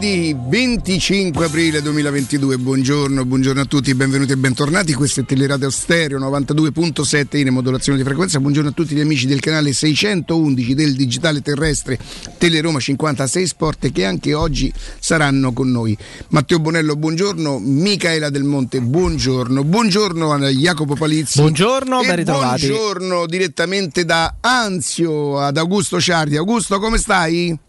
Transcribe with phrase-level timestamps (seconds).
[0.00, 4.94] Lunedì 25 aprile 2022, buongiorno, buongiorno a tutti, benvenuti e bentornati.
[4.94, 8.38] Questo è Teleradio Stereo 92.7 in modulazione di frequenza.
[8.38, 11.98] Buongiorno a tutti gli amici del canale 611 del digitale terrestre
[12.38, 15.98] Teleroma 56 Sport che anche oggi saranno con noi.
[16.28, 17.58] Matteo Bonello, buongiorno.
[17.58, 19.64] Michaela Del Monte, buongiorno.
[19.64, 21.40] Buongiorno a Jacopo Palizzi.
[21.40, 22.68] Buongiorno, ben ritrovati.
[22.68, 26.36] Buongiorno direttamente da Anzio ad Augusto Ciardi.
[26.36, 27.66] Augusto, come stai?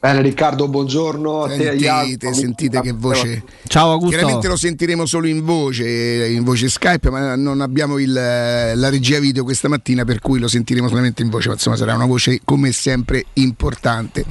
[0.00, 1.76] Bene Riccardo, buongiorno sentite, a te.
[1.76, 2.32] Jacopo.
[2.32, 3.42] Sentite che voce.
[3.66, 4.16] Ciao Augusto.
[4.16, 9.18] Chiaramente lo sentiremo solo in voce, in voce Skype, ma non abbiamo il, la regia
[9.18, 12.40] video questa mattina, per cui lo sentiremo solamente in voce, ma insomma sarà una voce
[12.46, 14.24] come sempre importante.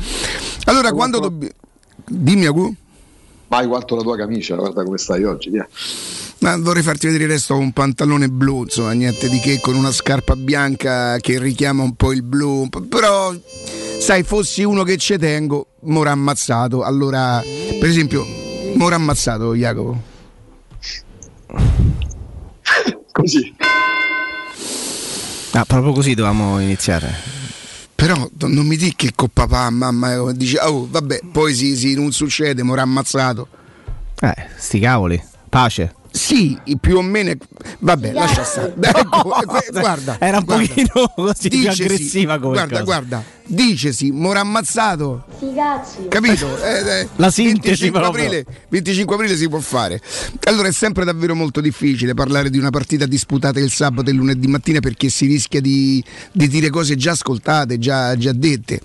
[0.64, 1.54] Allora, quando dobbiamo...
[2.08, 2.76] Dimmi Agu.
[3.50, 5.70] Mai quanto la tua camicia, guarda come stai oggi, via.
[6.40, 9.76] Ma vorrei farti vedere il resto con un pantalone blu, insomma, niente di che, con
[9.76, 13.36] una scarpa bianca che richiama un po' il blu, però
[14.00, 16.84] sai, fossi uno che ci tengo, m'ora ammazzato.
[16.84, 17.42] Allora,
[17.80, 18.26] per esempio,
[18.76, 20.02] m'ora ammazzato Jacopo.
[23.12, 23.56] Così.
[25.52, 27.14] Ah, proprio così dovevamo iniziare.
[27.96, 32.12] Però non mi dici che con papà, mamma, dice, oh vabbè, poi sì, sì, non
[32.14, 33.48] succede, m'ora ammazzato.
[34.22, 35.22] Eh, sti cavoli.
[35.50, 35.96] Pace.
[36.12, 37.34] Sì, più o meno.
[37.80, 38.74] Vabbè, lascia stare.
[38.82, 40.66] Ecco, eh, guarda, Era un guarda.
[40.68, 42.84] pochino così più aggressiva come Guarda, cosa.
[42.84, 45.26] guarda, dicesi, m'ora ammazzato.
[45.38, 45.98] Sti cazzi.
[46.08, 46.62] Capito?
[46.64, 48.26] Eh, eh, La sintesi 25 proprio.
[48.26, 50.02] aprile, 25 aprile si può fare.
[50.46, 54.18] Allora è sempre davvero molto difficile parlare di una partita disputata il sabato e il
[54.18, 58.80] lunedì mattina perché si rischia di, di dire cose già ascoltate, già, già dette.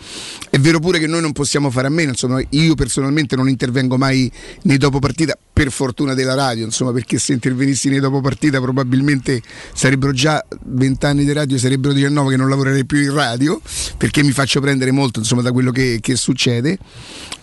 [0.51, 3.97] È vero pure che noi non possiamo fare a meno, insomma, io personalmente non intervengo
[3.97, 4.31] mai
[4.63, 9.43] nei dopo partita, per fortuna della radio, insomma, perché se intervenissi nei dopo partita probabilmente
[9.73, 13.61] sarebbero già 20 anni di radio, sarebbero 19 che non lavorerei più in radio,
[13.97, 16.79] perché mi faccio prendere molto insomma, da quello che, che succede.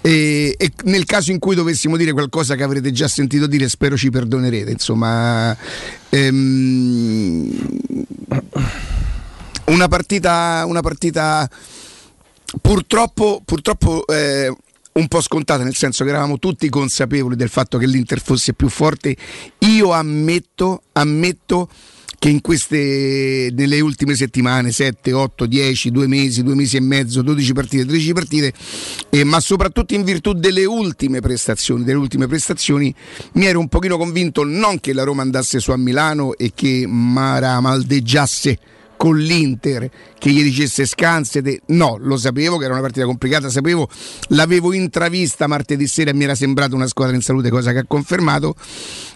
[0.02, 3.96] E, e nel caso in cui dovessimo dire qualcosa che avrete già sentito dire, spero
[3.96, 4.72] ci perdonerete.
[4.72, 5.56] Insomma,
[6.10, 7.52] ehm,
[9.66, 11.50] una partita, una partita
[12.60, 14.54] purtroppo, purtroppo eh,
[14.94, 18.70] un po' scontata, nel senso che eravamo tutti consapevoli del fatto che l'Inter fosse più
[18.70, 19.16] forte.
[19.60, 21.70] Io ammetto, ammetto
[22.22, 27.24] che in queste nelle ultime settimane 7, 8, 10, 2 mesi, 2 mesi e mezzo,
[27.24, 28.54] 12 partite, 13 partite,
[29.10, 32.94] eh, ma soprattutto in virtù delle ultime prestazioni, delle ultime prestazioni,
[33.34, 36.86] mi ero un pochino convinto non che la Roma andasse su a Milano e che
[36.88, 38.60] Mara maldeggiasse
[39.02, 39.90] con l'Inter
[40.20, 43.90] che gli dicesse scansete, no, lo sapevo che era una partita complicata, sapevo,
[44.28, 47.86] l'avevo intravista martedì sera e mi era sembrata una squadra in salute, cosa che ha
[47.88, 48.54] confermato.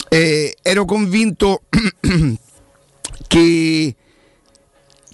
[0.09, 1.65] Eh, ero convinto
[3.27, 3.95] che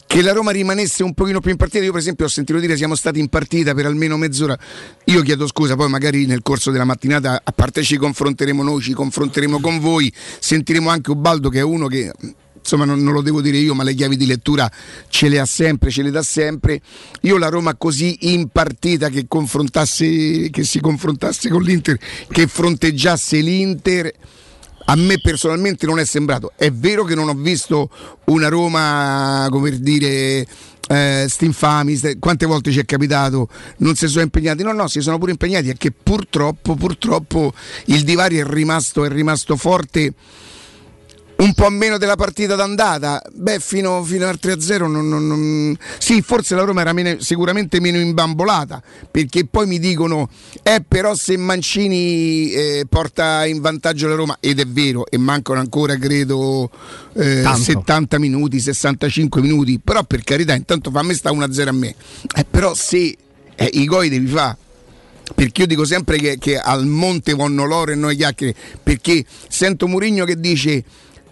[0.08, 1.84] che la Roma rimanesse un pochino più in partita.
[1.84, 4.58] Io, per esempio, ho sentito dire siamo stati in partita per almeno mezz'ora.
[5.06, 8.94] Io chiedo scusa, poi magari nel corso della mattinata, a parte ci confronteremo noi, ci
[8.94, 12.12] confronteremo con voi, sentiremo anche Ubaldo che è uno che.
[12.61, 14.72] Insomma, non, non lo devo dire io, ma le chiavi di lettura
[15.09, 16.79] ce le ha sempre, ce le dà sempre.
[17.22, 21.97] Io la Roma così in partita che che si confrontasse con l'Inter,
[22.29, 24.11] che fronteggiasse l'Inter,
[24.85, 26.53] a me personalmente non è sembrato.
[26.55, 27.89] È vero che non ho visto
[28.25, 30.45] una Roma, come dire,
[30.88, 33.47] eh, stinfami, st- quante volte ci è capitato,
[33.78, 34.63] non si sono impegnati.
[34.63, 37.53] No, no, si sono pure impegnati, è che purtroppo, purtroppo
[37.85, 40.13] il divario è rimasto, è rimasto forte.
[41.41, 44.85] Un po' meno della partita d'andata, beh, fino, fino al 3-0.
[44.88, 48.79] Non, non- non- Sì, forse la Roma era meno- sicuramente meno imbambolata,
[49.09, 50.29] perché poi mi dicono,
[50.62, 55.59] eh, però se Mancini eh, porta in vantaggio la Roma, ed è vero, e mancano
[55.59, 56.69] ancora, credo,
[57.13, 57.59] eh, Tanto.
[57.63, 61.96] 70 minuti, 65 minuti, però per carità, intanto fammi sta 1-0 a me.
[62.35, 63.18] Eh, però se
[63.56, 64.58] eh, i goi devi fare
[65.34, 68.53] perché io dico sempre che, che al monte vanno l'oro e noi chiacchiere
[68.84, 70.84] perché sento Murigno che dice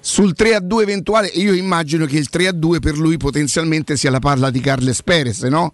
[0.10, 3.96] sul 3 a 2 eventuale io immagino che il 3 a 2 per lui potenzialmente
[3.96, 5.74] sia la palla di Carles Perez no?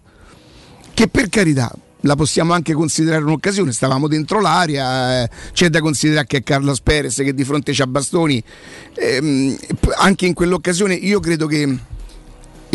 [0.92, 6.26] che per carità la possiamo anche considerare un'occasione, stavamo dentro l'aria, eh, c'è da considerare
[6.26, 8.40] che è Carlos Perez che di fronte c'ha bastoni,
[8.94, 11.76] p- anche in quell'occasione io credo che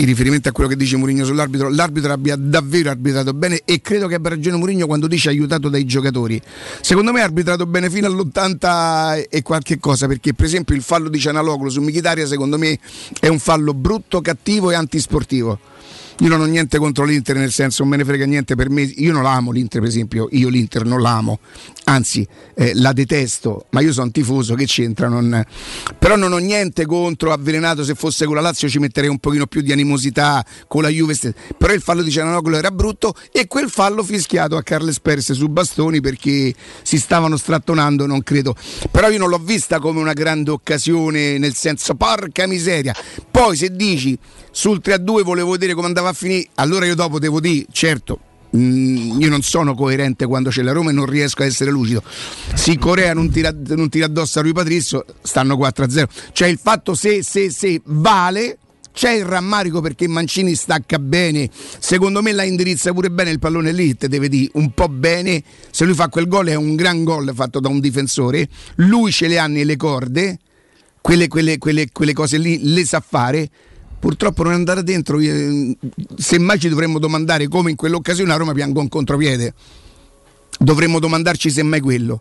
[0.01, 4.07] in riferimento a quello che dice Mourinho sull'arbitro, l'arbitro abbia davvero arbitrato bene e credo
[4.07, 6.41] che abbia ragione Mourinho quando dice aiutato dai giocatori.
[6.81, 11.07] Secondo me ha arbitrato bene fino all'80 e qualche cosa, perché per esempio il fallo
[11.07, 12.79] di Cianaloglu su Michitaria secondo me
[13.19, 15.59] è un fallo brutto, cattivo e antisportivo.
[16.19, 18.81] Io non ho niente contro l'Inter, nel senso non me ne frega niente per me.
[18.81, 21.39] Io non l'amo l'Inter, per esempio, io l'Inter non l'amo,
[21.85, 25.07] anzi eh, la detesto, ma io sono tifoso, che c'entra?
[25.07, 25.43] Non...
[25.97, 29.47] Però non ho niente contro avvelenato, se fosse con la Lazio ci metterei un pochino
[29.47, 31.15] più di animosità con la Juve.
[31.57, 35.47] Però il fallo di Ciananoglu era brutto e quel fallo fischiato a Carles Perse su
[35.49, 36.53] bastoni perché
[36.83, 38.55] si stavano strattonando, non credo.
[38.89, 42.95] Però io non l'ho vista come una grande occasione, nel senso, porca miseria.
[43.29, 44.17] Poi se dici
[44.51, 48.19] sul 3-2 volevo vedere come andava a finire, allora io dopo devo dire, certo,
[48.55, 52.03] Mm, io non sono coerente quando c'è la Roma e non riesco a essere lucido.
[52.53, 56.07] Se Corea non tira, non tira addosso a Rui Patrizio, stanno 4-0.
[56.33, 58.57] Cioè il fatto se, se, se vale
[58.91, 61.49] c'è il rammarico perché Mancini stacca bene.
[61.79, 65.41] Secondo me la indirizza pure bene il pallone lì, te deve dire un po' bene.
[65.69, 68.49] Se lui fa quel gol è un gran gol fatto da un difensore.
[68.75, 70.39] Lui ce le ha nelle corde,
[70.99, 73.49] quelle, quelle, quelle, quelle cose lì le sa fare
[74.01, 75.19] purtroppo non andare dentro.
[76.17, 79.53] Semmai ci dovremmo domandare come in quell'occasione a Roma piango un contropiede.
[80.59, 82.19] Dovremmo domandarci semmai quello.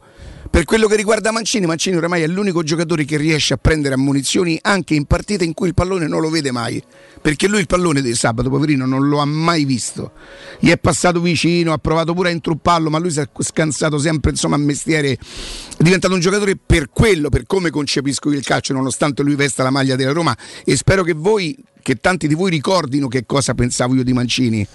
[0.50, 4.58] Per quello che riguarda Mancini, Mancini oramai è l'unico giocatore che riesce a prendere ammunizioni
[4.60, 6.82] anche in partite in cui il pallone non lo vede mai.
[7.22, 10.10] Perché lui il pallone di sabato, poverino, non lo ha mai visto.
[10.58, 14.32] Gli è passato vicino, ha provato pure a intrupparlo, ma lui si è scansato sempre
[14.32, 15.12] insomma, a mestiere.
[15.12, 19.70] È diventato un giocatore per quello, per come concepisco il calcio, nonostante lui vesta la
[19.70, 20.36] maglia della Roma.
[20.64, 24.66] E spero che voi, che tanti di voi ricordino che cosa pensavo io di Mancini.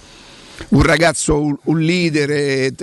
[0.70, 2.74] Un ragazzo, un, leader.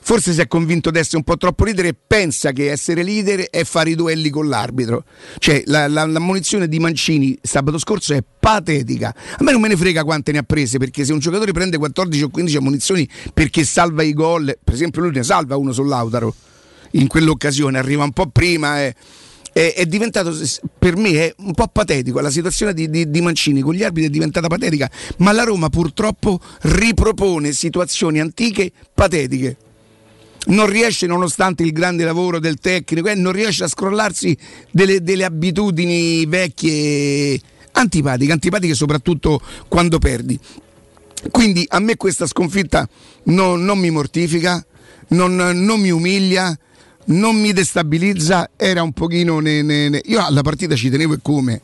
[0.00, 3.48] Forse si è convinto di essere un po' troppo leader e pensa che essere leader
[3.50, 5.04] è fare i duelli con l'arbitro.
[5.38, 9.14] Cioè, la, la, l'ammonizione di Mancini sabato scorso è patetica.
[9.38, 11.78] A me non me ne frega quante ne ha prese, perché se un giocatore prende
[11.78, 16.34] 14 o 15 ammonizioni perché salva i gol, per esempio lui ne salva uno sull'Autaro,
[16.92, 18.82] in quell'occasione arriva un po' prima.
[18.82, 18.94] Eh,
[19.52, 20.34] è, è, diventato
[20.78, 24.12] per me un po' patetico la situazione di, di, di, Mancini con gli arbitri è
[24.12, 29.56] diventata patetica ma la Roma purtroppo ripropone situazioni antiche patetiche
[30.44, 34.36] non riesce, nonostante il grande lavoro del tecnico, eh, non riesce a scrollarsi
[34.70, 37.40] delle, delle abitudini vecchie,
[37.72, 40.38] antipatiche, antipatiche soprattutto quando perdi.
[41.30, 42.88] Quindi a me questa sconfitta
[43.24, 44.64] non, non mi mortifica,
[45.08, 46.58] non, non, mi umilia,
[47.06, 49.40] non mi destabilizza, era un pochino...
[49.40, 50.00] Ne, ne, ne.
[50.06, 51.60] Io alla partita ci tenevo e come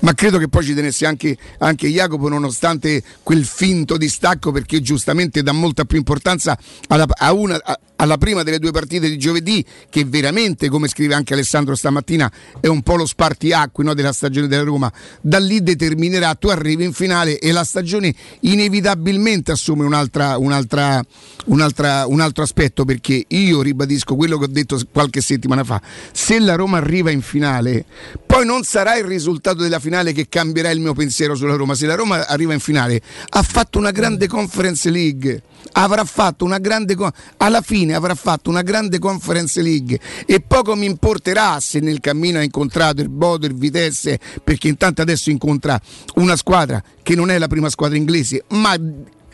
[0.00, 5.42] ma credo che poi ci tenesse anche, anche, Jacopo nonostante quel finto distacco perché giustamente
[5.42, 6.56] dà molta più importanza
[6.88, 11.14] alla, a una, a, alla prima delle due partite di giovedì che veramente come scrive
[11.14, 12.30] anche Alessandro stamattina
[12.60, 14.92] è un po' lo spartiacque no, della stagione della Roma.
[15.20, 21.04] Da lì determinerà tu arrivi in finale e la stagione inevitabilmente assume un'altra, un'altra,
[21.46, 25.80] un'altra, un altro aspetto perché io ribadisco quello che ho detto qualche settimana fa.
[26.12, 27.84] Se la Roma arriva in finale
[28.24, 31.74] poi non sarà il risultato della finale che cambierà il mio pensiero sulla Roma.
[31.74, 36.58] Se la Roma arriva in finale ha fatto una grande conference league avrà fatto una
[36.58, 36.96] grande
[37.36, 42.38] alla fine avrà fatto una grande conference league e poco mi importerà se nel cammino
[42.38, 45.80] ha incontrato il Bodo, il Vitesse perché intanto adesso incontra
[46.16, 48.76] una squadra che non è la prima squadra inglese ma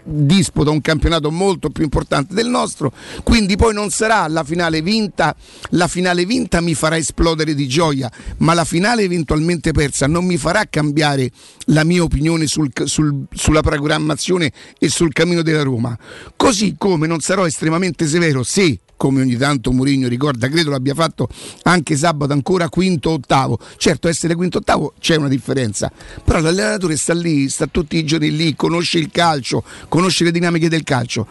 [0.04, 2.92] disputa un campionato molto più importante del nostro,
[3.22, 5.34] quindi poi non sarà la finale vinta,
[5.70, 10.36] la finale vinta mi farà esplodere di gioia, ma la finale eventualmente persa non mi
[10.36, 11.30] farà cambiare
[11.66, 15.96] la mia opinione sul, sul, sulla programmazione e sul cammino della Roma.
[16.36, 21.28] Così come non sarò estremamente severo se come ogni tanto Mourinho ricorda, credo l'abbia fatto
[21.62, 23.58] anche sabato ancora quinto ottavo.
[23.76, 25.90] Certo, essere quinto ottavo c'è una differenza,
[26.24, 30.68] però l'allenatore sta lì, sta tutti i giorni lì, conosce il calcio, conosce le dinamiche
[30.68, 31.26] del calcio.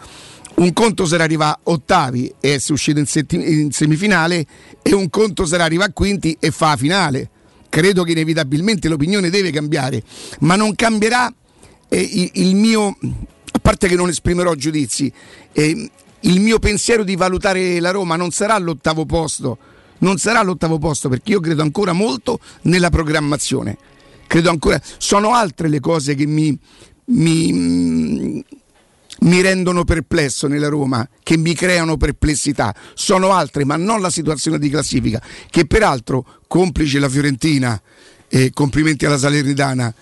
[0.56, 4.46] Un conto sarà arrivare ottavi e essere uscito in, setti- in semifinale
[4.82, 7.30] e un conto sarà arrivare a quinti e fa la finale.
[7.68, 10.00] Credo che inevitabilmente l'opinione deve cambiare,
[10.40, 11.32] ma non cambierà
[11.88, 12.96] eh, il, il mio
[13.54, 15.12] a parte che non esprimerò giudizi,
[15.52, 15.90] eh,
[16.24, 19.58] il mio pensiero di valutare la Roma non sarà all'ottavo posto,
[19.98, 23.76] non sarà all'ottavo posto perché io credo ancora molto nella programmazione.
[24.26, 26.58] Credo ancora, sono altre le cose che mi,
[27.06, 28.42] mi,
[29.20, 32.74] mi rendono perplesso nella Roma, che mi creano perplessità.
[32.94, 37.80] Sono altre, ma non la situazione di classifica, che peraltro, complice la Fiorentina,
[38.28, 39.94] e complimenti alla Salernitana,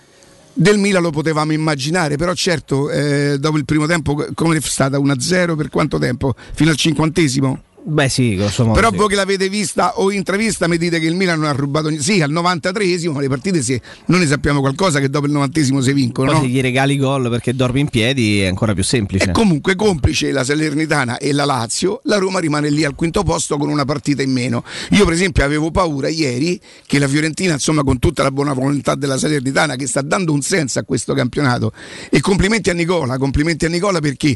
[0.53, 4.99] del Milan lo potevamo immaginare, però certo eh, dopo il primo tempo come è stata
[4.99, 6.35] 1-0 per quanto tempo?
[6.53, 7.61] Fino al cinquantesimo?
[7.85, 8.75] Beh sì, grosso modo.
[8.75, 8.97] Però sì.
[8.97, 12.03] voi che l'avete vista o intravista mi dite che il Milan non ha rubato niente.
[12.03, 15.79] Sì, al 93esimo, ma le partite sì, noi ne sappiamo qualcosa che dopo il 90esimo
[15.79, 16.31] si vincono.
[16.31, 16.45] Poi No?
[16.45, 19.29] se gli regali gol perché dormi in piedi è ancora più semplice.
[19.29, 23.57] E comunque complice la Salernitana e la Lazio, la Roma rimane lì al quinto posto
[23.57, 24.63] con una partita in meno.
[24.91, 28.95] Io per esempio avevo paura ieri che la Fiorentina, insomma con tutta la buona volontà
[28.95, 31.71] della Salernitana che sta dando un senso a questo campionato
[32.09, 34.35] e complimenti a Nicola, complimenti a Nicola perché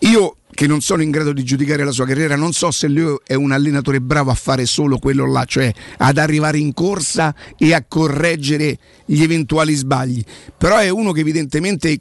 [0.00, 3.16] io che non sono in grado di giudicare la sua carriera, non so se lui
[3.24, 7.72] è un allenatore bravo a fare solo quello là, cioè ad arrivare in corsa e
[7.72, 10.20] a correggere gli eventuali sbagli,
[10.56, 12.00] però è uno che evidentemente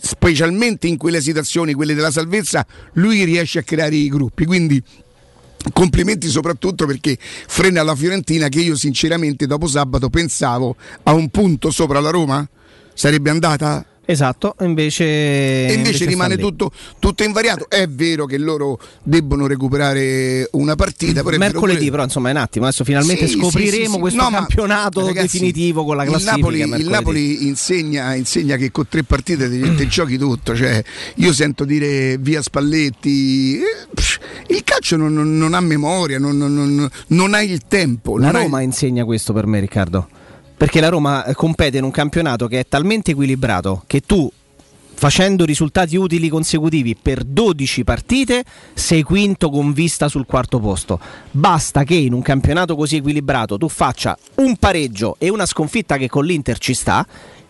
[0.00, 4.44] specialmente in quelle situazioni, quelle della salvezza, lui riesce a creare i gruppi.
[4.44, 4.80] Quindi
[5.72, 11.72] complimenti soprattutto perché frena la Fiorentina che io sinceramente dopo sabato pensavo a un punto
[11.72, 12.48] sopra la Roma.
[12.94, 13.84] Sarebbe andata?
[14.08, 15.04] Esatto, invece,
[15.74, 16.70] invece, rimane tutto,
[17.00, 17.68] tutto invariato.
[17.68, 21.24] È vero che loro debbono recuperare una partita.
[21.24, 22.66] Però Mercoledì, pure- però, insomma, è un attimo.
[22.66, 23.98] Adesso finalmente Sì, scopriremo sì, sì.
[23.98, 26.34] questo No, ma, campionato ragazzi, definitivo con la classifica.
[26.36, 26.88] Il Napoli, il.
[26.88, 30.54] Napoli insegna, insegna che con tre partite ti, ti giochi tutto.
[30.54, 30.82] Cioè,
[31.16, 33.58] io sento dire via Spalletti.
[33.58, 38.18] eh, il calcio non, non- non ha memoria, non, non- non- non ha il tempo.
[38.18, 40.08] La Roma insegna questo per me, Riccardo.
[40.56, 44.30] Perché la Roma eh, compete in un campionato che è talmente equilibrato che tu,
[44.94, 50.98] facendo risultati utili consecutivi per 12 partite, sei quinto con vista sul quarto posto.
[51.30, 56.08] Basta che in un campionato così equilibrato tu faccia un pareggio e una sconfitta che
[56.08, 57.06] con l'Inter ci sta.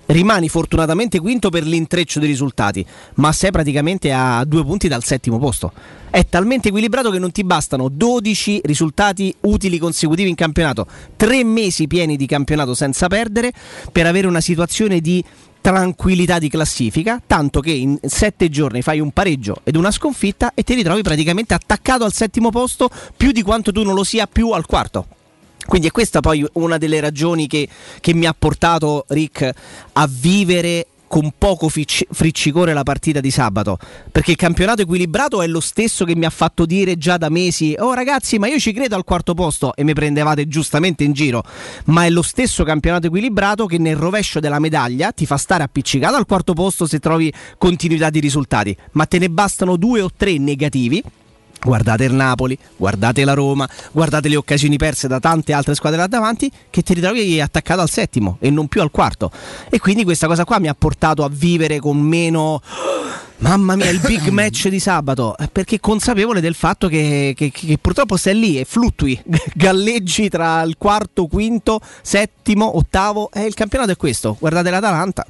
[0.07, 5.39] Rimani fortunatamente quinto per l'intreccio dei risultati, ma sei praticamente a due punti dal settimo
[5.39, 5.73] posto.
[6.11, 10.87] È talmente equilibrato che non ti bastano 12 risultati utili consecutivi in campionato,
[11.17, 13.53] tre mesi pieni di campionato senza perdere
[13.91, 15.23] per avere una situazione di
[15.61, 20.63] tranquillità di classifica, tanto che in sette giorni fai un pareggio ed una sconfitta e
[20.63, 24.53] ti ritrovi praticamente attaccato al settimo posto più di quanto tu non lo sia più
[24.53, 25.07] al quarto.
[25.67, 27.69] Quindi è questa poi una delle ragioni che,
[28.01, 29.51] che mi ha portato Rick
[29.93, 33.79] a vivere con poco friccicore la partita di sabato.
[34.11, 37.75] Perché il campionato equilibrato è lo stesso che mi ha fatto dire già da mesi
[37.79, 41.43] oh ragazzi ma io ci credo al quarto posto e mi prendevate giustamente in giro.
[41.87, 46.17] Ma è lo stesso campionato equilibrato che nel rovescio della medaglia ti fa stare appiccicato
[46.17, 48.77] al quarto posto se trovi continuità di risultati.
[48.93, 51.03] Ma te ne bastano due o tre negativi
[51.67, 56.07] Guardate il Napoli, guardate la Roma, guardate le occasioni perse da tante altre squadre là
[56.07, 59.33] davanti che ti ritrovi attaccato al settimo e non più al quarto.
[59.69, 62.63] E quindi questa cosa qua mi ha portato a vivere con meno...
[63.39, 67.79] Mamma mia, il big match di sabato, eh, perché consapevole del fatto che, che- che
[67.79, 69.21] purtroppo sei lì e fluttui,
[69.53, 74.37] galleggi tra il quarto, quinto, settimo, ottavo, e il campionato è questo.
[74.39, 75.27] Guardate l'Atalanta,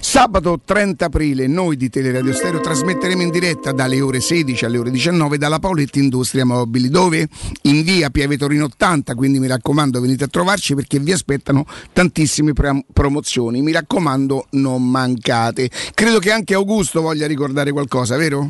[0.00, 4.90] Sabato 30 aprile noi di Teleradio Stereo trasmetteremo in diretta dalle ore 16 alle ore
[4.90, 6.88] 19 dalla Pauletti Industria Mobili.
[6.88, 7.28] Dove?
[7.62, 12.52] In via Pieve Torino 80 quindi mi raccomando venite a trovarci perché vi aspettano tantissime
[12.92, 13.62] promozioni.
[13.62, 15.70] Mi raccomando non mancate.
[15.94, 18.48] Credo che anche Augusto voglia ricordare qualcosa vero?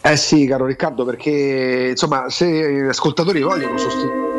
[0.00, 4.33] Eh sì, caro Riccardo, perché insomma, se gli ascoltatori vogliono sostituire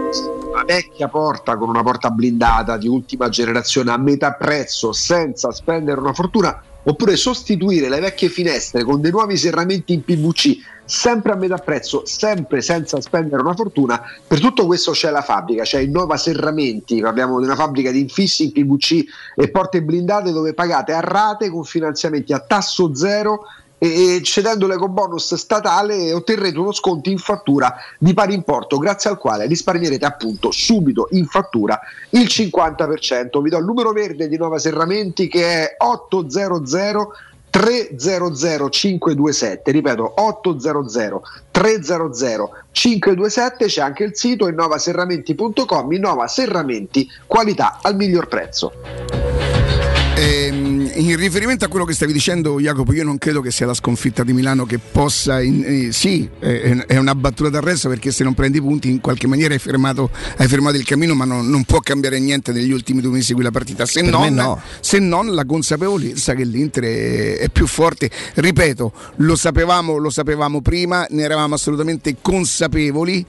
[0.55, 5.99] una vecchia porta con una porta blindata di ultima generazione a metà prezzo senza spendere
[5.99, 11.35] una fortuna, oppure sostituire le vecchie finestre con dei nuovi serramenti in PVC sempre a
[11.35, 16.15] metà prezzo, sempre senza spendere una fortuna, per tutto questo c'è la fabbrica, c'è Innova
[16.15, 19.03] Serramenti, parliamo di una fabbrica di infissi in PVC
[19.35, 23.45] e porte blindate dove pagate a rate con finanziamenti a tasso zero
[23.77, 29.45] e cedendo l'ecobonus statale otterrete uno sconto in fattura di pari importo grazie al quale
[29.47, 31.79] risparmierete appunto subito in fattura
[32.11, 33.41] il 50%.
[33.41, 37.11] Vi do il numero verde di Nova Serramenti che è 800
[37.49, 47.95] 300 527 ripeto 800 300 527 c'è anche il sito innovaserramenti.com Innova Serramenti qualità al
[47.95, 48.73] miglior prezzo.
[50.17, 53.73] Ehm, in riferimento a quello che stavi dicendo, Jacopo, io non credo che sia la
[53.73, 55.41] sconfitta di Milano che possa.
[55.41, 59.27] in- eh, sì, è, è una battuta d'arresto perché se non prendi punti in qualche
[59.27, 63.01] maniera hai fermato, hai fermato il cammino, ma non, non può cambiare niente negli ultimi
[63.01, 63.85] due mesi quella partita.
[63.85, 64.61] Se, non, no.
[64.79, 68.09] se non la consapevolezza che l'Inter è, è più forte.
[68.33, 73.25] Ripeto, lo sapevamo, lo sapevamo prima, ne eravamo assolutamente consapevoli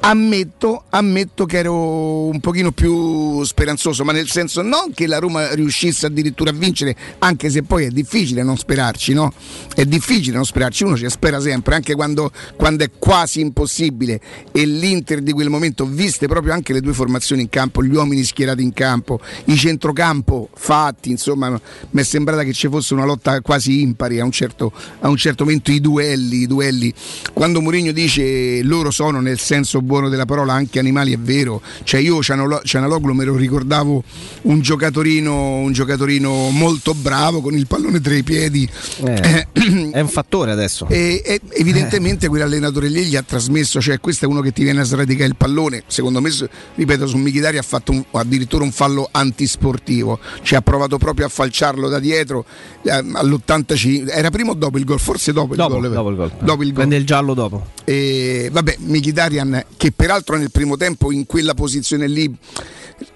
[0.00, 5.52] Ammetto, ammetto, che ero un pochino più speranzoso, ma nel senso non che la Roma
[5.54, 9.32] riuscisse addirittura a vincere, anche se poi è difficile non sperarci, no?
[9.74, 14.20] È difficile non sperarci, uno ci spera sempre, anche quando, quando è quasi impossibile.
[14.52, 18.22] E l'Inter di quel momento, viste proprio anche le due formazioni in campo, gli uomini
[18.22, 21.50] schierati in campo, i centrocampo fatti, insomma,
[21.90, 25.16] mi è sembrata che ci fosse una lotta quasi impari a un certo, a un
[25.16, 26.94] certo momento, i duelli, i duelli.
[27.32, 31.60] Quando Mourinho dice loro sono nel senso buono della parola anche animali è vero.
[31.82, 34.04] Cioè io Cianaloglu me lo ricordavo
[34.42, 38.68] un giocatorino un giocatorino molto bravo con il pallone tra i piedi.
[39.04, 39.48] Eh,
[39.90, 40.86] è un fattore adesso.
[40.88, 42.28] E, e evidentemente eh.
[42.28, 45.36] quell'allenatore lì gli ha trasmesso cioè questo è uno che ti viene a sradicare il
[45.36, 45.82] pallone.
[45.86, 46.30] Secondo me
[46.74, 50.20] ripeto su Michidari ha fatto un, addirittura un fallo antisportivo.
[50.42, 52.44] Cioè ha provato proprio a falciarlo da dietro
[52.82, 55.00] eh, all'85 era prima o dopo il gol?
[55.00, 56.32] Forse dopo il dopo, gol dopo il gol.
[56.40, 56.76] Dopo il gol.
[56.76, 57.66] Prende il giallo dopo.
[57.84, 62.28] E vabbè Michidarian che peraltro nel primo tempo in quella posizione lì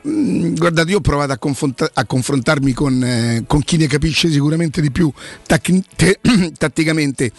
[0.09, 4.31] mm, guardate io ho provato a, confronta- a confrontarmi con, eh, con, chi ne capisce
[4.31, 5.13] sicuramente di più
[5.45, 6.21] tac- te-
[6.57, 7.31] tatticamente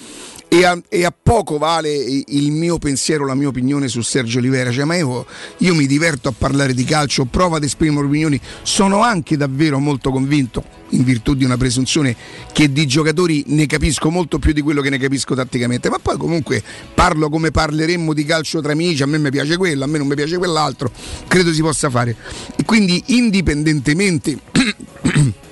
[0.54, 4.72] e a, e a, poco vale il mio pensiero, la mia opinione su Sergio Olivera.
[4.72, 5.26] Cioè, ma io,
[5.58, 10.12] io, mi diverto a parlare di calcio, provo ad esprimere opinioni, sono anche davvero molto
[10.12, 12.16] convinto, in virtù di una presunzione,
[12.52, 15.90] che di giocatori ne capisco molto più di quello che ne capisco tatticamente.
[15.90, 16.62] Ma poi comunque
[16.94, 20.06] parlo come parleremmo di calcio tra amici, a me mi piace quello, a me non
[20.06, 20.92] mi piace quell'altro,
[21.28, 22.16] credo si possa fare.
[22.56, 24.38] E quindi indipendentemente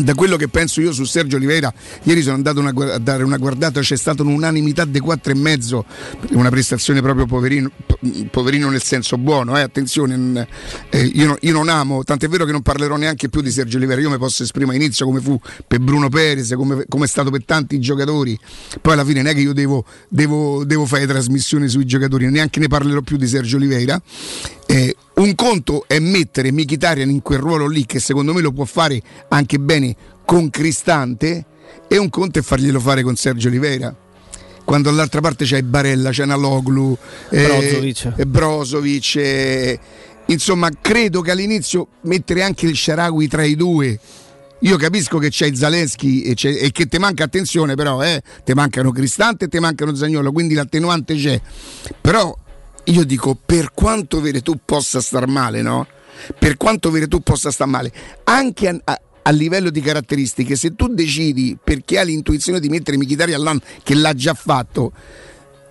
[0.00, 1.72] da quello che penso io su Sergio Oliveira,
[2.02, 5.84] ieri sono andato una, a dare una guardata, c'è stata un'unanimità dei quattro e mezzo,
[6.30, 7.70] una prestazione proprio poverino,
[8.30, 10.46] poverino nel senso buono, eh, attenzione,
[10.90, 13.76] eh, io, no, io, non amo, tant'è vero che non parlerò neanche più di Sergio
[13.76, 17.08] Oliveira, io mi posso esprimere a inizio come fu per Bruno Perez, come, come è
[17.08, 18.38] stato per tanti giocatori,
[18.80, 22.58] poi alla fine non è che io devo, devo, devo fare trasmissioni sui giocatori, neanche
[22.58, 24.00] ne parlerò più di Sergio Oliveira.
[24.66, 28.66] Eh, un conto è mettere Michitarian in quel ruolo lì che secondo me lo può
[28.66, 31.46] fare anche bene con Cristante
[31.88, 33.94] e un conto è farglielo fare con Sergio Oliveira.
[34.64, 36.96] Quando dall'altra parte c'è Barella, c'è Naloglu,
[37.30, 39.80] Brozovic, eh, Brozovic eh,
[40.26, 43.98] insomma credo che all'inizio mettere anche il Sharawi tra i due.
[44.60, 48.92] Io capisco che c'è Zaleschi e, e, che ti manca attenzione però eh, ti mancano
[48.92, 51.40] Cristante e ti mancano Zagnolo quindi l'attenuante c'è.
[52.00, 52.36] Però
[52.84, 55.86] io dico per quanto vere tu possa star male, no?
[56.38, 57.92] Per quanto vere tu possa star male,
[58.24, 62.96] anche a, a, a livello di caratteristiche, se tu decidi perché hai l'intuizione di mettere
[62.96, 64.92] Michitari all'anno che l'ha già fatto,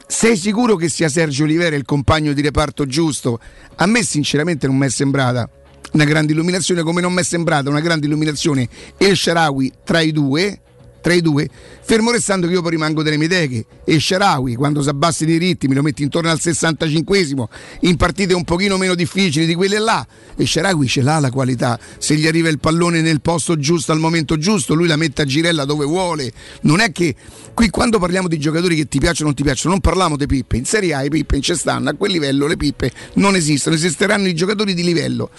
[0.07, 3.39] sei sicuro che sia Sergio Olivera il compagno di reparto giusto?
[3.75, 5.49] A me sinceramente non mi è sembrata
[5.93, 8.67] una grande illuminazione come non mi è sembrata una grande illuminazione
[8.97, 10.59] El Sharawi tra i due
[11.03, 11.49] tra i due,
[11.81, 15.25] fermo restando che io poi rimango delle mie idee che e Sharawi quando si abbassa
[15.25, 17.43] i ritmi lo metti intorno al 65esimo
[17.81, 20.07] in partite un pochino meno difficili di quelle là
[20.37, 21.77] e Sharawi ce l'ha la qualità.
[21.97, 25.25] Se gli arriva il pallone nel posto giusto al momento giusto lui la mette a
[25.25, 26.31] girella dove vuole.
[26.61, 27.13] Non è che
[27.53, 30.25] qui quando parliamo di giocatori che ti piacciono o non ti piacciono non parliamo di
[30.25, 33.75] pippe in Serie A i pippe ci stanno a quel livello le pippe non esistono
[33.75, 35.29] esisteranno i giocatori di livello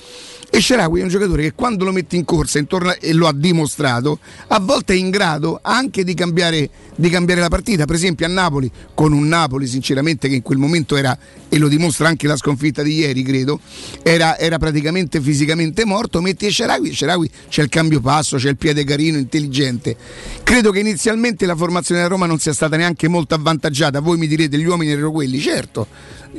[0.50, 3.32] e Sharawi è un giocatore che quando lo metti in corsa intorno, e lo ha
[3.32, 7.84] dimostrato, a volte è in grado anche di cambiare, di cambiare, la partita.
[7.84, 11.16] Per esempio a Napoli, con un Napoli sinceramente che in quel momento era,
[11.48, 13.60] e lo dimostra anche la sconfitta di ieri, credo,
[14.02, 18.84] era, era praticamente fisicamente morto, metti Sharawi, Sharawi c'è il cambio passo, c'è il piede
[18.84, 19.96] carino, intelligente.
[20.42, 24.00] Credo che inizialmente la formazione della Roma non sia stata neanche molto avvantaggiata.
[24.00, 25.86] Voi mi direte gli uomini erano quelli, certo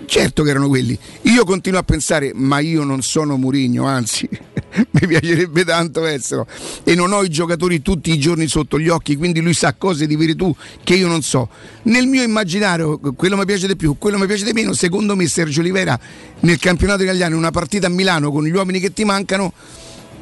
[0.05, 0.97] Certo che erano quelli.
[1.23, 4.27] Io continuo a pensare, ma io non sono Murigno, anzi,
[4.91, 6.47] mi piacerebbe tanto esserlo.
[6.83, 10.07] E non ho i giocatori tutti i giorni sotto gli occhi, quindi lui sa cose
[10.07, 11.49] di virtù che io non so.
[11.83, 14.73] Nel mio immaginario, quello mi piace di più, quello mi piace di meno.
[14.73, 15.99] Secondo me, Sergio Olivera
[16.41, 19.53] nel campionato italiano, in una partita a Milano con gli uomini che ti mancano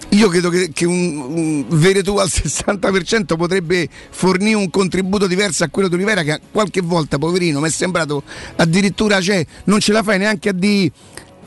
[0.10, 5.70] io credo che, che un, un Veretù al 60% potrebbe fornire un contributo diverso a
[5.70, 8.24] quello di Olivera che qualche volta, poverino, mi è sembrato
[8.58, 10.92] addirittura cioè, non ce la fai neanche a dire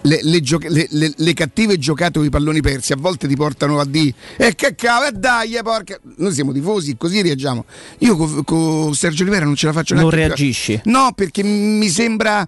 [0.02, 3.84] le, le, gioca- le, cattive giocate o i palloni persi a volte ti portano a
[3.84, 5.98] dire e eh, che cavolo, dai, porca.
[6.16, 7.64] Noi siamo tifosi, così reagiamo.
[7.98, 10.16] Io con co Sergio Olivera non ce la faccio neanche.
[10.16, 10.80] Non reagisci?
[10.82, 10.90] Più.
[10.90, 12.46] No, perché mi sembra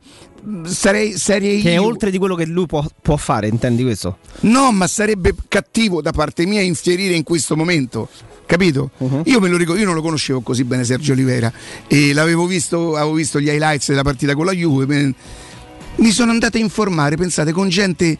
[0.64, 1.82] sarei serie che io.
[1.82, 4.18] è oltre di quello che lui può, può, fare, intendi questo?
[4.40, 8.08] No, ma sarebbe cattivo da parte mia infierire in questo momento.
[8.46, 8.92] Capito?
[8.96, 9.22] Uh-huh.
[9.26, 11.52] Io me lo ricordo, io non lo conoscevo così bene Sergio Olivera
[11.86, 15.14] e l'avevo visto, avevo visto gli highlights della partita con la Juve.
[15.98, 18.16] Mi sono andato a informare, pensate, con gente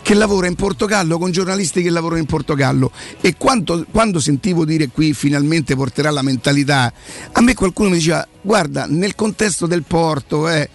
[0.00, 4.88] che lavora in Portogallo, con giornalisti che lavorano in Portogallo e quando, quando sentivo dire
[4.88, 6.92] qui finalmente porterà la mentalità,
[7.32, 10.70] a me qualcuno mi diceva guarda nel contesto del porto eh,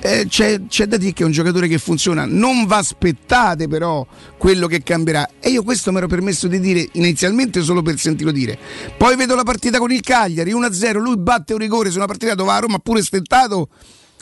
[0.00, 2.26] eh, c'è, c'è, da dire che è un giocatore che funziona.
[2.26, 4.06] Non va aspettate però
[4.36, 5.26] quello che cambierà.
[5.40, 8.58] E io questo mi ero permesso di dire inizialmente solo per sentirlo dire.
[8.98, 12.34] Poi vedo la partita con il Cagliari 1-0, lui batte un rigore su una partita
[12.34, 13.70] dove a Roma ha pure stentato.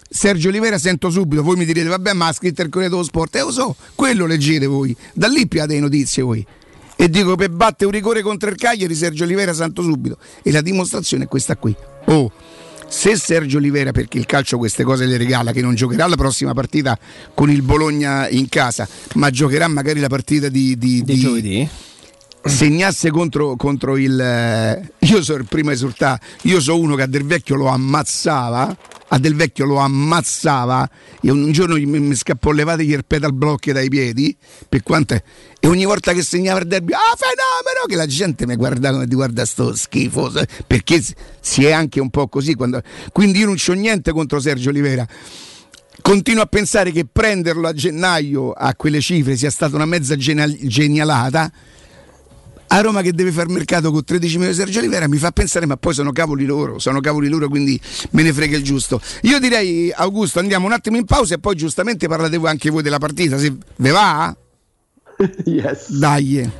[0.09, 3.35] Sergio Olivera sento subito, voi mi direte vabbè ma ha scritto il Corriere dello Sport,
[3.35, 6.47] e eh, lo so, quello leggete voi, da lì piate le notizie voi.
[6.97, 10.17] E dico per batte un rigore contro il Cagliari Sergio Olivera sento subito.
[10.43, 11.75] E la dimostrazione è questa qui.
[12.05, 12.31] Oh,
[12.87, 16.55] se Sergio Olivera, perché il calcio queste cose le regala, che non giocherà la prossima
[16.55, 16.97] partita
[17.35, 21.69] con il Bologna in casa, ma giocherà magari la partita di, di, di, di giovedì
[22.44, 27.02] segnasse contro, contro il eh, io sono il primo a esultare io so uno che
[27.02, 28.76] a Del Vecchio lo ammazzava
[29.09, 30.88] a Del Vecchio lo ammazzava
[31.22, 34.37] e un giorno mi, mi scappò levategli il pedal block dai piedi
[34.68, 38.57] per quanto e ogni volta che segnava il derby ah fenomeno che la gente mi
[38.57, 40.30] guardava come ti guarda sto schifo
[40.66, 41.02] perché
[41.40, 45.07] si è anche un po' così quando, quindi io non c'ho niente contro Sergio Olivera.
[46.02, 51.50] Continuo a pensare che prenderlo a gennaio a quelle cifre sia stata una mezza genialata
[52.76, 55.64] a Roma che deve fare mercato con 13 milioni di Sergio Olivera mi fa pensare
[55.64, 59.00] ma poi sono cavoli loro, sono cavoli loro quindi me ne frega il giusto.
[59.22, 62.82] Io direi Augusto andiamo un attimo in pausa e poi giustamente parlate voi anche voi
[62.82, 64.37] della partita, se ve va?
[65.44, 65.92] yes.
[65.92, 66.50] Dai.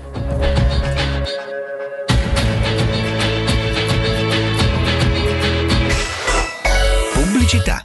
[7.12, 7.85] Pubblicità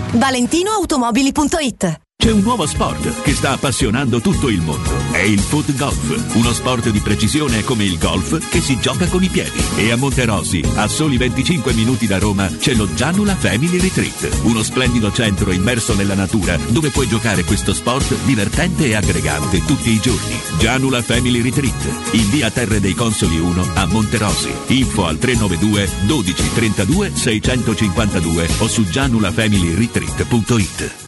[0.00, 1.84] ValentinoAutomobili.it
[2.28, 4.90] c'è un nuovo sport che sta appassionando tutto il mondo.
[5.12, 9.22] È il foot golf, uno sport di precisione come il golf che si gioca con
[9.22, 9.58] i piedi.
[9.76, 14.62] E a Monterosi, a soli 25 minuti da Roma, c'è lo Gianula Family Retreat, uno
[14.62, 19.98] splendido centro immerso nella natura dove puoi giocare questo sport divertente e aggregante tutti i
[19.98, 20.38] giorni.
[20.58, 24.52] Gianula Family Retreat, in via Terre dei Consoli 1 a Monterosi.
[24.66, 31.07] Info al 392 12 32 652 o su gianulafamilyretreat.it.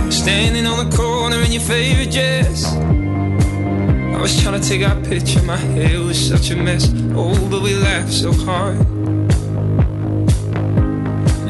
[0.10, 2.74] Standing on the corner in your favorite dress.
[2.74, 6.92] I was trying to take our picture, my hair was such a mess.
[7.14, 8.80] Oh, but we laughed so hard.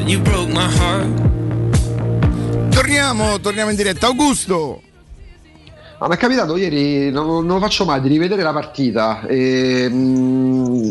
[0.06, 1.08] You broke my heart.
[2.74, 4.06] Torniamo, torniamo in diretta.
[4.08, 4.82] Augusto.
[5.98, 9.88] Ma mi è capitato ieri, non, non lo faccio mai, di rivedere la partita e,
[9.88, 10.90] mm,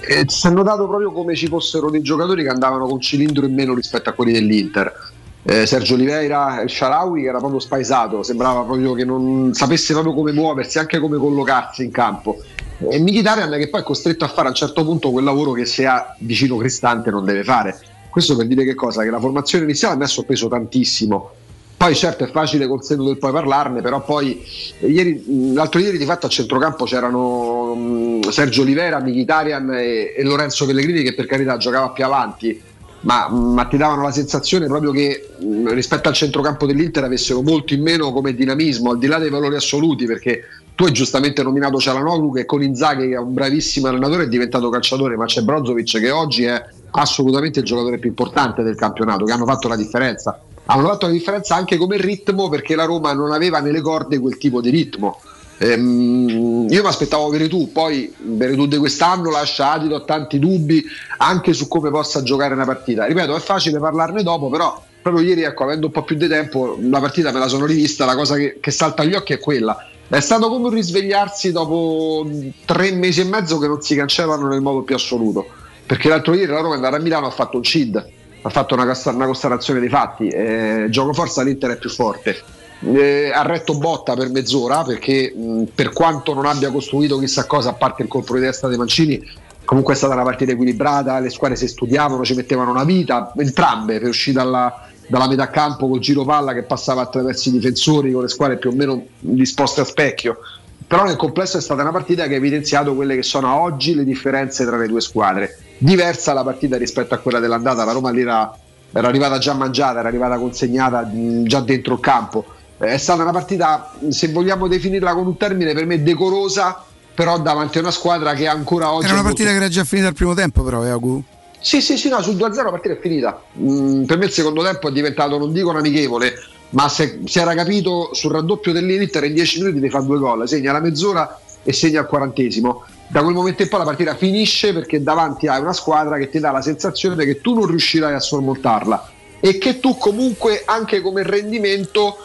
[0.00, 3.52] e si è notato proprio come ci fossero dei giocatori che andavano con cilindro in
[3.52, 5.10] meno rispetto a quelli dell'Inter.
[5.42, 10.14] Eh, Sergio Oliveira, il Sharawi che era proprio spaesato, sembrava proprio che non sapesse proprio
[10.14, 12.40] come muoversi, anche come collocarsi in campo.
[12.78, 15.66] E Mkhitaryan che poi è costretto a fare a un certo punto quel lavoro che
[15.66, 17.78] se ha vicino Cristante non deve fare.
[18.12, 19.02] Questo per dire che cosa?
[19.02, 21.30] Che la formazione iniziale ha messo peso tantissimo.
[21.78, 24.44] Poi certo è facile col senno del poi parlarne, però poi
[24.80, 31.02] ieri, l'altro ieri di fatto a centrocampo c'erano Sergio Olivera, Mkhitaryan e, e Lorenzo Pellegrini
[31.02, 32.60] che per carità giocava più avanti,
[33.00, 35.30] ma, ma ti davano la sensazione proprio che
[35.68, 39.56] rispetto al centrocampo dell'Inter avessero molto in meno come dinamismo, al di là dei valori
[39.56, 40.42] assoluti, perché
[40.74, 44.68] tu hai giustamente nominato Cialanoglu che con Inzaghi che è un bravissimo allenatore è diventato
[44.68, 49.32] calciatore, ma c'è Brozovic che oggi è assolutamente il giocatore più importante del campionato, che
[49.32, 50.40] hanno fatto la differenza.
[50.66, 54.38] Hanno fatto la differenza anche come ritmo perché la Roma non aveva nelle corde quel
[54.38, 55.20] tipo di ritmo.
[55.58, 60.82] Ehm, io mi aspettavo Veretù, poi Veretù di quest'anno lascia Adito ho tanti dubbi
[61.18, 63.04] anche su come possa giocare una partita.
[63.04, 66.76] Ripeto, è facile parlarne dopo, però proprio ieri, ecco, avendo un po' più di tempo,
[66.80, 69.88] la partita me la sono rivista, la cosa che, che salta agli occhi è quella.
[70.08, 72.28] È stato come un risvegliarsi dopo
[72.64, 75.46] tre mesi e mezzo che non si cancellano nel modo più assoluto.
[75.92, 78.02] Perché l'altro ieri la Roma è andata a Milano ha fatto un CID,
[78.40, 80.26] ha fatto una, una constatazione dei fatti.
[80.26, 82.34] Eh, gioco forza l'Inter è più forte.
[82.80, 87.68] Eh, ha retto botta per mezz'ora perché mh, per quanto non abbia costruito chissà cosa
[87.68, 89.22] a parte il colpo di testa dei Mancini
[89.66, 94.00] comunque è stata una partita equilibrata le squadre si studiavano ci mettevano una vita entrambe
[94.00, 98.22] per uscire dalla, dalla metà campo col giro palla che passava attraverso i difensori con
[98.22, 100.38] le squadre più o meno disposte a specchio
[100.86, 104.04] però nel complesso è stata una partita che ha evidenziato quelle che sono oggi le
[104.04, 108.20] differenze tra le due squadre diversa la partita rispetto a quella dell'andata la Roma lì
[108.20, 108.56] era,
[108.92, 112.44] era arrivata già mangiata era arrivata consegnata mh, già dentro il campo
[112.86, 117.78] è stata una partita, se vogliamo definirla con un termine, per me decorosa, però davanti
[117.78, 119.04] a una squadra che ancora oggi...
[119.04, 119.58] Era una partita molto...
[119.58, 121.22] che era già finita al primo tempo però, eh, Agu?
[121.60, 123.40] Sì, sì, sì, no, sul 2-0 la partita è finita.
[123.56, 126.34] Mm, per me il secondo tempo è diventato, non dico un amichevole,
[126.72, 130.48] ma se, si era capito sul raddoppio dell'Inter in 10 minuti ti fa due gol,
[130.48, 132.84] segna la mezz'ora e segna al quarantesimo.
[133.08, 136.38] Da quel momento in poi la partita finisce perché davanti hai una squadra che ti
[136.38, 141.22] dà la sensazione che tu non riuscirai a sormontarla e che tu comunque anche come
[141.22, 142.16] rendimento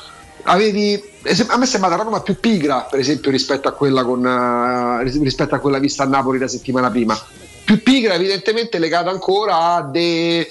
[0.44, 1.02] avevi
[1.48, 5.02] a me è sembrata una Roma più pigra per esempio rispetto a quella con uh,
[5.24, 7.20] rispetto a quella vista a Napoli la settimana prima
[7.68, 10.48] più pigra evidentemente legata ancora de,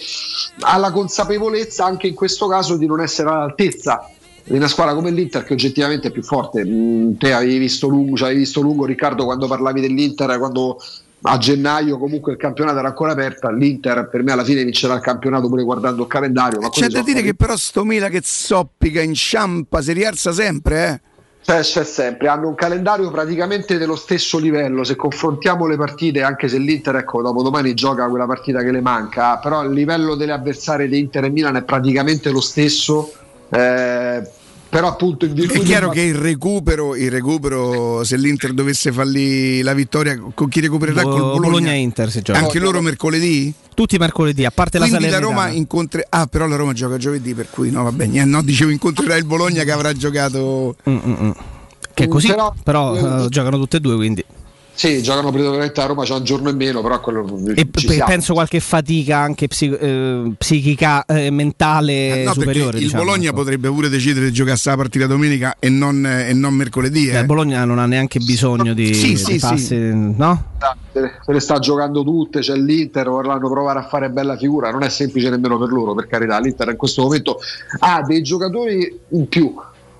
[0.60, 4.10] alla consapevolezza anche in questo caso di non essere all'altezza
[4.44, 6.62] di una squadra come l'Inter che oggettivamente è più forte.
[6.62, 10.78] Mm, te avevi visto lungo, avevi visto lungo Riccardo quando parlavi dell'Inter quando
[11.22, 15.00] a gennaio comunque il campionato era ancora aperto l'Inter per me alla fine vincerà il
[15.00, 19.00] campionato pure guardando il calendario ma c'è da dire che però sto Mila che zoppica
[19.00, 21.14] inciampa si rialza sempre eh
[21.46, 24.82] c'è, c'è sempre, hanno un calendario praticamente dello stesso livello.
[24.82, 28.80] Se confrontiamo le partite, anche se l'Inter, ecco, dopo domani gioca quella partita che le
[28.80, 33.12] manca, però il livello delle avversarie di Inter e Milan è praticamente lo stesso.
[33.48, 34.28] Eh,
[34.68, 38.92] però appunto in virtù È di- chiaro che il recupero, il recupero, se l'Inter dovesse
[38.92, 41.40] fargli la vittoria, con chi recupererà Bo- col Bologna?
[41.48, 42.38] Bologna-Inter si gioca.
[42.38, 43.52] Anche loro mercoledì?
[43.74, 45.42] Tutti mercoledì, a parte la Quindi la Salernitana.
[45.44, 46.06] Roma incontre...
[46.08, 48.12] Ah, però la Roma gioca giovedì, per cui no, va bene.
[48.12, 50.76] niente, No, dicevo incontrerà il Bologna che avrà giocato...
[50.88, 51.30] Mm, mm, mm.
[51.94, 54.24] Che è così, Però- però, eh, giocano tutte e due, quindi.
[54.76, 58.04] Sì, giocano prevalentemente a Roma, c'è un giorno in meno, però quello E siamo.
[58.04, 62.64] penso qualche fatica anche psi- eh, psichica, eh, mentale Eh, no, superiore.
[62.72, 63.36] perché il diciamo, Bologna ecco.
[63.36, 67.08] potrebbe pure decidere di giocarsi la partita domenica e non, e non mercoledì.
[67.08, 67.20] Eh, Eh.
[67.20, 69.76] Il Bologna non ha neanche bisogno di, Sì, di sì, passi, sì.
[69.94, 70.44] no?
[70.92, 74.82] le- se le sta giocando tutte, c'è l'Inter, vorranno provare a fare bella figura, non
[74.82, 77.38] è semplice nemmeno per loro, per carità, l'Inter in questo momento
[77.78, 79.54] ha dei giocatori in più.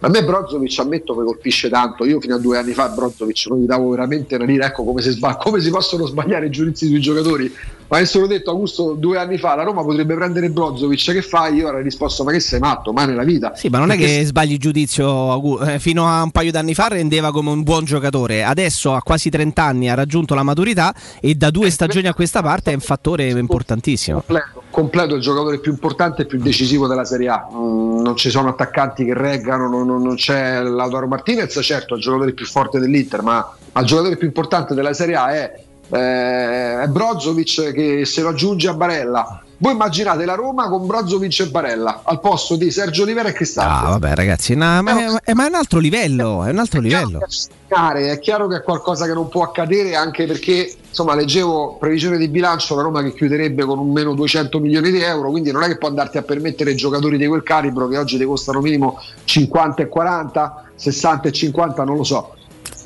[0.07, 3.59] A me Brozovic ammetto che colpisce tanto, io fino a due anni fa Brozovic non
[3.59, 6.87] gli davo veramente una lira, ecco come si, sbaglia- come si possono sbagliare i giudizi
[6.87, 7.53] sui giocatori,
[7.88, 11.57] ma avessero detto Augusto due anni fa la Roma potrebbe prendere Brozovic, che fai?
[11.57, 13.55] Io avrei risposto ma che sei matto, mai nella vita.
[13.55, 15.61] Sì, ma non è Perché che sbagli il giudizio.
[15.66, 18.42] Eh, fino a un paio d'anni fa rendeva come un buon giocatore.
[18.42, 22.42] Adesso a quasi 30 anni ha raggiunto la maturità e da due stagioni a questa
[22.42, 24.22] parte è un fattore importantissimo.
[24.22, 27.49] completo, completo il giocatore più importante e più decisivo della Serie A.
[27.53, 31.96] Mm, non ci sono attaccanti che reggano, non, non- non c'è Lautaro Martinez, certo è
[31.96, 36.83] il giocatore più forte dell'Inter, ma il giocatore più importante della Serie A è, eh,
[36.83, 39.40] è Brozovic che se lo aggiunge a Barella.
[39.59, 43.87] Voi immaginate la Roma con Brozovic e Barella al posto di Sergio Olivera e Cristante.
[43.87, 46.44] Ah, vabbè, ragazzi, na- ma, è, ma è un altro livello.
[46.44, 47.20] È un altro livello.
[47.66, 52.16] Chiare, È chiaro che è qualcosa che non può accadere anche perché insomma leggevo previsione
[52.16, 55.62] di bilancio la Roma che chiuderebbe con un meno 200 milioni di euro quindi non
[55.62, 58.99] è che può andarti a permettere giocatori di quel calibro che oggi ti costano minimo
[59.25, 62.35] 50 e 40 60 e 50 non lo so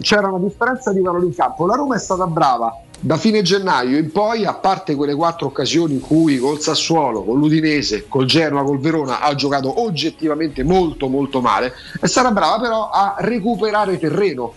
[0.00, 3.96] c'era una differenza di valore in campo la Roma è stata brava da fine gennaio
[3.96, 8.62] in poi a parte quelle quattro occasioni in cui col Sassuolo con l'Udinese col Genoa
[8.62, 14.52] col Verona ha giocato oggettivamente molto molto male stata brava però a recuperare terreno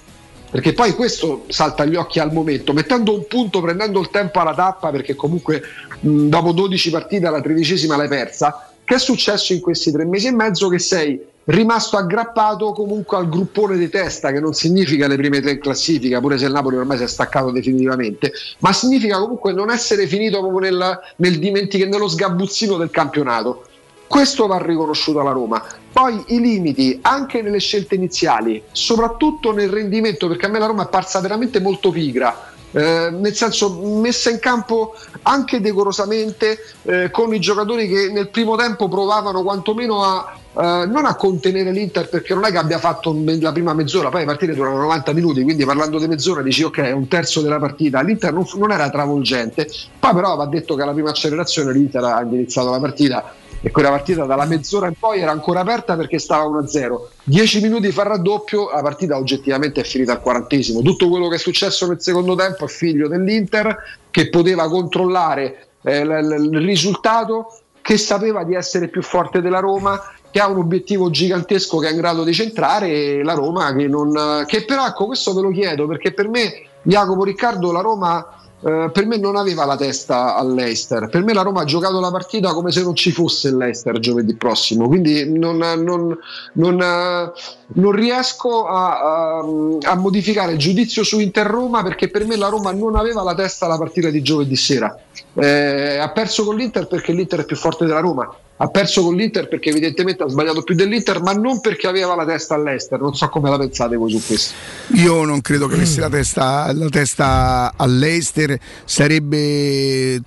[0.53, 4.53] perché poi questo salta agli occhi al momento, mettendo un punto, prendendo il tempo alla
[4.53, 5.63] tappa, perché comunque
[6.01, 8.69] mh, dopo 12 partite la tredicesima l'hai persa.
[8.83, 10.67] Che è successo in questi tre mesi e mezzo?
[10.67, 15.51] Che sei rimasto aggrappato comunque al gruppone di testa, che non significa le prime tre
[15.51, 19.69] in classifica, pure se il Napoli ormai si è staccato definitivamente, ma significa comunque non
[19.69, 23.65] essere finito proprio nel, nel dimentic- nello sgabuzzino del campionato.
[24.07, 25.63] Questo va riconosciuto alla Roma.
[25.91, 30.83] Poi i limiti anche nelle scelte iniziali, soprattutto nel rendimento, perché a me la Roma
[30.85, 32.51] è parsa veramente molto pigra.
[32.73, 38.55] eh, nel senso messa in campo anche decorosamente eh, con i giocatori che nel primo
[38.55, 43.15] tempo provavano quantomeno a eh, non a contenere l'Inter perché non è che abbia fatto
[43.39, 46.91] la prima mezz'ora poi le partite durano 90 minuti quindi parlando di mezz'ora dici ok
[46.93, 48.01] un terzo della partita.
[48.01, 49.67] l'Inter non, non era travolgente.
[49.99, 53.89] Poi però va detto che alla prima accelerazione l'Inter ha indirizzato la partita e quella
[53.89, 58.69] partita dalla mezz'ora in poi era ancora aperta perché stava 1-0 10 minuti fa raddoppio
[58.69, 60.81] la partita oggettivamente è finita al quarantesimo.
[60.81, 63.75] Tutto quello che è successo nel secondo tempo è figlio dell'Inter
[64.11, 69.59] che poteva controllare eh, l- l- il risultato che sapeva di essere più forte della
[69.59, 69.99] Roma
[70.33, 74.43] che ha un obiettivo gigantesco che è in grado di centrare la Roma che non
[74.47, 78.27] che però ecco questo ve lo chiedo perché per me Jacopo Riccardo la Roma
[78.65, 81.09] eh, per me non aveva la testa all'Eister.
[81.09, 84.35] Per me la Roma ha giocato la partita come se non ci fosse l'Eister giovedì
[84.35, 84.87] prossimo.
[84.87, 86.17] Quindi non, non-
[86.53, 87.31] non, eh,
[87.73, 89.45] non riesco a, a-
[89.81, 93.35] a modificare il giudizio su Inter Roma perché per me la Roma non aveva la
[93.35, 94.97] testa alla partita di giovedì sera.
[95.33, 98.33] Eh, ha perso con l'Inter perché l'Inter è più forte della Roma.
[98.63, 102.25] Ha perso con l'Inter perché evidentemente ha sbagliato più dell'Inter, ma non perché aveva la
[102.25, 102.97] testa all'Eister.
[102.97, 104.53] Non so come la pensate voi su questo.
[104.93, 110.21] Io non credo che avesse la testa, la testa all'Eister, sarebbe...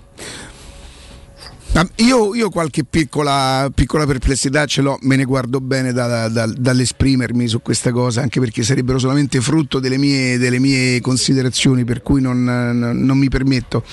[1.96, 7.48] Io, io qualche piccola, piccola perplessità ce l'ho, me ne guardo bene da- da- dall'esprimermi
[7.48, 12.22] su questa cosa, anche perché sarebbero solamente frutto delle mie, delle mie considerazioni, per cui
[12.22, 13.84] non, non- non mi permetto.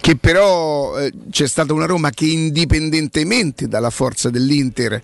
[0.00, 5.02] Che però eh, c'è stata una Roma che indipendentemente dalla forza dell'Inter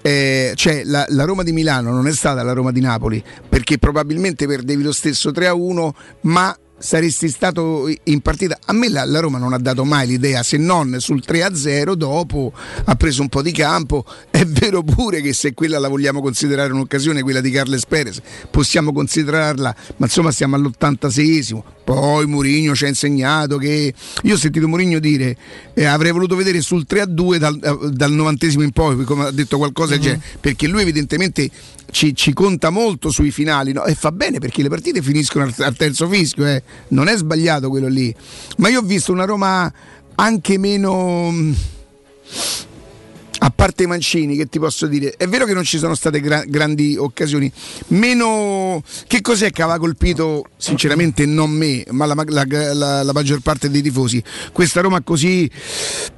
[0.00, 3.78] eh, cioè la, la Roma di Milano non è stata la Roma di Napoli perché
[3.78, 5.90] probabilmente perdevi lo stesso 3-1
[6.22, 8.58] ma saresti stato in partita.
[8.64, 12.52] A me la, la Roma non ha dato mai l'idea se non sul 3-0 dopo
[12.84, 14.04] ha preso un po' di campo.
[14.30, 18.92] È vero pure che se quella la vogliamo considerare un'occasione quella di Carles Perez possiamo
[18.92, 24.98] considerarla ma insomma stiamo all'86esimo poi Mourinho ci ha insegnato che io ho sentito Mourinho
[24.98, 25.36] dire
[25.74, 29.56] eh, avrei voluto vedere sul 3-2 dal, eh, dal 90esimo in poi come ha detto
[29.56, 31.48] qualcosa genere, perché lui evidentemente
[31.90, 33.84] ci, ci conta molto sui finali no?
[33.84, 36.62] e fa bene perché le partite finiscono al, al terzo fischio eh.
[36.88, 38.14] non è sbagliato quello lì
[38.58, 39.72] ma io ho visto una Roma
[40.14, 41.32] anche meno
[43.40, 46.20] a parte i Mancini, che ti posso dire, è vero che non ci sono state
[46.20, 47.50] gra- grandi occasioni,
[47.88, 53.40] meno che cos'è che aveva colpito, sinceramente non me, ma la, la- la- la maggior
[53.40, 54.22] parte dei tifosi,
[54.52, 55.48] questa Roma così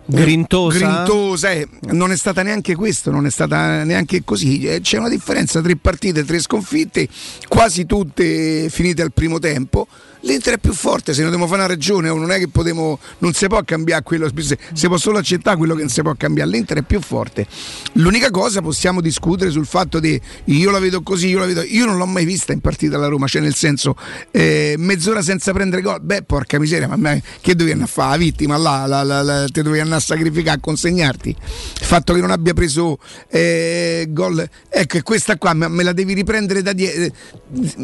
[0.06, 0.78] Grintosa?
[0.78, 5.09] grintosa, eh, non è stata neanche questo, non è stata neanche così, Eh, c'è una
[5.09, 7.06] differenza, tre partite, tre sconfitte,
[7.48, 9.87] quasi tutte finite al primo tempo.
[10.22, 12.98] L'Inter è più forte, se ne dobbiamo fare una ragione, o non è che potremo,
[13.18, 16.14] non si può cambiare quello, si si può solo accettare quello che non si può
[16.14, 17.46] cambiare, l'Inter è più forte.
[17.94, 21.87] L'unica cosa possiamo discutere sul fatto di io la vedo così, io la vedo, io
[21.87, 23.96] non l'ho mai vista in partita alla Roma, cioè nel senso
[24.30, 28.11] eh, mezz'ora senza prendere gol, beh porca miseria, ma che dovevi andare a fare?
[28.11, 31.29] La vittima là, la, la, la- te dovevi andare a sacrificare, a consegnarti.
[31.31, 32.98] Il fatto che non abbia preso
[33.29, 37.16] eh, gol, ecco, questa qua me, me la devi riprendere da dietro.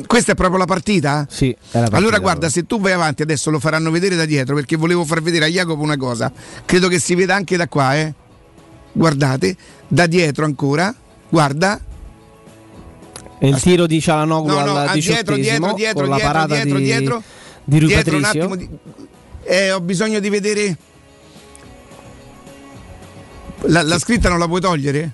[0.06, 1.26] Questa è proprio la partita?
[1.30, 4.24] Sì, è la partita Allora guarda, se tu vai avanti adesso lo faranno vedere da
[4.24, 6.32] dietro perché volevo far vedere a Jacopo una cosa.
[6.64, 8.12] Credo che si veda anche da qua, eh.
[8.92, 9.56] Guardate,
[9.86, 10.92] da dietro ancora.
[11.28, 11.80] Guarda,
[13.38, 16.54] E il tiro di Cialanoglu no, no, al dietro, dietro, dietro, con la dietro, parata
[16.54, 17.22] dietro, di, dietro,
[17.62, 18.68] di dietro un attimo di-
[19.44, 20.76] eh, ho bisogno di vedere.
[23.68, 25.12] La, la scritta non la puoi togliere?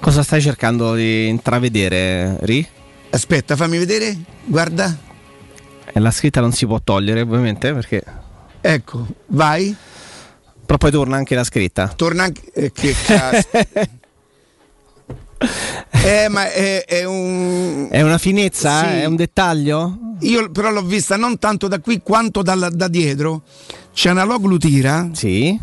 [0.00, 2.66] Cosa stai cercando di intravedere, Ri?
[3.10, 4.16] Aspetta, fammi vedere.
[4.44, 5.08] Guarda.
[5.92, 8.02] E la scritta non si può togliere, ovviamente, perché.
[8.60, 9.74] Ecco, vai.
[10.66, 11.88] Però poi torna anche la scritta.
[11.88, 12.42] Torna anche.
[12.52, 13.48] eh, che cazzo.
[15.90, 17.88] eh, ma è, è un.
[17.90, 18.80] È una finezza?
[18.82, 18.86] Sì.
[19.00, 19.98] È un dettaglio?
[20.20, 23.42] Io però l'ho vista non tanto da qui quanto dalla- da dietro.
[23.92, 25.08] C'è una loglu tira.
[25.12, 25.58] Sì.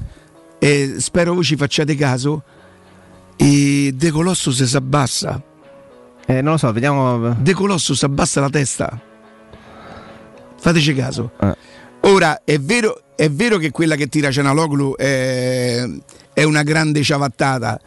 [0.60, 2.44] E spero voi ci facciate caso.
[3.38, 5.42] E De Colossus si abbassa.
[6.26, 7.34] Eh, non lo so, vediamo.
[7.40, 9.00] De Colossus abbassa la testa.
[10.60, 11.32] Fateci caso.
[11.41, 11.55] Eh.
[12.01, 15.84] Ora è vero, è vero che quella che tira Cianaloglu è,
[16.34, 17.80] è una grande ciabattata.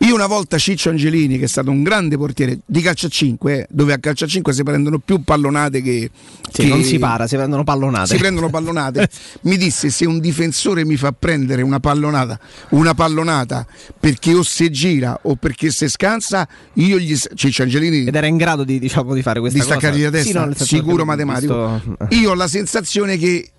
[0.00, 3.66] Io una volta Ciccio Angelini, che è stato un grande portiere di calcio a 5,
[3.68, 6.10] dove a calcio a 5 si prendono più pallonate che.
[6.52, 8.06] Sì, che- non si para, si prendono pallonate.
[8.06, 9.08] si prendono pallonate.
[9.42, 12.38] mi disse: Se un difensore mi fa prendere una pallonata,
[12.70, 13.66] una pallonata
[13.98, 17.16] perché o si gira o perché si scansa, io gli.
[17.34, 19.78] Ciccio Angelini Ed era in grado di, diciamo, di fare questa di cosa.
[19.78, 21.80] staccargli la testa, Sì, no, sicuro matematico.
[21.84, 23.50] visto- Io ho la sensazione che.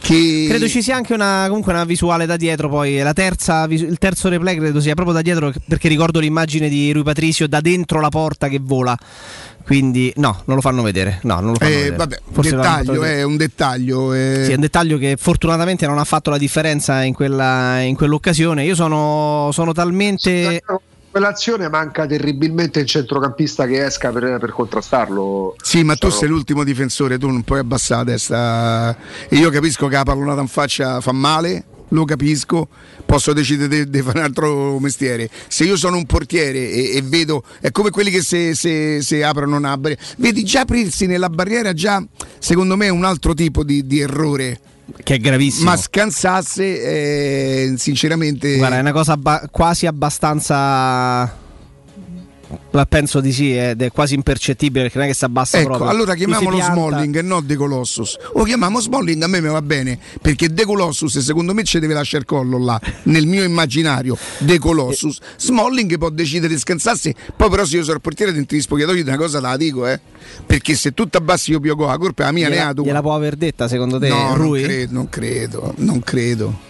[0.00, 2.68] Che Credo ci sia anche una, comunque una visuale da dietro.
[2.68, 6.92] Poi la terza, il terzo replay credo sia proprio da dietro perché ricordo l'immagine di
[6.92, 8.96] Rui Patricio da dentro la porta che vola.
[9.64, 11.18] Quindi no, non lo fanno vedere.
[11.24, 11.96] No, non lo fanno eh, vedere.
[11.96, 14.14] vabbè, Forse dettaglio, è un dettaglio.
[14.14, 14.42] eh.
[14.44, 18.64] Sì, è un dettaglio che fortunatamente non ha fatto la differenza in, quella, in quell'occasione.
[18.64, 20.62] Io sono, sono talmente.
[21.10, 25.56] Quell'azione manca terribilmente il centrocampista che esca per, per contrastarlo.
[25.62, 28.96] Sì, ma tu Sono- sei l'ultimo difensore, tu non puoi abbassare la testa.
[29.28, 32.68] E io capisco che la pallonata in faccia fa male, lo capisco,
[33.06, 35.30] posso decidere di fare un altro mestiere.
[35.48, 39.24] Se io sono un portiere e, e vedo, è come quelli che se, se- se
[39.24, 42.04] aprono una barriera, vedi già aprirsi nella barriera, già
[42.38, 44.60] secondo me è un altro tipo di, di errore.
[45.02, 45.70] Che è gravissimo.
[45.70, 48.56] Ma scansasse, eh, sinceramente...
[48.56, 51.46] Guarda, è una cosa abba- quasi abbastanza.
[52.70, 55.66] Ma penso di sì, ed è quasi impercettibile perché non è che si abbassa Ecco,
[55.68, 55.88] proprio.
[55.90, 56.60] allora Lui chiamiamolo.
[56.62, 58.16] Smalling e non De Colossus.
[58.34, 61.92] O chiamiamo Smalling, a me mi va bene, perché De Colossus secondo me ci deve
[61.94, 65.18] lasciare il collo là, nel mio immaginario, De Colossus.
[65.36, 69.00] Smalling può decidere di scansarsi, poi però se io sono il portiere dentro gli spogliatoi
[69.00, 70.00] una cosa la dico, eh.
[70.46, 72.82] Perché se tu abbassi io piogo la colpa è la mia, ne ha tu.
[72.84, 74.62] gliela può aver detta secondo te No, non Rui?
[74.62, 76.66] credo, non credo, non credo.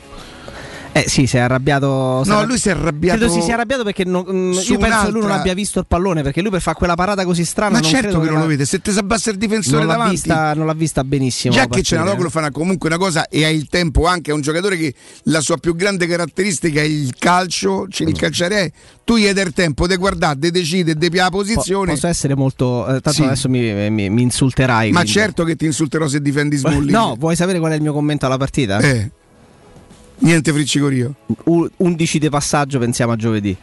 [0.92, 2.22] Eh sì, si è arrabbiato.
[2.24, 4.78] No, lui si è arrabbiato- Credo si sia arrabbiato perché non- mm, io penso che
[4.78, 7.72] lui non un'altra- abbia visto il pallone perché lui per fare quella parata così strana.
[7.74, 9.86] Ma non certo che non la- lo vede, se ti si abbassa il difensore non
[9.88, 10.12] davanti.
[10.14, 11.54] vista, non l'ha vista benissimo.
[11.54, 12.30] Già che Cianaloglu eh.
[12.30, 14.92] fa una- comunque una cosa e ha il tempo anche, è un giocatore che
[15.24, 18.72] la sua più grande caratteristica è il calcio, c'è il calciare,
[19.04, 21.92] tu gli hai del tempo di guardare, di decidere, di la Po- posizione.
[21.92, 22.86] Posso essere molto.
[22.86, 23.22] eh, tanto Sì.
[23.22, 24.90] adesso mi, mi- mi insulterai.
[24.90, 25.18] Ma quindi.
[25.18, 26.90] certo che ti insulterò se difendi Smalling.
[26.90, 28.78] No, vuoi sapere qual è il mio commento alla partita?
[28.78, 29.10] Eh.
[30.20, 31.14] Niente friccicorio.
[31.44, 33.56] U- 11 di passaggio, pensiamo a giovedì.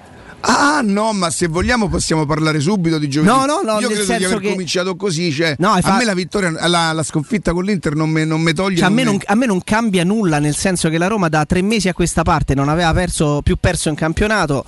[0.48, 3.34] Ah no, ma se vogliamo possiamo parlare subito di giovedì.
[3.34, 5.32] No, no, no, Io nel credo di aver che- cominciato così.
[5.32, 8.26] Cioè, No, hai a fa- me la vittoria, la, la sconfitta con l'Inter non mi
[8.28, 8.78] non me toglie.
[8.78, 11.30] Cioè, a, me non non, a me non cambia nulla, nel senso che la Roma
[11.30, 14.64] da tre mesi a questa parte non aveva perso, più perso in campionato.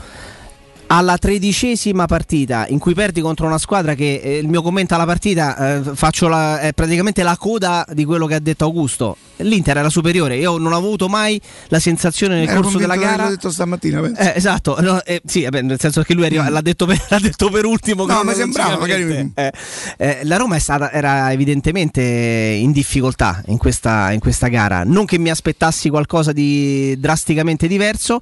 [0.90, 5.04] Alla tredicesima partita in cui perdi contro una squadra che eh, il mio commento alla
[5.06, 9.18] partita eh, faccio la- è praticamente la coda di quello che ha detto Augusto.
[9.40, 10.38] L'Inter era superiore.
[10.38, 13.12] Io non ho avuto mai la sensazione nel Ero corso della gara.
[13.16, 14.02] averlo detto stamattina.
[14.18, 17.06] Eh, esatto, no, eh, sì, vabbè, nel senso che lui è arrivato- l'ha, detto per,
[17.10, 18.06] l'ha detto per ultimo.
[18.06, 18.08] Mm.
[18.08, 19.54] No, mi sembrava, cronologicamente.
[19.98, 24.84] Eh, eh, la Roma è stata, era evidentemente in difficoltà in questa, in questa gara.
[24.86, 28.22] Non che mi aspettassi qualcosa di drasticamente diverso.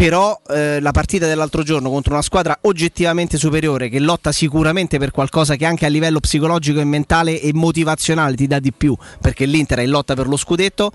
[0.00, 5.10] Però eh, la partita dell'altro giorno contro una squadra oggettivamente superiore che lotta sicuramente per
[5.10, 9.44] qualcosa che anche a livello psicologico e mentale e motivazionale ti dà di più, perché
[9.44, 10.90] l'Inter è in lotta per lo scudetto.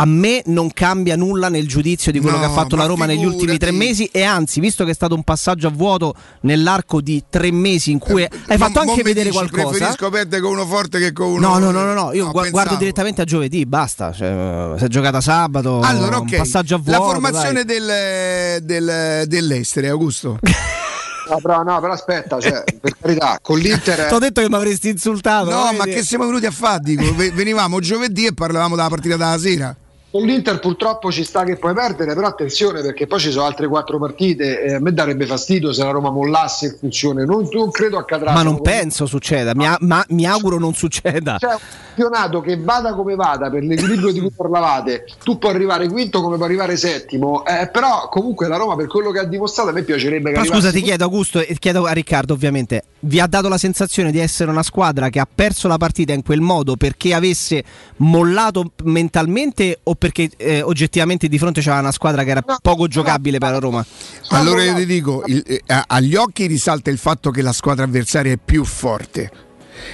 [0.00, 3.04] A me non cambia nulla nel giudizio di quello No, che ha fatto la Roma
[3.04, 7.00] negli ultimi tre mesi e anzi, visto che è stato un passaggio a vuoto nell'arco
[7.00, 9.68] di tre mesi in cui hai fatto Eh, anche vedere dici, qualcosa.
[9.70, 11.48] Preferisco perdere con uno forte che con uno.
[11.48, 12.50] No, no, no, no, no, io pensavo.
[12.50, 14.12] guardo direttamente a giovedì, basta.
[14.12, 16.36] Cioè, si è giocata sabato, Allora, un ok.
[16.36, 16.98] passaggio a vuoto.
[17.00, 20.38] La formazione del, del, dell'Estere, Augusto.
[21.28, 24.06] No, però, no, però aspetta, cioè, per carità, con l'Inter.
[24.08, 25.50] Ti ho detto che mi avresti insultato.
[25.50, 25.76] No, vedi?
[25.76, 26.80] ma che siamo venuti a fare?
[26.82, 29.76] Dico, venivamo giovedì e parlavamo della partita della sera.
[30.10, 33.68] Con l'Inter purtroppo ci sta che puoi perdere, però attenzione perché poi ci sono altre
[33.68, 34.62] quattro partite.
[34.62, 37.26] e a me darebbe fastidio se la Roma mollasse in funzione.
[37.26, 38.32] Non, non credo accadrà.
[38.32, 41.36] Ma non Sono penso succeda, mi, a- ma mi auguro non succeda.
[41.38, 41.58] C'è un
[41.94, 46.36] campionato che vada come vada per l'equilibrio di cui parlavate, tu puoi arrivare quinto come
[46.36, 49.82] puoi arrivare settimo, eh, però comunque la Roma per quello che ha dimostrato a me
[49.82, 53.48] piacerebbe che arrivasse scusa, ti chiedo Augusto e chiedo a Riccardo ovviamente, vi ha dato
[53.48, 57.14] la sensazione di essere una squadra che ha perso la partita in quel modo perché
[57.14, 57.62] avesse
[57.98, 63.38] mollato mentalmente o perché eh, oggettivamente di fronte c'era una squadra che era poco giocabile
[63.38, 63.86] per la Roma?
[64.30, 68.32] Allora io ti dico, il- eh, agli occhi risalta il fatto che la squadra avversaria
[68.32, 69.30] è più forte,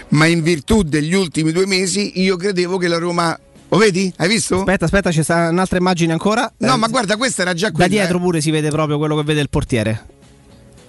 [0.08, 3.38] ma in virtù degli ultimi due mesi io credevo che la Roma...
[3.68, 4.12] Lo vedi?
[4.18, 4.58] Hai visto?
[4.58, 6.50] Aspetta, aspetta, c'è sta un'altra immagine ancora.
[6.58, 7.88] No, Eh, ma guarda, questa era già da quella.
[7.88, 8.20] dietro eh.
[8.20, 10.06] pure si vede proprio quello che vede il portiere.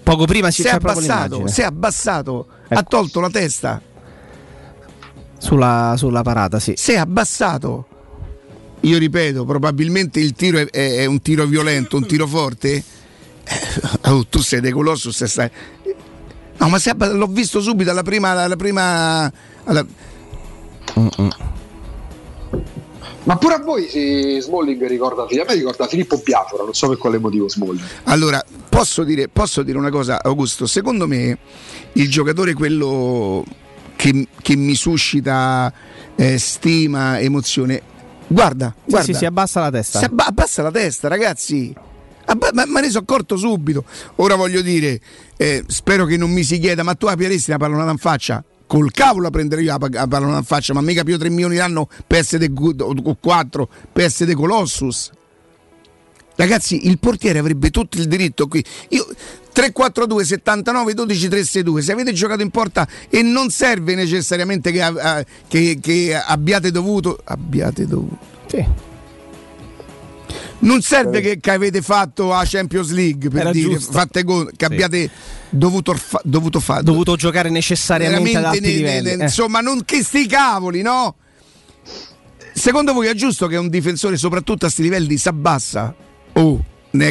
[0.06, 2.84] Poco prima si è abbassato, si è abbassato, ha Ecco.
[2.89, 3.82] tolto la testa,
[5.39, 6.74] sulla, sulla parata, sì.
[6.78, 7.88] si è abbassato.
[8.82, 12.84] Io ripeto, probabilmente il tiro è, è- è un tiro violento, un tiro forte.
[13.43, 15.49] Eh, oh, tu sei De Colossus stai...
[16.58, 18.30] No, ma abba- l'ho visto subito alla prima...
[18.43, 19.32] Alla prima
[19.64, 19.86] alla-
[23.26, 26.98] Ma pure a voi sì, Smalling ricorda, a me ricorda Filippo Biafora, non so per
[26.98, 27.82] quale motivo Smalling.
[28.04, 30.68] Allora, posso dire, posso dire una cosa, Augusto?
[30.68, 31.36] Secondo me
[31.94, 33.44] il giocatore quello
[33.96, 35.74] che, che mi suscita
[36.16, 37.82] eh, stima, emozione,
[38.28, 39.06] guarda, Sì, guarda.
[39.12, 39.98] sì, si abbassa la testa.
[40.00, 41.74] Si abba- abbassa la testa, ragazzi.
[42.26, 43.86] Abba- ma, ma ne sono accorto subito.
[44.18, 45.00] Ora voglio dire,
[45.38, 48.44] eh, spero che non mi si chieda, ma tu apriresti la pallonata in faccia?
[48.68, 51.30] Col cavolo la prenderei io la, pa- la pallonata in faccia, ma mica più 3
[51.30, 55.11] milioni l'anno per essere o 4 per essere Colossus.
[56.38, 58.63] Ragazzi, il portiere avrebbe tutto il diritto qui.
[58.89, 59.05] Io
[59.53, 61.82] 342 79 12 362.
[61.82, 67.86] Se avete giocato in porta e non serve necessariamente che, che- che abbiate dovuto abbiate
[67.88, 68.18] dovuto.
[68.47, 68.66] Sì.
[70.60, 74.53] Non serve che, che avete fatto a Champions League per Era dire fatte go- che
[74.58, 74.66] Sì.
[74.66, 75.10] abbiate
[75.49, 76.82] dovuto, fa- dovuto fare.
[76.84, 79.26] Dovuto giocare necessariamente ad Veramente alti ne- ne- eh.
[79.26, 81.16] Insomma, non che sti cavoli, no?
[82.53, 85.93] Secondo voi è giusto che un difensore, soprattutto a sti livelli, si abbassa?
[86.34, 86.64] Oh,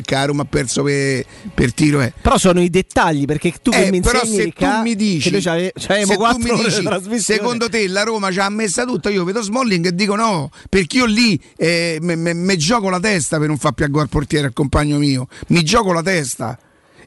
[0.03, 1.24] caro, ma ha perso per,
[1.55, 2.01] per tiro.
[2.01, 2.12] Eh.
[2.20, 5.72] Però sono i dettagli perché tu che Eh, mi però se tu mi dici, c'ave-
[5.74, 6.62] c'avevamo se tu mi
[7.11, 10.51] dici, secondo te la Roma ci ha messa tutta, io vedo Smalling e dico no,
[10.68, 14.47] perché io lì eh, mi gioco la testa per non far più a gol portiere
[14.47, 16.59] al compagno mio, mi gioco la testa.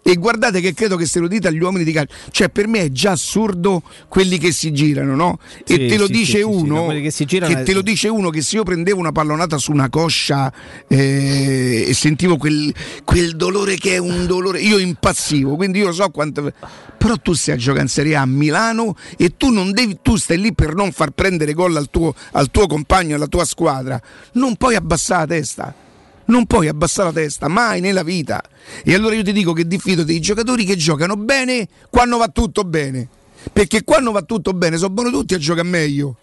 [0.07, 2.79] E guardate che credo che se lo dite agli uomini di calcio, cioè per me
[2.79, 5.37] è già assurdo quelli che si girano, no?
[5.65, 8.29] Sì, e te lo sì, dice sì, uno che girano è- te lo dice uno
[8.29, 10.49] che se io prendevo una pallonata su una coscia
[10.87, 16.09] eh, e sentivo quel, quel dolore che è un dolore, io impazzivo, quindi io so
[16.09, 16.53] quanto...
[16.97, 20.15] Però tu stai a giocare in Serie A a Milano e tu non devi, tu
[20.15, 24.01] stai lì per non far prendere gol al tuo, al tuo compagno, alla tua squadra,
[24.35, 25.75] non puoi abbassare la testa.
[26.27, 28.41] Non puoi abbassare la testa, mai nella vita.
[28.83, 32.63] E allora io ti dico che diffido dei giocatori che giocano bene quando va tutto
[32.63, 33.07] bene.
[33.51, 36.17] Perché quando va tutto bene sono buoni tutti a giocare meglio.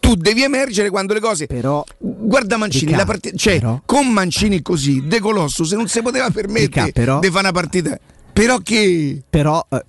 [0.00, 1.46] Tu devi emergere quando le cose.
[1.46, 1.84] Però.
[1.98, 3.36] Guarda Mancini, la partita.
[3.36, 7.52] Cioè, però- con Mancini così, De Colosso, se non si poteva permettere di fare una
[7.52, 7.96] partita.
[8.32, 9.22] Però che.
[9.30, 9.84] Però eh,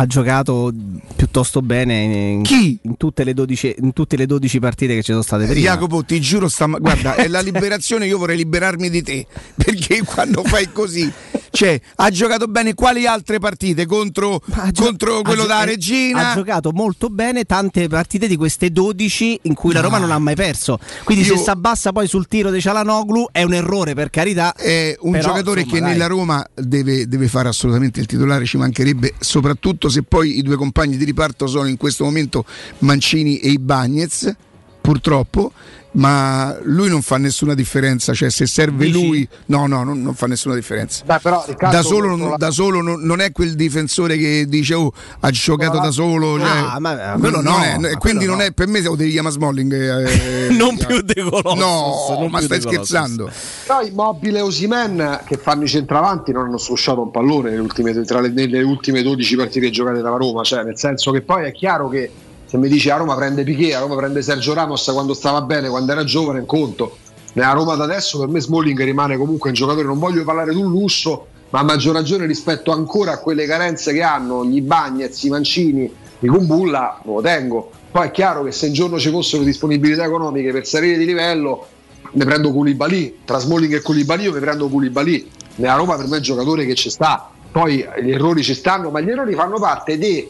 [0.00, 0.72] ha giocato
[1.14, 2.78] piuttosto bene in, Chi?
[2.82, 5.60] in tutte, le 12, in tutte le 12 partite che ci sono state prima.
[5.60, 8.06] Jacopo, ti giuro, sta, guarda, è la liberazione.
[8.06, 11.10] Io vorrei liberarmi di te perché quando fai così,
[11.50, 14.40] cioè, ha giocato bene quali altre partite contro,
[14.70, 16.30] gio- contro quello gio- da eh, Regina?
[16.30, 20.18] Ha giocato molto bene tante partite di queste 12 in cui la Roma non ha
[20.18, 20.78] mai perso.
[21.04, 24.54] Quindi Io- se si abbassa poi sul tiro di Cialanoglu è un errore per carità.
[24.54, 25.92] È un Però, giocatore insomma, che dai.
[25.92, 30.56] nella Roma deve, deve fare assolutamente il titolare, ci mancherebbe, soprattutto se poi i due
[30.56, 32.44] compagni di riparto sono in questo momento
[32.78, 34.34] Mancini e Ibagnez,
[34.80, 35.52] purtroppo.
[35.92, 38.92] Ma lui non fa nessuna differenza, cioè se serve Dici?
[39.06, 41.02] lui, no, no, non, non fa nessuna differenza.
[41.04, 44.44] Beh, però, Riccardo, da solo, non, la- da solo non, non è quel difensore che
[44.48, 48.26] dice oh ha giocato da solo cioè, Ah, ma- quello no, è- ma quindi quello
[48.26, 48.42] non no.
[48.44, 52.30] è per me lo devi chiamare Smalling eh, Non eh, più De Colossus, no non
[52.30, 53.30] ma stai scherzando
[53.66, 57.92] Però Immobile e Osimen che fanno i centravanti non hanno sfusciato un pallone nelle ultime,
[58.04, 61.52] tra le, nelle ultime 12 partite giocate dalla Roma, cioè nel senso che poi è
[61.52, 62.10] chiaro che
[62.50, 65.68] se mi dici a Roma prende Piquet, a Roma prende Sergio Ramos quando stava bene,
[65.68, 66.96] quando era giovane, è conto.
[67.34, 70.60] Nella Roma da adesso per me Smalling rimane comunque un giocatore, non voglio parlare di
[70.60, 75.22] un lusso, ma a maggior ragione rispetto ancora a quelle carenze che hanno gli Bagnez,
[75.22, 77.70] i Mancini, i Kumbulla, lo tengo.
[77.88, 81.68] Poi è chiaro che se un giorno ci fossero disponibilità economiche per salire di livello,
[82.10, 85.30] ne prendo Koulibaly, tra Smalling e Koulibaly io mi prendo Koulibaly.
[85.54, 87.30] Nella Roma per me è un giocatore che ci sta.
[87.52, 90.28] Poi gli errori ci stanno, ma gli errori fanno parte di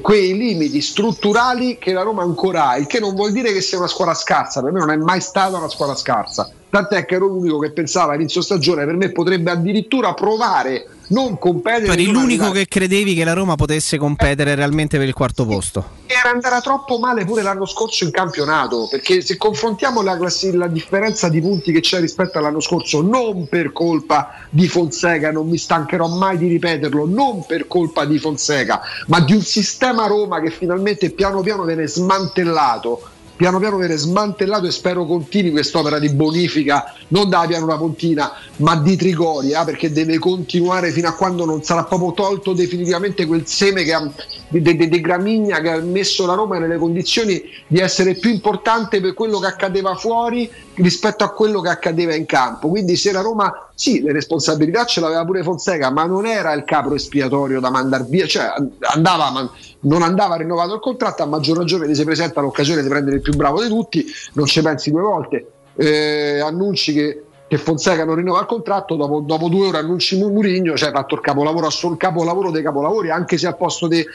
[0.00, 3.78] quei limiti strutturali che la Roma ancora ha, il che non vuol dire che sia
[3.78, 6.50] una squadra scarsa, per me non è mai stata una squadra scarsa.
[6.74, 11.38] Tant'è che ero l'unico che pensava a inizio stagione per me potrebbe addirittura provare, non
[11.38, 11.92] competere.
[11.92, 15.88] Eri l'unico che credevi che la Roma potesse competere realmente per il quarto posto.
[16.06, 20.66] era andata troppo male pure l'anno scorso in campionato perché se confrontiamo la, classi- la
[20.66, 25.58] differenza di punti che c'è rispetto all'anno scorso non per colpa di Fonseca non mi
[25.58, 30.50] stancherò mai di ripeterlo non per colpa di Fonseca ma di un sistema Roma che
[30.50, 36.94] finalmente piano piano viene smantellato piano piano viene smantellato e spero continui quest'opera di bonifica
[37.08, 41.84] non da pianura pontina ma di Trigoria perché deve continuare fino a quando non sarà
[41.84, 43.84] proprio tolto definitivamente quel seme
[44.48, 49.40] di Gramigna che ha messo la Roma nelle condizioni di essere più importante per quello
[49.40, 52.68] che accadeva fuori rispetto a quello che accadeva in campo.
[52.68, 56.64] Quindi se la Roma sì le responsabilità ce l'aveva pure Fonseca ma non era il
[56.64, 58.52] capro espiatorio da mandare via cioè
[58.94, 59.50] andava ma
[59.80, 63.22] non andava rinnovato il contratto a maggior ragione ti si presenta l'occasione di prendere il
[63.22, 64.04] più bravo di tutti
[64.34, 65.46] non ci pensi due volte.
[65.76, 70.30] Eh, annunci che, che Fonseca non rinnova il contratto dopo, dopo due ore annunci Mu-
[70.30, 74.06] Murigno cioè hai fatto il capolavoro il capolavoro dei capolavori anche se al posto di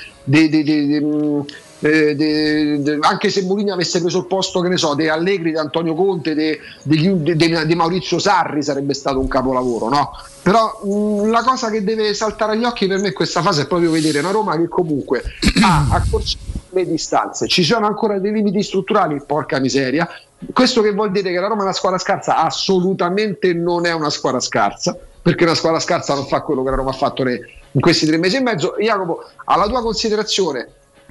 [1.80, 5.96] eh, anche se Mourinho avesse preso il posto che ne so di Allegri, di Antonio
[5.96, 6.36] Conte
[6.84, 10.12] di, Maurizio Sarri sarebbe stato un capolavoro no?
[10.42, 13.68] però mh, la cosa che deve saltare agli occhi per me in questa fase è
[13.68, 15.24] proprio vedere una Roma che comunque
[15.64, 17.48] ha accorciato le distanze.
[17.48, 19.22] Ci sono ancora dei limiti strutturali?
[19.26, 20.08] Porca miseria.
[20.54, 22.38] Questo che vuol dire che la Roma è una squadra scarsa?
[22.38, 26.78] Assolutamente non è una squadra scarsa perché una squadra scarsa non fa quello che la
[26.78, 28.76] Roma ha fatto in questi tre mesi e mezzo.
[28.80, 30.68] Jacopo alla tua considerazione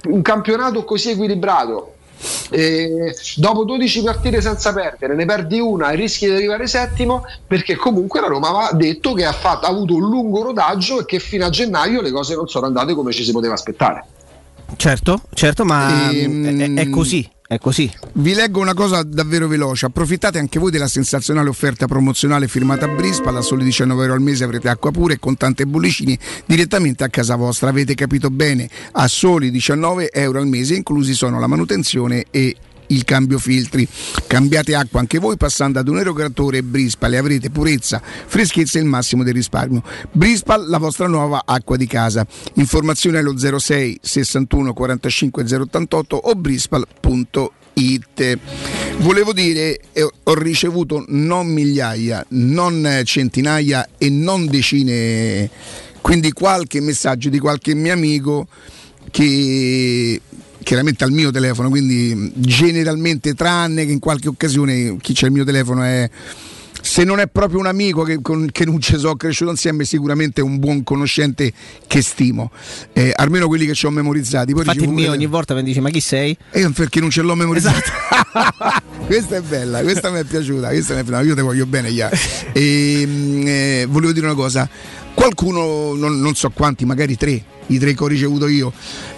[0.07, 1.93] un campionato così equilibrato
[2.51, 7.75] eh, dopo 12 partite senza perdere ne perdi una e rischi di arrivare settimo perché
[7.75, 11.19] comunque la Roma aveva detto che ha, fatto- ha avuto un lungo rodaggio e che
[11.19, 14.05] fino a gennaio le cose non sono andate come ci si poteva aspettare
[14.75, 17.91] Certo, certo, ma Ehm, è, è così, è così.
[18.13, 19.87] Vi leggo una cosa davvero veloce.
[19.87, 23.31] Approfittate anche voi della sensazionale offerta promozionale firmata a Brispa.
[23.31, 27.09] Da soli 19 euro al mese avrete acqua pura e con tante bollicine direttamente a
[27.09, 27.69] casa vostra.
[27.69, 28.69] Avete capito bene?
[28.93, 32.55] A soli 19 euro al mese, inclusi sono la manutenzione e
[32.89, 33.87] il cambio filtri.
[34.27, 38.87] Cambiate acqua anche voi passando ad un erogatore Brispal e avrete purezza, freschezza e il
[38.87, 39.81] massimo del risparmio.
[40.11, 42.25] Brispal, la vostra nuova acqua di casa.
[42.55, 47.57] Informazioni allo 06 61 45 088 o brispal.it.
[48.97, 55.49] Volevo dire, eh, ho ricevuto non migliaia, non centinaia e non decine,
[56.01, 58.47] quindi qualche messaggio di qualche mio amico
[59.11, 60.21] che
[60.63, 65.43] chiaramente al mio telefono, quindi generalmente tranne che in qualche occasione chi c'è il mio
[65.43, 66.09] telefono è
[66.81, 70.39] se non è proprio un amico che, con- che non ci sono cresciuto insieme, sicuramente
[70.39, 71.51] è un buon conoscente
[71.85, 72.51] che stimo,
[72.93, 74.53] Eh, almeno quelli che ci ho memorizzati.
[74.53, 76.37] Poi Infatti il mio ogni volta mi dice ma chi sei?
[76.51, 77.81] e io perché non ce l'ho memorizzato.
[79.07, 81.27] questa è bella, questa mi è piaciuta, questa mi è piaciuta.
[81.27, 82.09] io te voglio bene, Ia.
[82.53, 84.67] E, mm, eh, volevo dire una cosa,
[85.13, 88.71] qualcuno, non, non so quanti, magari tre, i tre che ho ricevuto io,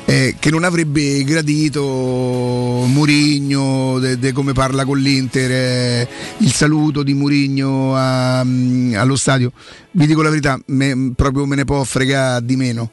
[0.05, 7.13] eh, che non avrebbe gradito Murigno, de, come parla con l'Inter, eh, il saluto di
[7.13, 7.93] Murigno
[8.43, 9.51] mm, allo stadio,
[9.91, 12.91] vi dico la verità, me- proprio me ne può fregare di meno.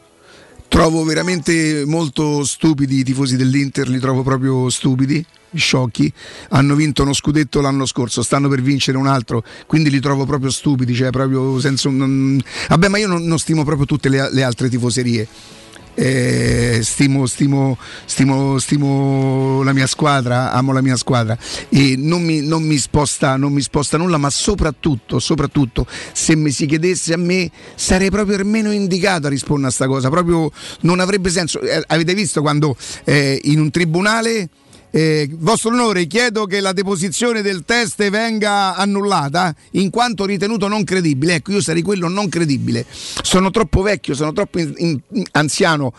[0.69, 6.13] Trovo veramente molto stupidi i tifosi dell'Inter, li trovo proprio stupidi, sciocchi.
[6.51, 10.51] Hanno vinto uno scudetto l'anno scorso, stanno per vincere un altro, quindi li trovo proprio
[10.51, 12.41] stupidi, cioè proprio un...
[12.69, 15.27] Vabbè, ma io non, non stimo proprio tutte le, le altre tifoserie.
[16.01, 21.37] Eh, stimo, stimo, stimo, stimo la mia squadra, amo la mia squadra
[21.69, 26.53] e non mi, non mi sposta, non mi sposta nulla, ma soprattutto, soprattutto se mi
[26.53, 31.01] si chiedesse a me sarei proprio meno indicato a rispondere a sta cosa, proprio non
[31.01, 31.61] avrebbe senso.
[31.63, 34.49] Eh, avete visto quando eh, in un tribunale
[34.91, 40.85] eh, vostro onore, chiedo che la deposizione del test venga annullata in quanto ritenuto non
[40.85, 41.35] credibile.
[41.35, 42.85] Ecco, io sarei quello non credibile.
[42.89, 45.93] Sono troppo vecchio, sono troppo in- in- in- anziano.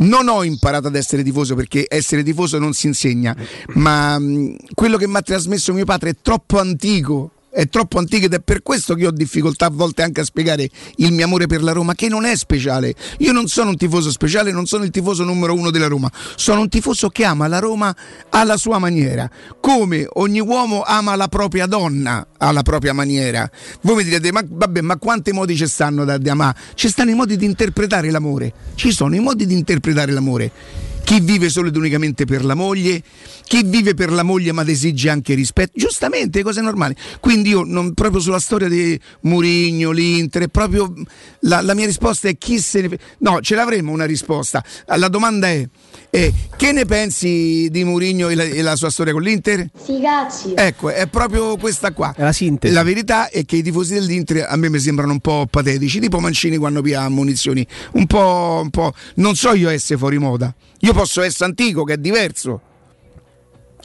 [0.00, 3.34] Non ho imparato ad essere tifoso perché essere tifoso non si insegna,
[3.74, 7.32] ma mh, quello che mi ha trasmesso mio padre è troppo antico.
[7.58, 10.70] È troppo antico ed è per questo che ho difficoltà a volte anche a spiegare
[10.98, 12.94] il mio amore per la Roma, che non è speciale.
[13.18, 16.60] Io non sono un tifoso speciale, non sono il tifoso numero uno della Roma, sono
[16.60, 17.92] un tifoso che ama la Roma
[18.28, 19.28] alla sua maniera,
[19.58, 23.50] come ogni uomo ama la propria donna alla propria maniera.
[23.80, 26.56] Voi mi direte, ma vabbè, ma quanti modi ci stanno da amare?
[26.74, 30.87] Ci stanno i modi di interpretare l'amore, ci sono i modi di interpretare l'amore.
[31.08, 33.02] Chi vive solo ed unicamente per la moglie,
[33.44, 36.94] chi vive per la moglie ma esige anche rispetto, giustamente, cose normali.
[37.18, 40.92] Quindi io non, proprio sulla storia di Murigno, l'Inter, è proprio
[41.40, 42.98] la, la mia risposta è chi se ne...
[43.20, 44.62] No, ce l'avremo una risposta.
[44.84, 45.66] La domanda è,
[46.10, 49.66] eh, che ne pensi di Murigno e la, e la sua storia con l'Inter?
[49.80, 50.52] Sti cazzi.
[50.54, 52.12] Ecco, è proprio questa qua.
[52.14, 52.74] È la sintesi.
[52.74, 56.18] La verità è che i tifosi dell'Inter a me mi sembrano un po' patetici, tipo
[56.18, 57.66] Mancini quando pia munizioni.
[57.92, 58.92] Un po', un po'.
[59.14, 60.54] Non so io essere fuori moda.
[60.82, 62.60] Io posso essere antico, che è diverso.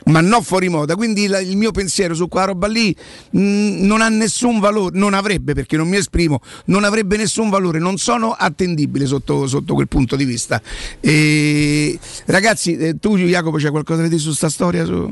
[0.05, 2.93] Ma non fuori moda, quindi la- il mio pensiero su quella roba lì
[3.29, 7.77] mh, non ha nessun valore, non avrebbe perché non mi esprimo, non avrebbe nessun valore,
[7.79, 10.59] non sono attendibile sotto, sotto quel punto di vista.
[10.99, 14.83] E, ragazzi, eh, tu Jacopo c'è qualcosa da dire su sta storia?
[14.83, 15.09] Su...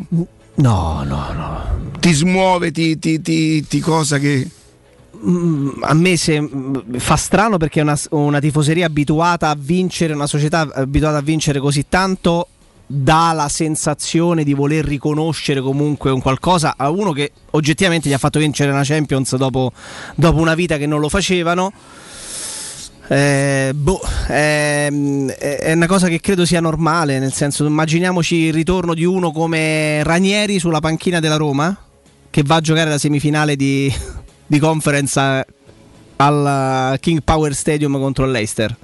[0.56, 1.89] No, no, no.
[1.99, 4.49] Ti smuove, ti, ti, ti, ti cosa che...
[5.24, 10.13] Mm, a me se, mm, fa strano perché è una, una tifoseria abituata a vincere,
[10.13, 12.47] una società abituata a vincere così tanto
[12.88, 18.17] dà la sensazione di voler riconoscere comunque un qualcosa a uno che oggettivamente gli ha
[18.17, 19.72] fatto vincere una Champions dopo,
[20.15, 21.72] dopo una vita che non lo facevano.
[23.07, 28.53] Eh, boh, ehm, è, è una cosa che credo sia normale, nel senso immaginiamoci il
[28.53, 31.78] ritorno di uno come Ranieri sulla panchina della Roma
[32.30, 33.93] che va a giocare la semifinale di,
[34.52, 35.45] di conference
[36.18, 38.76] al King Power Stadium contro il Leicester.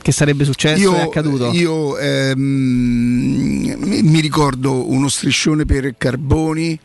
[0.00, 0.94] Che sarebbe successo?
[0.94, 1.52] è accaduto?
[1.52, 2.38] io, ehm,
[3.76, 6.80] mi ricordo uno striscione per Carboni,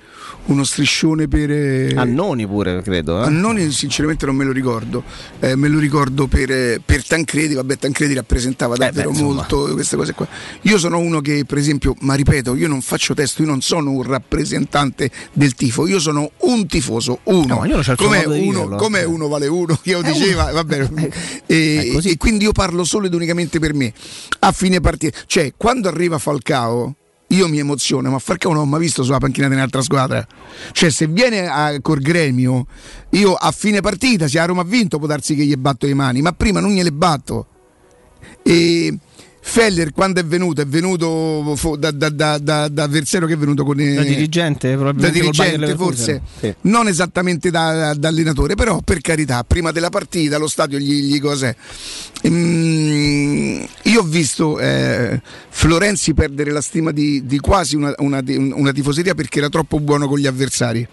[0.45, 1.49] uno striscione per...
[1.51, 3.21] eh, Annoni pure, credo.
[3.21, 3.25] eh.
[3.25, 5.03] Annoni sinceramente non me lo ricordo,
[5.39, 9.69] Eh, me lo ricordo per, eh, per Tancredi, vabbè Tancredi rappresentava davvero Eh, beh, molto
[9.73, 10.27] queste cose qua.
[10.61, 13.91] Io sono uno che per esempio, ma ripeto, io non faccio testo, io non sono
[13.91, 17.55] un rappresentante del tifo, io sono un tifoso, uno.
[17.55, 17.65] No,
[18.25, 20.91] modo di uno, com'è uno vale uno, io diceva, va bene.
[21.45, 23.93] E, e quindi io parlo solo ed unicamente per me.
[24.39, 26.95] A fine partita, cioè quando arriva Falcao,
[27.35, 30.25] io mi emoziono, ma Falcao non l'ho mai visto sulla panchina di un'altra squadra.
[30.71, 32.67] Cioè, se viene a, col gremio,
[33.11, 35.93] io a fine partita, se a Roma ha vinto, può darsi che gli batto le
[35.93, 37.47] mani, ma prima non gliele batto.
[38.43, 38.97] E
[39.45, 40.61] Feller quando è venuto?
[40.61, 44.77] È venuto da, da, da, da, da avversario che è venuto con Da dirigente, da
[44.77, 46.55] probabilmente Bayer dirigente forse Sì.
[46.61, 51.19] non esattamente da, da allenatore però per carità prima della partita allo stadio gli, gli
[51.19, 51.53] cos'è
[52.25, 58.71] Ehm, io ho visto eh, Florenzi perdere la stima di, di quasi una, una- una
[58.71, 60.87] tifoseria perché era troppo buono con gli avversari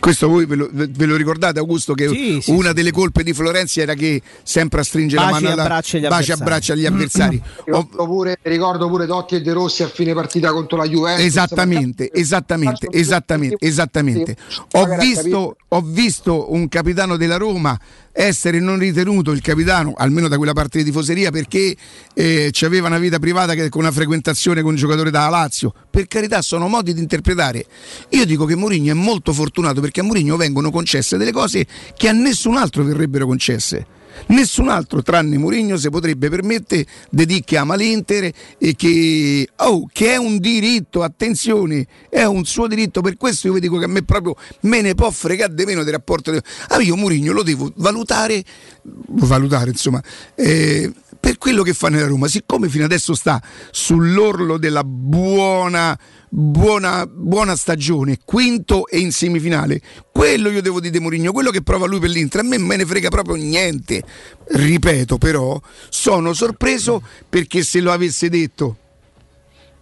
[0.00, 3.32] questo voi ve lo, ve lo ricordate Augusto che Sì, sì, una delle colpe di
[3.32, 6.40] Florenzi era che sempre a stringere Baci la mano alla, abbracci agli baci e avversari.
[6.42, 10.76] abbracci agli avversari Ricordo pure, ricordo pure Totti e De Rossi a fine partita contro
[10.76, 11.24] la Juventus.
[11.24, 14.36] Esattamente, esattamente, esattamente, esattamente.
[14.72, 17.78] Ho visto, ho visto un capitano della Roma
[18.16, 21.76] essere non ritenuto il capitano, almeno da quella parte di tifoseria, perché
[22.14, 25.74] eh, aveva una vita privata che- con una frequentazione con un giocatore da Lazio.
[25.90, 27.66] Per carità, sono modi di interpretare.
[28.10, 32.08] Io dico che Mourinho è molto fortunato perché a Mourinho vengono concesse delle cose che
[32.08, 33.86] a nessun altro verrebbero concesse.
[34.28, 39.88] Nessun altro tranne Mourinho si potrebbe permettere di dire che ama l'Inter e che, oh,
[39.92, 43.00] che è un diritto, attenzione, è un suo diritto.
[43.00, 45.84] Per questo io vi dico che a me proprio me ne può fregare di meno
[45.84, 46.32] del rapporto.
[46.68, 48.42] Ah, io Mourinho lo devo valutare,
[48.82, 50.02] valutare insomma,
[50.34, 50.92] eh,
[51.26, 52.28] per quello che fa nella Roma.
[52.28, 55.98] Siccome fino adesso sta sull'orlo della buona,
[56.28, 59.80] buona, buona stagione, quinto e in semifinale,
[60.12, 62.76] quello io devo dire di Mourinho, quello che prova lui per l'Inter, a me me
[62.76, 64.04] ne frega proprio niente.
[64.46, 68.76] Ripeto però, sono sorpreso perché se lo avesse detto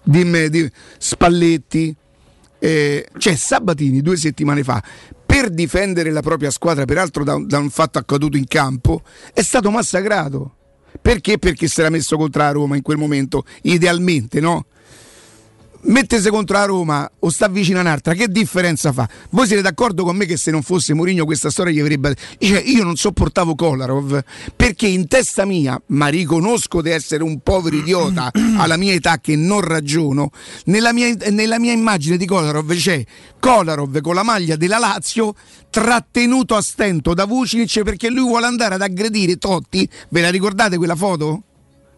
[0.03, 1.95] dimmi, di Spalletti,
[2.59, 4.82] eh, cioè Sabatini due settimane fa,
[5.26, 9.03] per difendere la propria squadra, peraltro da, da un fatto accaduto in campo,
[9.34, 10.55] è stato massacrato.
[11.01, 11.38] Perché?
[11.38, 14.66] Perché si era messo contro la Roma in quel momento, idealmente, no?
[15.85, 19.09] Mettese contro la Roma o sta vicino a un'altra, che differenza fa?
[19.30, 22.14] Voi siete d'accordo con me che se non fosse Mourinho questa storia gli avrebbe...
[22.39, 24.22] Cioè, io non sopportavo Kolarov
[24.55, 29.37] perché in testa mia, ma riconosco di essere un povero idiota alla mia età che
[29.37, 30.30] non ragiono,
[30.66, 33.05] nella mia, nella mia immagine di Kolarov c'è
[33.39, 35.35] Kolarov con la maglia della Lazio
[35.70, 39.89] trattenuto a stento da Vucinic perché lui vuole andare ad aggredire Totti.
[40.11, 41.43] Ve la ricordate quella foto?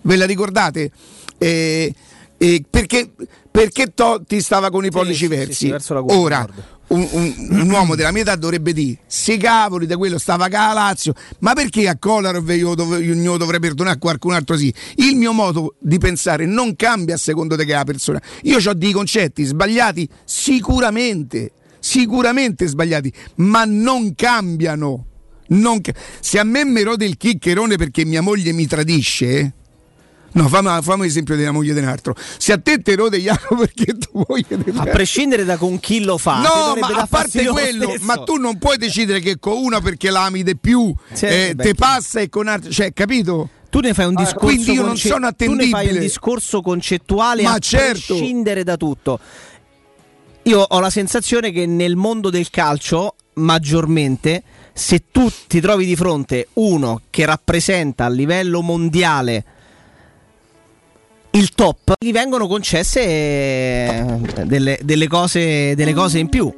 [0.02, 0.90] Ve la ricordate?
[1.38, 1.94] Eh,
[2.38, 3.10] eh, perché,
[3.56, 5.54] perché Totti stava con i pollici sì, versi.
[5.78, 6.46] sì, curva Ora,
[6.88, 10.74] un, un- un uomo della mia età dovrebbe dire: Se cavoli da quello stava ca
[10.74, 14.72] Lazio, ma perché a Kolarov io, dov- io dovrei perdonare a qualcun altro sì?
[14.96, 18.20] Il mio modo di pensare non cambia a secondo di che è la persona.
[18.42, 25.06] Io ho dei concetti sbagliati, sicuramente, sicuramente sbagliati, ma non cambiano.
[25.48, 29.52] Non ca- Se a me mi rode il chiccherone perché mia moglie mi tradisce.
[30.36, 32.14] No, fammi, fammi l'esempio della moglie di un altro.
[32.36, 36.04] Se a te te rode Iaco perché tu moglie di A prescindere da con chi
[36.04, 38.04] lo fa, No, ma a parte quello, stesso.
[38.04, 41.74] ma tu non puoi decidere che con una perché l'ami di più Sì, eh, te
[41.74, 43.48] passa e con altri, cioè, capito?
[43.70, 46.00] Tu ne fai un discorso quindi io non conce- sono Tu ne fai un attendibile.
[46.00, 48.14] discorso concettuale Ma a certo.
[48.14, 49.18] prescindere da tutto.
[50.42, 54.42] Io ho la sensazione che nel mondo del calcio, maggiormente,
[54.74, 59.44] se tu ti trovi di fronte uno che rappresenta a livello mondiale
[61.36, 64.04] il top, gli vengono concesse eh,
[64.44, 66.52] delle, delle cose, delle cose in più.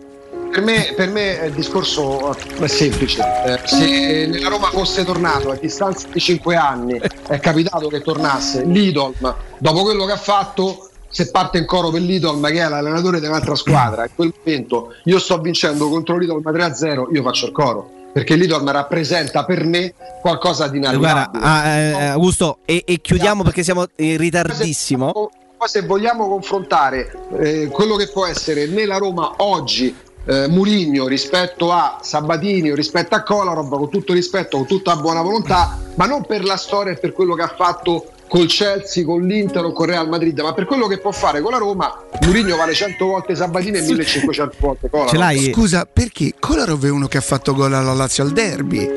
[0.51, 3.21] Per me, per me il discorso è semplice.
[3.45, 8.65] Eh, se nella Roma fosse tornato a distanza di 5 anni, è capitato che tornasse
[8.65, 13.19] l'Idolm, dopo quello che ha fatto, se parte in coro per l'Idolm, che è l'allenatore
[13.19, 17.53] di un'altra squadra, in quel momento io sto vincendo contro l'Idolm 3-0, io faccio il
[17.53, 17.98] coro.
[18.19, 21.45] Perché l'Idolm rappresenta per me qualcosa di Guarda, inarrivabile.
[21.45, 25.13] ah, eh, Augusto, e, e chiudiamo perché siamo in ritardissimo.
[25.13, 29.95] Poi se vogliamo confrontare eh, quello che può essere nella Roma oggi
[30.25, 35.23] eh, Murigno rispetto a Sabatini o rispetto a Kolarov, con tutto rispetto, con tutta buona
[35.23, 39.27] volontà, ma non per la storia e per quello che ha fatto col Chelsea, con
[39.27, 42.57] l'Inter o con Real Madrid, ma per quello che può fare con la Roma, Murigno
[42.57, 45.51] vale 100 volte Sabatini e 1500 volte Kolarov.
[45.51, 48.89] Scusa, perché Kolarov è uno che ha fatto gol alla Lazio al derby?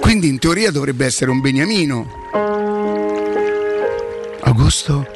[0.00, 2.06] Quindi in teoria dovrebbe essere un beniamino.
[4.40, 5.06] Augusto?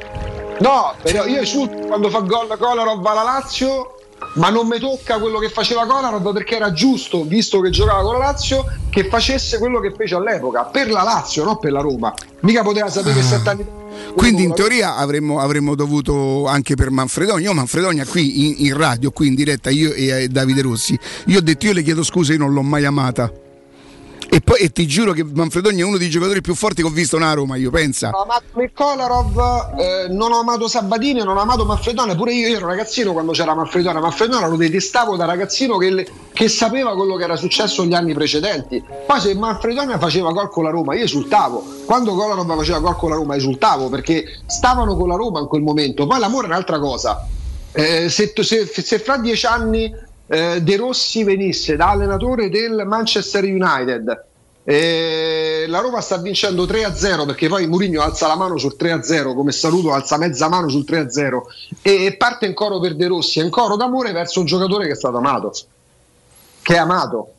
[0.60, 3.95] No, però io esulto quando fa gol Kolarov alla Lazio,
[4.36, 8.18] ma non mi tocca quello che faceva Kolarov perché era giusto, visto che giocava con
[8.18, 12.12] la Lazio, che facesse quello che fece all'epoca, per la Lazio, non per la Roma.
[12.40, 16.90] Mica poteva sapere che sette anni fa- Quindi in teoria avremmo, avremmo dovuto anche per
[16.90, 17.48] Manfredonia.
[17.48, 21.38] Io Manfredonia qui in, in radio, qui in diretta, io e eh, Davide Rossi, io
[21.38, 23.30] ho detto io le chiedo scusa, io non l'ho mai amata.
[24.28, 26.90] E poi e ti giuro che Manfredonia è uno dei giocatori più forti che ho
[26.90, 28.10] visto nella Roma, io pensa.
[28.10, 32.66] Ho amato Kolarov, eh, non ho amato Sabatini, non ho amato Manfredone, pure io, ero
[32.66, 37.36] ragazzino quando c'era Manfredone, Manfredone lo detestavo da ragazzino che, che sapeva quello che era
[37.36, 38.82] successo gli anni precedenti.
[39.06, 43.10] Poi se Manfredone faceva gol con la Roma io esultavo, quando Kolarov faceva gol con
[43.10, 46.06] la Roma esultavo perché stavano con la Roma in quel momento.
[46.06, 47.26] Poi l'amore è un'altra cosa.
[47.72, 49.92] Eh, se, se- se fra dieci anni
[50.28, 54.24] eh, De Rossi venisse da allenatore del Manchester United
[54.68, 59.52] e la Roma sta vincendo 3-0 perché poi Mourinho alza la mano sul 3-0 come
[59.52, 61.38] saluto alza mezza mano sul 3-0
[61.82, 64.86] e, e parte in coro per De Rossi è in coro d'amore verso un giocatore
[64.86, 65.52] che è stato amato
[66.62, 67.32] che è amato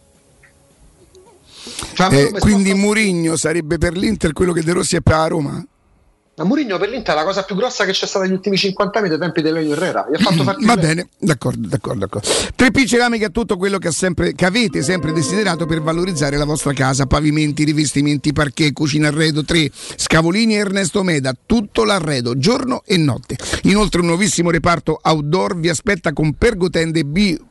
[1.93, 5.65] Cioè, Eh, quindi Murigno sarebbe per l'Inter quello che De Rossi è per la Roma?
[6.37, 8.99] Ma Mourinho per l'Inter è la cosa più grossa che c'è stata negli ultimi 50
[8.99, 10.05] anni dai tempi di Lelio Herrera.
[10.07, 12.27] Gli ha fatto partire Va bene, d'accordo, d'accordo, d'accordo.
[12.55, 16.37] Tre P Ceramica è tutto quello che, ha sempre, che avete sempre desiderato per valorizzare
[16.37, 17.07] la vostra casa.
[17.07, 23.35] Pavimenti, rivestimenti, parquet, cucina arredo, 3 Scavolini e Ernesto Meda, tutto l'arredo, giorno e notte.
[23.63, 27.46] Inoltre un nuovissimo reparto outdoor vi aspetta con pergotende bio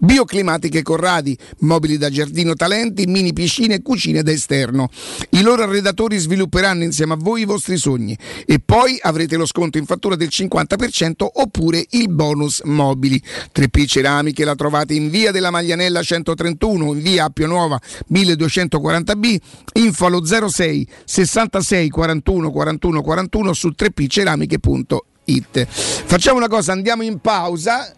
[0.00, 4.88] bioclimatiche Corradi, mobili da giardino talenti, mini piscine e cucine da esterno.
[5.30, 9.78] I loro arredatori svilupperanno insieme a voi i vostri sogni e poi avrete lo sconto
[9.78, 13.22] in fattura del 50% oppure il bonus mobili.
[13.54, 17.80] 3P Ceramiche la trovate in via della Maglianella 131, in via Appio Nuova
[18.12, 19.36] 1240B,
[19.74, 25.66] info allo 06 66 41 41 41 su 3pceramiche.it.
[25.66, 27.94] Facciamo una cosa, andiamo in pausa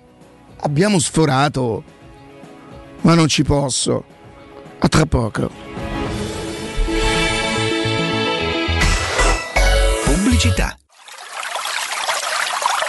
[0.62, 1.82] abbiamo sforato,
[3.02, 4.04] ma non ci posso.
[4.78, 5.50] A tra poco.
[10.04, 10.76] Pubblicità.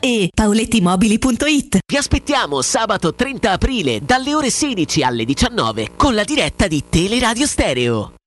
[0.00, 1.78] e paolettimobili.it.
[1.86, 7.46] Vi aspettiamo sabato 30 aprile dalle ore 16 alle 19 con la diretta di Teleradio
[7.46, 8.12] Stereo.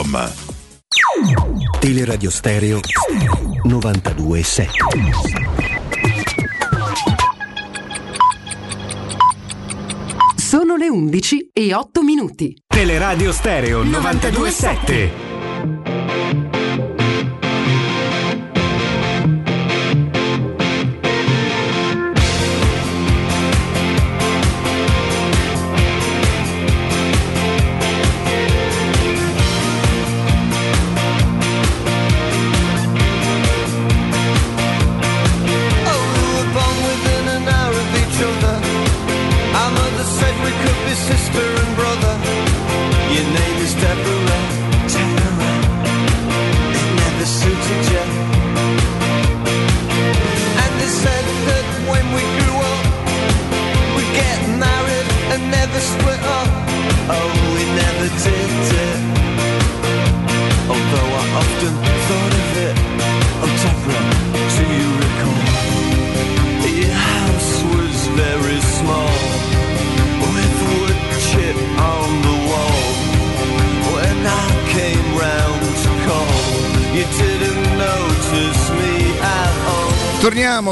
[0.00, 2.80] showroomdelmaterasso.com Teleradio Stereo
[3.64, 4.70] 92.7
[10.36, 12.56] Sono le 11 e 8 minuti.
[12.66, 15.39] Teleradio Stereo 92.7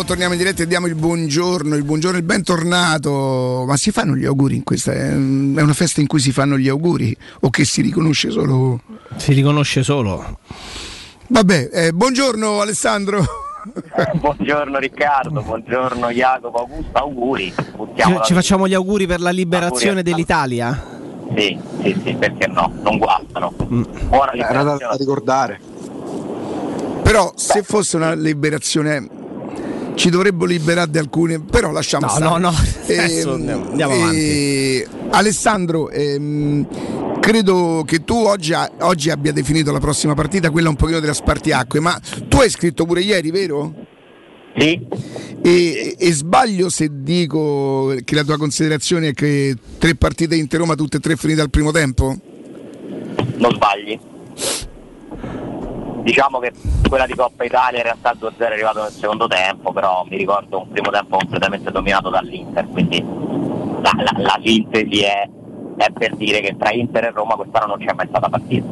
[0.08, 3.64] Torniamo, in diretta e diamo il buongiorno, il buongiorno, il bentornato.
[3.66, 4.92] Ma si fanno gli auguri in questa?
[4.92, 8.80] È è una festa in cui si fanno gli auguri o che si riconosce solo?
[9.16, 10.38] Si riconosce solo.
[11.26, 13.22] Vabbè, eh, buongiorno Alessandro.
[14.14, 17.52] Buongiorno Riccardo, buongiorno Jacopo Augusto, auguri.
[17.54, 20.86] Ci, Buttiamola ci facciamo gli auguri per la liberazione dell'Italia?
[21.36, 22.72] Sì, sì, sì, perché no?
[22.80, 23.52] Non guastano.
[23.58, 25.60] Buona Era da, da ricordare.
[27.02, 29.17] Però se fosse una liberazione
[29.98, 32.30] ci dovrebbero liberare di alcune, però lasciamo No, stare.
[32.30, 34.86] no, no, adesso andiamo- andiamo avanti.
[35.10, 41.00] Alessandro, ehm, credo che tu oggi, oggi abbia definito la prossima partita, quella un pochino
[41.00, 43.74] della spartiacque, ma tu hai scritto pure ieri, vero?
[44.56, 44.86] Sì.
[45.42, 50.76] E, e sbaglio se dico che la tua considerazione è che tre partite in Roma,
[50.76, 52.16] tutte e tre finite al primo tempo?
[53.36, 53.98] Non sbagli.
[56.08, 56.52] Diciamo che
[56.88, 60.60] quella di Coppa Italia in realtà 2-0 è arrivato nel secondo tempo, però mi ricordo
[60.60, 63.04] un primo tempo completamente dominato dall'Inter, quindi
[63.82, 65.28] la, la- la sintesi è,
[65.76, 68.66] è per dire che tra Inter e Roma quest'anno non c'è mai stata partita.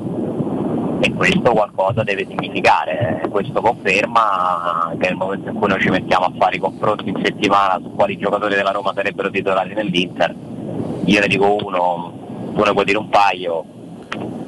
[1.00, 6.24] E questo qualcosa deve significare, questo conferma che nel momento in cui noi ci mettiamo
[6.24, 10.34] a fare i confronti in settimana su quali giocatori della Roma sarebbero titolari nell'Inter,
[11.04, 13.62] io ne dico uno, tu ne puoi dire un paio,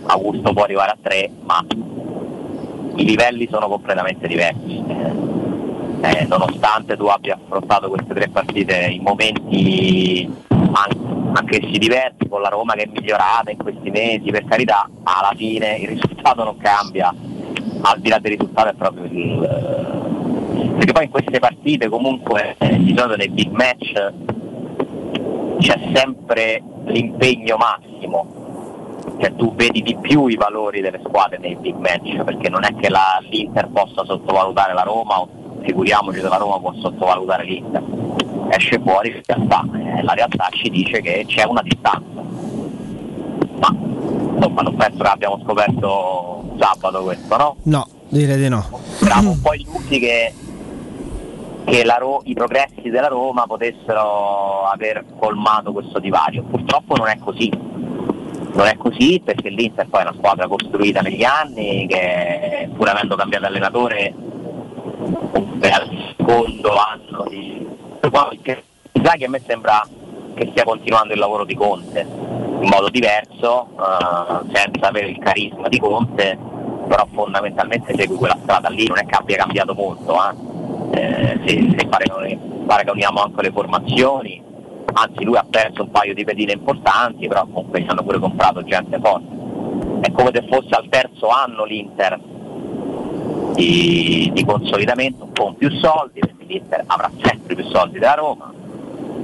[0.06, 1.62] Augusto può arrivare a tre, ma
[2.98, 4.84] i livelli sono completamente diversi.
[6.00, 12.48] Eh, nonostante tu abbia affrontato queste tre partite in momenti an- anch'essi diversi, con la
[12.48, 17.12] Roma che è migliorata in questi mesi, per carità, alla fine il risultato non cambia,
[17.80, 20.76] al di là del risultato è proprio il...
[20.76, 24.12] perché poi in queste partite comunque eh, di solito nei big match
[25.58, 28.37] c'è sempre l'impegno massimo,
[29.18, 32.74] cioè tu vedi di più i valori delle squadre nei big match, perché non è
[32.74, 35.28] che la- l'Inter possa sottovalutare la Roma o
[35.62, 37.82] figuriamoci se la Roma può sottovalutare l'Inter.
[38.50, 42.22] Esce fuori la realtà, eh, la realtà ci dice che c'è una distanza.
[43.60, 43.74] Ma
[44.34, 47.56] insomma non penso che abbiamo scoperto sabato questo, no?
[47.64, 48.64] No, direi di no.
[49.00, 50.32] Siamo un po' illusi che,
[51.64, 56.44] che la Ro- i progressi della Roma potessero aver colmato questo divario.
[56.44, 57.50] Purtroppo non è così.
[58.52, 63.14] Non è così perché l'Inter poi è una squadra costruita negli anni che pur avendo
[63.14, 64.14] cambiato allenatore
[65.60, 67.66] al secondo anno di
[68.42, 69.86] che Inzaghi a me sembra
[70.34, 75.68] che stia continuando il lavoro di Conte in modo diverso, eh, senza avere il carisma
[75.68, 76.36] di Conte,
[76.88, 80.56] però fondamentalmente segue quella strada lì, non è che abbia cambiato molto, eh.
[80.90, 84.42] Eh, se, se uniamo anche le formazioni,
[84.92, 88.62] anzi lui ha perso un paio di pedine importanti, però comunque ci hanno pure comprato
[88.64, 89.36] gente forte.
[90.00, 92.18] È come se fosse al terzo anno l'Inter
[93.54, 98.52] di, di consolidamento con più soldi, perché l'Inter avrà sempre più soldi della Roma.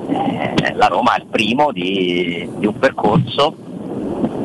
[0.06, 3.54] Eh, la Roma è il primo di, di un percorso,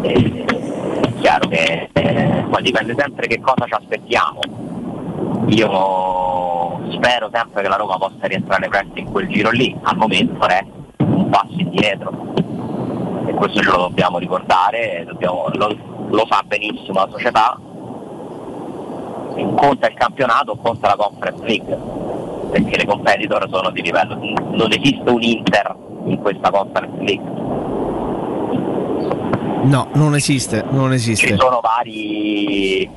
[0.01, 4.39] eh, è chiaro che eh, poi dipende sempre che cosa ci aspettiamo.
[5.47, 10.45] Io spero sempre che la Roma possa rientrare presto in quel giro lì, al momento
[10.45, 10.78] resta
[11.29, 12.11] un passo indietro.
[13.27, 15.75] E questo ce lo dobbiamo ricordare, dobbiamo- lo,
[16.09, 17.57] lo sa benissimo la società,
[19.55, 21.77] conta il campionato, conta la Conference League,
[22.51, 24.15] perché le competitor sono di livello,
[24.51, 25.75] non esiste un Inter
[26.05, 27.37] in questa Conference League,
[29.61, 31.35] No, non esiste, non ci esiste.
[31.35, 32.89] sono vari,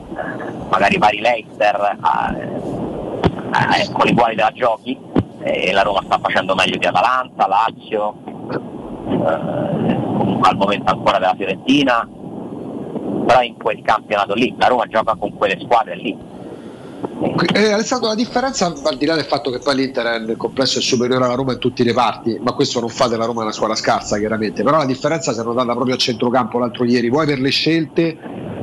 [0.70, 1.98] magari vari Leicester
[2.38, 4.96] eh, eh, con i quali te la giochi,
[5.42, 8.14] e la Roma sta facendo meglio di Atalanta, Lazio,
[9.08, 12.08] eh, comunque al momento ancora della Fiorentina,
[13.26, 16.30] però in quel campionato lì, la Roma gioca con quelle squadre lì.
[17.54, 20.82] Eh, Alessandro, la differenza, al di là del fatto che poi l'Inter nel complesso è
[20.82, 23.76] superiore alla Roma in tutti i reparti, ma questo non fa della Roma una squadra
[23.76, 24.62] scarsa, chiaramente.
[24.62, 28.18] Però la differenza si è notata proprio a centrocampo l'altro ieri, vuoi per le scelte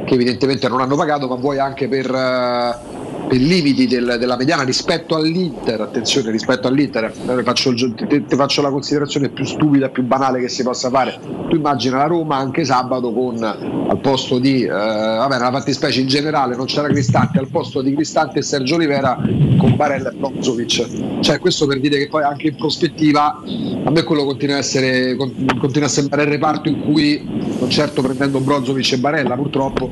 [0.05, 4.35] che evidentemente non hanno pagato, ma vuoi anche per, eh, per i limiti del- della
[4.37, 5.81] mediana rispetto all'Inter.
[5.81, 10.49] Attenzione, rispetto all'Inter, eh, faccio il ti faccio la considerazione più stupida, più banale che
[10.49, 11.17] si possa fare.
[11.49, 16.07] Tu immagina la Roma anche sabato con al posto di, eh, vabbè, nella fattispecie in
[16.07, 19.17] generale non c'era Cristante, al posto di Cristante e Sergio Olivera
[19.57, 21.19] con Barella e Brozovic.
[21.21, 23.41] Cioè, questo per dire che poi anche in prospettiva
[23.83, 27.21] a me quello continua a essere con- continua a sembrare il reparto in cui,
[27.59, 29.89] non certo prendendo Brozovic e Barella, purtroppo,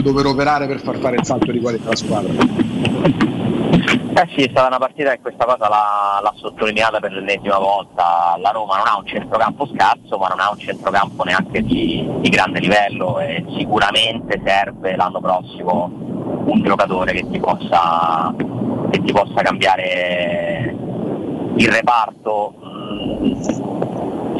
[0.00, 2.32] dover operare per far fare il salto di qualità alla squadra.
[2.32, 8.36] Eh sì, è stata una partita che questa cosa l'ha, l'ha sottolineata per l'ennesima volta.
[8.40, 12.28] La Roma non ha un centrocampo scarso, ma non ha un centrocampo neanche di, di
[12.28, 15.90] grande livello e sicuramente serve l'anno prossimo
[16.44, 18.34] un giocatore che ti possa
[18.90, 20.76] che ti possa cambiare
[21.56, 22.54] il reparto.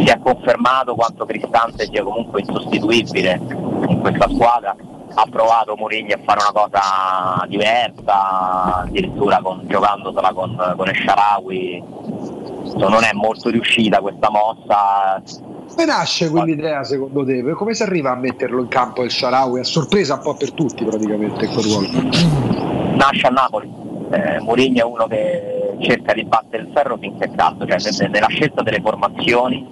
[0.00, 3.38] Si è confermato quanto Cristante sia comunque insostituibile
[3.88, 4.74] in questa squadra.
[5.12, 11.84] Ha provato Mourinho a fare una cosa diversa, addirittura con, giocandosela con, con Esharawi.
[12.76, 15.20] Non è molto riuscita questa mossa,
[15.70, 17.42] Come nasce quell'idea secondo te?
[17.52, 19.60] Come si arriva a metterlo in campo il Sharawi?
[19.60, 21.88] A sorpresa un po' per tutti praticamente quel ruolo.
[22.96, 23.72] nasce a Napoli.
[24.10, 28.08] Eh, Mourinho è uno che cerca di battere il ferro finché è caldo, cioè ne-
[28.08, 29.66] nella scelta delle formazioni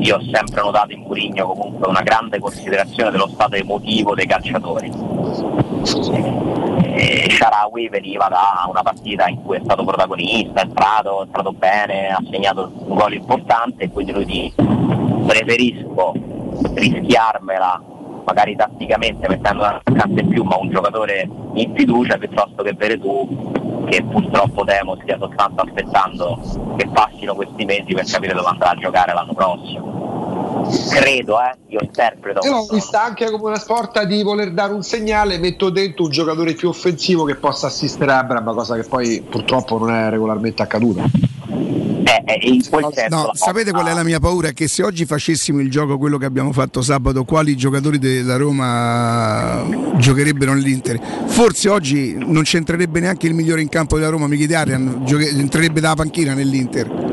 [0.00, 4.90] io ho sempre notato in Mourinho comunque una grande considerazione dello stato emotivo dei calciatori.
[7.28, 12.08] Sharawi veniva da una partita in cui è stato protagonista, è entrato, è entrato bene,
[12.08, 14.54] ha segnato un gol importante e quindi lui dice
[15.26, 16.14] preferisco
[16.74, 17.80] rischiarmela
[18.24, 22.98] magari tatticamente mettendo una attaccante in più ma un giocatore in fiducia piuttosto che vere
[22.98, 23.52] tu
[23.90, 26.40] che purtroppo temo stia soltanto aspettando
[26.76, 29.98] che passino questi mesi per capire dove andrà a giocare l'anno prossimo
[30.90, 34.82] credo eh io interpreto Io l'ho vista anche come una sporta di voler dare un
[34.82, 39.22] segnale, metto dentro un giocatore più offensivo che possa assistere a Abram, cosa che poi
[39.28, 41.04] purtroppo non è regolarmente accaduta.
[42.42, 44.48] In quel No, sapete qual è la mia paura?
[44.48, 48.36] È che se oggi facessimo il gioco quello che abbiamo fatto sabato, quali giocatori della
[48.36, 49.66] Roma
[49.96, 51.00] giocherebbero nell'Inter?
[51.26, 55.94] Forse oggi non c'entrerebbe neanche il migliore in campo della Roma, Mkhitaryan, gioche- entrerebbe dalla
[55.94, 57.10] panchina nell'Inter.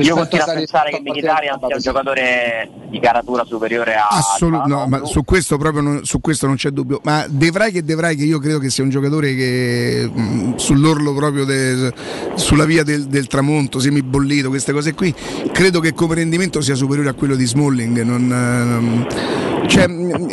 [0.00, 4.86] Io continuo a pensare che Mkhitaryan sia un giocatore di caratura superiore a Assolut- no,
[4.86, 7.00] ma su questo proprio non, su questo non c'è dubbio.
[7.04, 10.56] Ma De Vrij che De Vrij che io credo che sia un giocatore che mh,
[10.56, 11.92] sull'orlo proprio de-
[12.34, 15.14] sulla via del, del tramonto, semibollito, queste cose qui,
[15.52, 18.02] credo che come rendimento sia superiore a quello di Smalling.
[18.02, 19.86] Non, ehm, cioè,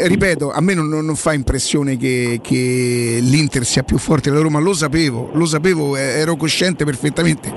[0.07, 4.59] ripeto, a me non, non fa impressione che, che l'Inter sia più forte della Roma,
[4.59, 7.51] lo sapevo, lo sapevo, ero cosciente perfettamente.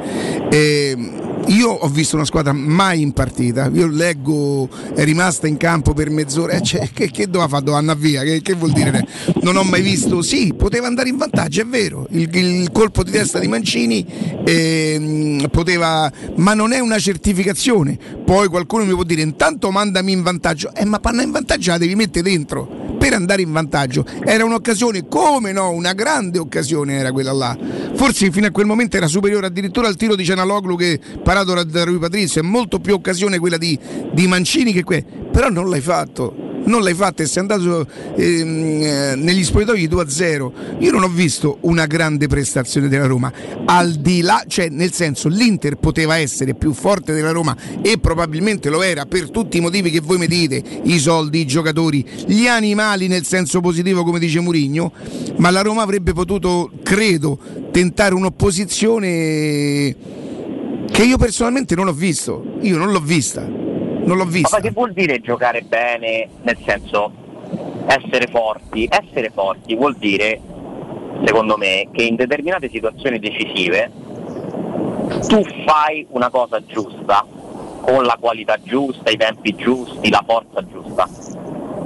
[0.51, 5.93] E, io ho visto una squadra mai in partita, io leggo è rimasta in campo
[5.93, 7.63] per mezz'ora, eh, cioè, che, che doveva fare?
[7.65, 9.07] Doveva andare via, che, che vuol dire?
[9.43, 13.11] Non ho mai visto, sì, poteva andare in vantaggio, è vero, il, il colpo di
[13.11, 14.07] testa di Mancini
[14.45, 20.23] ehm, poteva, ma non è una certificazione, poi qualcuno mi può dire intanto mandami in
[20.23, 22.83] vantaggio, eh ma panna in vantaggio la devi mettere dentro.
[23.05, 27.59] Per andare in vantaggio, era un'occasione, come no, una grande occasione era quella là,
[27.95, 30.99] forse fino a quel momento era superiore addirittura al tiro di Cianaloglu che
[31.35, 33.77] parato da, da Rui Patrizio, è molto più occasione quella di,
[34.13, 36.53] di Mancini che que, però non l'hai fatto.
[36.67, 37.87] Non l'hai fatto e sei andato
[38.17, 40.53] ehm, eh, negli spogliatoi 2-0.
[40.79, 43.31] Io non ho visto una grande prestazione della Roma.
[43.67, 48.71] Al di là, cioè nel senso, l'Inter poteva essere più forte della Roma e probabilmente
[48.71, 52.47] lo era per tutti i motivi che voi mi dite, i soldi, i giocatori, gli
[52.47, 54.91] animali nel senso positivo come dice Murigno,
[55.37, 57.39] ma la Roma avrebbe potuto, credo,
[57.73, 60.23] tentare un'opposizione
[60.95, 62.45] che io personalmente non ho visto.
[62.61, 63.41] Io non l'ho vista.
[63.41, 64.59] Non l'ho vista.
[64.59, 66.29] Ma che vuol dire giocare bene?
[66.43, 67.11] Nel senso,
[67.87, 68.89] essere forti.
[68.89, 70.41] Essere forti vuol dire,
[71.25, 73.91] secondo me, che in determinate situazioni decisive
[75.27, 77.27] tu fai una cosa giusta,
[77.81, 81.09] con la qualità giusta, i tempi giusti, la forza giusta.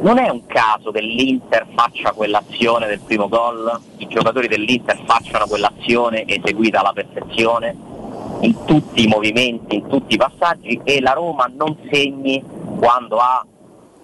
[0.02, 5.46] Non è un caso che l'Inter faccia quell'azione del primo gol, i giocatori dell'Inter facciano
[5.46, 7.96] quell'azione eseguita alla perfezione,
[8.40, 12.42] in tutti i movimenti, in tutti i passaggi e la Roma non segni
[12.78, 13.44] quando ha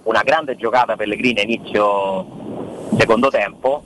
[0.04, 2.26] una grande giocata Pellegrini a inizio
[2.98, 3.82] secondo tempo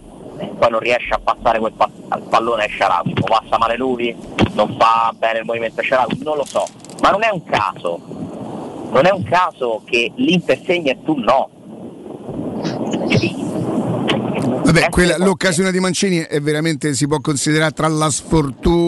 [0.58, 4.14] poi non riesce a passare quel pa- al pallone a Sharawi, o passa male lui,
[4.52, 6.64] non fa bene il movimento a non lo so,
[7.00, 8.00] ma non è un caso,
[8.90, 11.50] non è un caso che l'Inter segna e tu no.
[14.64, 18.87] Vabbè, quella- l'occasione di Mancini è veramente si può considerare tra la sfortuna.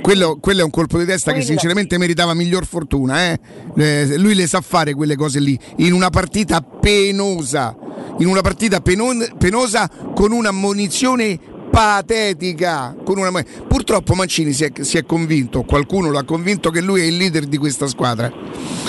[0.00, 3.30] Quello, quello è un colpo di testa che sinceramente meritava miglior fortuna.
[3.30, 3.40] eh.
[3.76, 7.76] Eh, lui le sa fare quelle cose lì in una partita penosa.
[8.18, 11.38] In una partita penon- penosa con una munizione
[11.70, 12.96] patetica.
[13.04, 13.30] Con una...
[13.68, 17.16] Purtroppo Mancini si è, si è convinto, qualcuno lo ha convinto che lui è il
[17.16, 18.32] leader di questa squadra.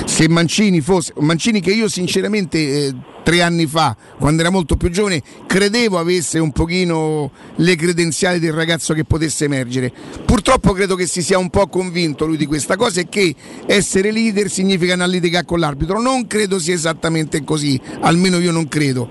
[0.06, 2.95] Se Mancini fosse, Mancini che io sinceramente eh,
[3.28, 8.54] tre anni fa, quando era molto più giovane, credevo avesse un pochino le credenziali del
[8.54, 9.91] ragazzo che potesse emergere.
[10.24, 13.36] Purtroppo credo che si sia un po' convinto lui di questa cosa e che
[13.66, 15.99] essere leader significa non litigare con l'arbitro.
[15.99, 19.10] Non credo sia esattamente così, almeno io non credo.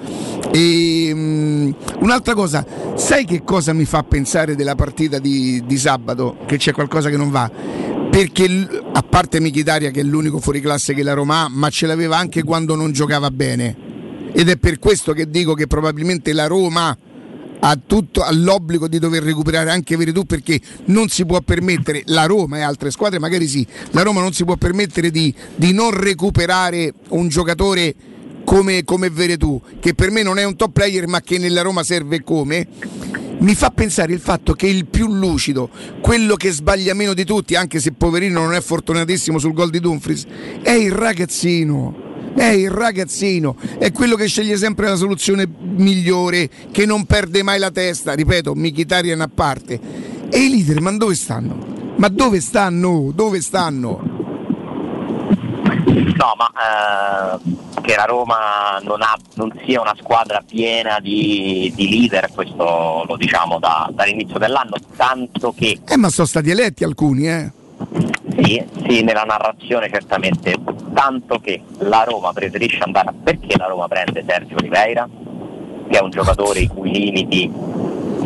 [0.50, 2.64] E, mm, un'altra cosa,
[2.94, 6.38] sai che cosa mi fa pensare della partita di, di sabato?
[6.46, 7.50] Che c'è qualcosa che non va?
[8.10, 12.16] Perché a parte Michitaria che è l'unico fuoriclasse che la Roma ha, ma ce l'aveva
[12.16, 13.85] anche quando non giocava bene.
[14.38, 16.94] Ed è per questo che dico che probabilmente la Roma
[17.58, 22.26] ha tutto, ha l'obbligo di dover recuperare anche Veretù perché non si può permettere, la
[22.26, 25.90] Roma e altre squadre magari sì, la Roma non si può permettere di, di non
[25.90, 27.94] recuperare un giocatore
[28.44, 31.82] come, come Veretù, che per me non è un top player ma che nella Roma
[31.82, 32.66] serve come,
[33.38, 35.70] mi fa pensare il fatto che il più lucido,
[36.02, 39.80] quello che sbaglia meno di tutti, anche se poverino non è fortunatissimo sul gol di
[39.80, 40.26] Dumfries,
[40.60, 42.05] è il ragazzino.
[42.36, 47.58] È il ragazzino, è quello che sceglie sempre la soluzione migliore, che non perde mai
[47.58, 49.80] la testa, ripeto, Mkhitaryan a parte.
[50.30, 51.56] E i leader, ma dove stanno?
[51.96, 53.10] Ma dove stanno?
[53.14, 54.00] Dove stanno?
[56.16, 61.88] No, ma eh, che la Roma non, ha, non, sia una squadra piena di, di
[61.88, 65.80] leader, questo lo diciamo da, dall'inizio dell'anno, tanto che...
[65.86, 67.50] Eh, ma sono stati eletti alcuni, eh?
[68.38, 70.54] Sì, sì, nella narrazione certamente,
[70.92, 73.14] tanto che la Roma preferisce andare a...
[73.22, 75.08] Perché la Roma prende Sergio Oliveira,
[75.88, 77.50] che è un giocatore i cui limiti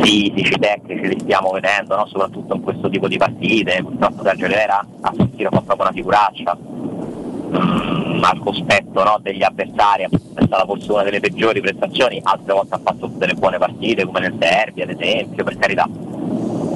[0.01, 2.07] fisici, tecnici li stiamo vedendo, no?
[2.07, 5.95] soprattutto in questo tipo di partite, purtroppo Sergio Oliveira a San Siro fa proprio una
[5.95, 12.53] figuraccia, mm, al cospetto no, degli avversari, è stata forse una delle peggiori prestazioni, altre
[12.53, 15.89] volte ha fatto delle buone partite come nel Serbia ad esempio, per carità.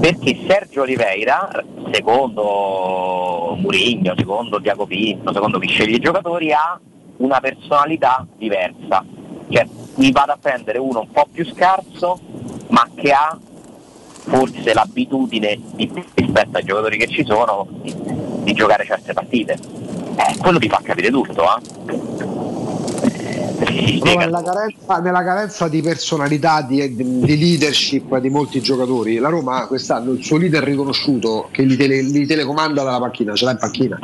[0.05, 1.49] Perché Sergio Oliveira,
[1.91, 6.79] secondo Murigno, secondo Diaco Pinto, secondo chi sceglie i giocatori, ha
[7.17, 9.03] una personalità diversa.
[9.49, 12.21] Cioè mi vado a prendere uno un po' più scarso,
[12.69, 13.39] ma che ha
[14.27, 17.95] forse l'abitudine di, rispetto ai giocatori che ci sono di,
[18.43, 19.55] di giocare certe partite.
[19.55, 22.84] Eh, quello ti fa capire tutto, eh?
[23.25, 30.13] Nella, carenza, nella, carenza, di personalità, di, di, leadership di molti giocatori, la Roma quest'anno
[30.13, 33.99] il suo leader riconosciuto che li, tele, li telecomanda dalla panchina, ce l'ha in panchina.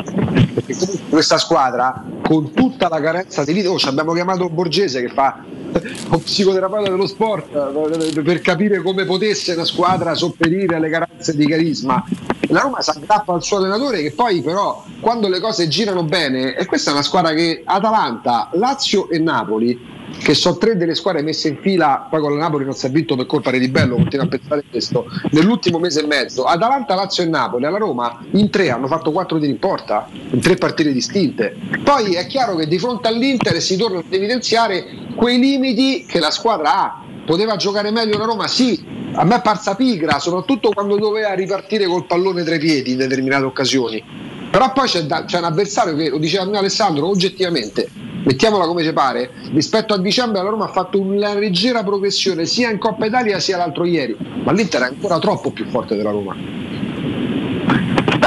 [0.55, 0.75] Perché
[1.09, 5.45] questa squadra, con tutta la carenza di leader, oh, abbiamo chiamato Borgese che fa
[6.11, 11.47] un psicoterapeuta dello sport eh, per capire come potesse una squadra sopperire alle carenze di
[11.47, 12.05] carisma.
[12.49, 16.57] La Roma si aggrappa al suo allenatore che poi però quando le cose girano bene,
[16.57, 21.23] e questa è una squadra che Atalanta, Lazio e Napoli che sono tre delle squadre
[21.23, 23.95] messe in fila, poi con la Napoli non si è vinto per colpa di Bello,
[23.95, 28.51] continuo a pensare questo, nell'ultimo mese e mezzo, Atalanta, Lazio e Napoli, alla Roma in
[28.51, 31.57] tre hanno fatto quattro tiri in porta, in tre partite distinte.
[31.83, 34.85] Poi è chiaro che di fronte all'Inter si torna ad evidenziare
[35.15, 37.05] quei limiti che la squadra ha.
[37.25, 38.49] Poteva giocare meglio la Roma?
[38.49, 38.83] Sì,
[39.13, 42.99] a me è parsa pigra, soprattutto quando doveva ripartire col pallone tra i piedi in
[42.99, 44.03] determinate occasioni.
[44.51, 48.83] Però poi c'è, da, c'è un avversario che, lo diceva mio Alessandro, oggettivamente mettiamola come
[48.83, 53.07] ci pare, rispetto a dicembre la Roma ha fatto una leggera progressione sia in Coppa
[53.07, 56.37] Italia sia l'altro ieri, ma l'Inter è ancora troppo più forte della Roma.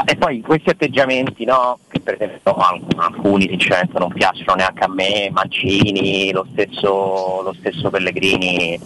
[0.06, 1.80] E poi questi atteggiamenti, no?
[1.88, 7.90] che per esempio alcuni sinceramente non piacciono neanche a me, Mancini, lo stesso, lo stesso
[7.90, 8.80] Pellegrini,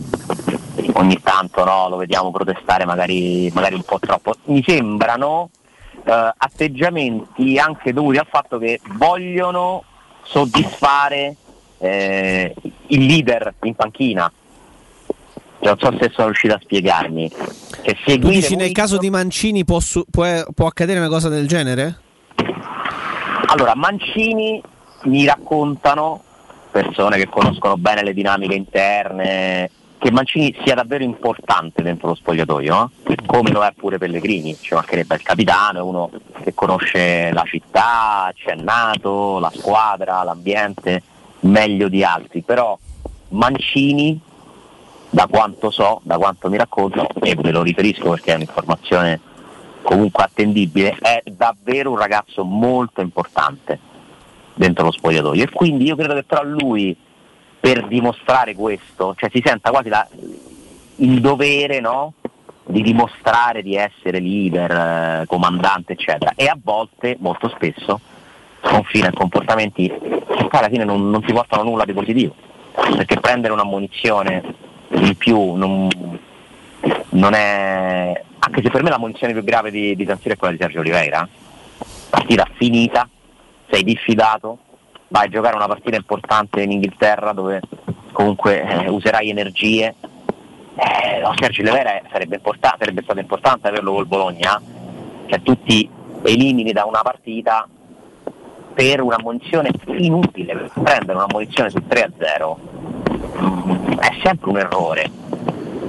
[0.93, 1.87] ogni tanto no?
[1.89, 4.35] lo vediamo protestare magari, magari un po' troppo.
[4.45, 5.49] Mi sembrano
[6.05, 9.83] eh, atteggiamenti anche dovuti al fatto che vogliono
[10.27, 11.35] soddisfare
[11.79, 12.53] eh,
[12.87, 14.31] il leader in panchina.
[15.59, 17.31] Non so se sono riuscito a spiegarmi.
[17.81, 19.79] Che tu dici nel caso di Mancini può,
[20.09, 21.99] può, può accadere una cosa del genere?
[23.47, 24.61] Allora, Mancini
[25.03, 26.23] mi raccontano
[26.71, 32.91] persone che conoscono bene le dinamiche interne che Mancini sia davvero importante dentro lo spogliatoio,
[33.07, 33.15] eh?
[33.25, 36.09] come lo è pure Pellegrini, ci mancherebbe il capitano, è uno
[36.43, 41.01] che conosce la città, c'è nato, la squadra, l'ambiente
[41.41, 42.77] meglio di altri, però
[43.29, 44.19] Mancini,
[45.09, 49.19] da quanto so, da quanto mi raccontano, e ve lo riferisco perché è un'informazione
[49.81, 53.79] comunque attendibile, è davvero un ragazzo molto importante
[54.53, 56.95] dentro lo spogliatoio e quindi io credo che però lui
[57.67, 60.07] per dimostrare questo, cioè si senta quasi la,
[60.97, 62.13] il dore no?
[62.65, 66.31] di dimostrare di essere leader, eh, comandante, eccetera.
[66.35, 67.99] E a volte, molto spesso,
[68.61, 72.35] confina in comportamenti che alla fine non, non ti portano nulla di positivo.
[72.71, 74.41] Perché prendere una munizione
[74.91, 75.89] in più non,
[77.09, 78.23] non è.
[78.39, 80.61] anche se per me la munizione più grave di, di San Siro è quella di
[80.61, 81.27] Sergio Oliveira.
[82.09, 83.09] Partita finita,
[83.69, 84.59] sei diffidato,
[85.09, 87.61] vai a giocare una partita importante in Inghilterra dove
[88.11, 89.93] comunque eh, userai energie.
[90.75, 94.61] Eh, no, Sergio Levera sarebbe, sarebbe, stato importante averlo col Bologna,
[95.27, 95.89] cioè tutti
[96.23, 97.67] elimini da una partita
[98.73, 102.59] per una munizione inutile, prendere una munizione su 3 a 0
[103.41, 105.11] mm, è sempre un errore.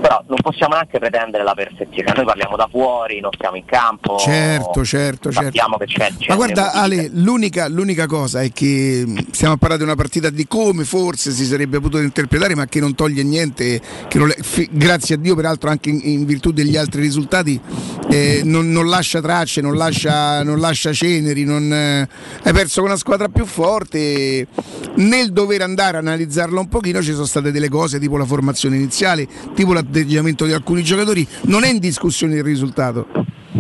[0.09, 4.17] Però non possiamo neanche pretendere la perfezione, noi parliamo da fuori, non siamo in campo,
[4.17, 5.77] Certo, certo, certo.
[5.77, 6.73] che c'è, c'è Ma guarda.
[6.73, 10.85] Ale, l'unica, l'unica cosa è che mh, stiamo a parlare di una partita di come
[10.85, 13.83] forse si sarebbe potuto interpretare, ma che non toglie niente,
[14.15, 14.33] non
[14.71, 17.61] grazie a Dio peraltro anche in, in virtù degli altri risultati,
[18.09, 22.09] eh, non, non lascia tracce, non lascia, non lascia ceneri, non, eh,
[22.45, 24.47] hai perso con una squadra più forte,
[24.95, 28.77] nel dover andare a analizzarla un pochino ci sono state delle cose tipo la formazione
[28.77, 33.07] iniziale, tipo l'atteggiamento di alcuni giocatori, non è in discussione il risultato,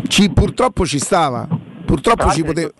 [0.06, 1.46] Ci- purtroppo ci stava,
[1.84, 2.70] purtroppo ci poteva...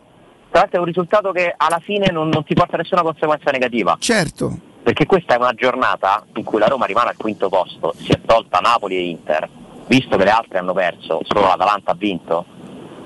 [0.51, 3.51] Tra l'altro è un risultato che alla fine non, non ti porta a nessuna conseguenza
[3.51, 3.97] negativa.
[4.01, 4.59] Certo.
[4.83, 8.21] Perché questa è una giornata in cui la Roma rimane al quinto posto, si è
[8.25, 9.47] tolta Napoli e Inter,
[9.87, 12.47] visto che le altre hanno perso, solo l'Atalanta ha vinto.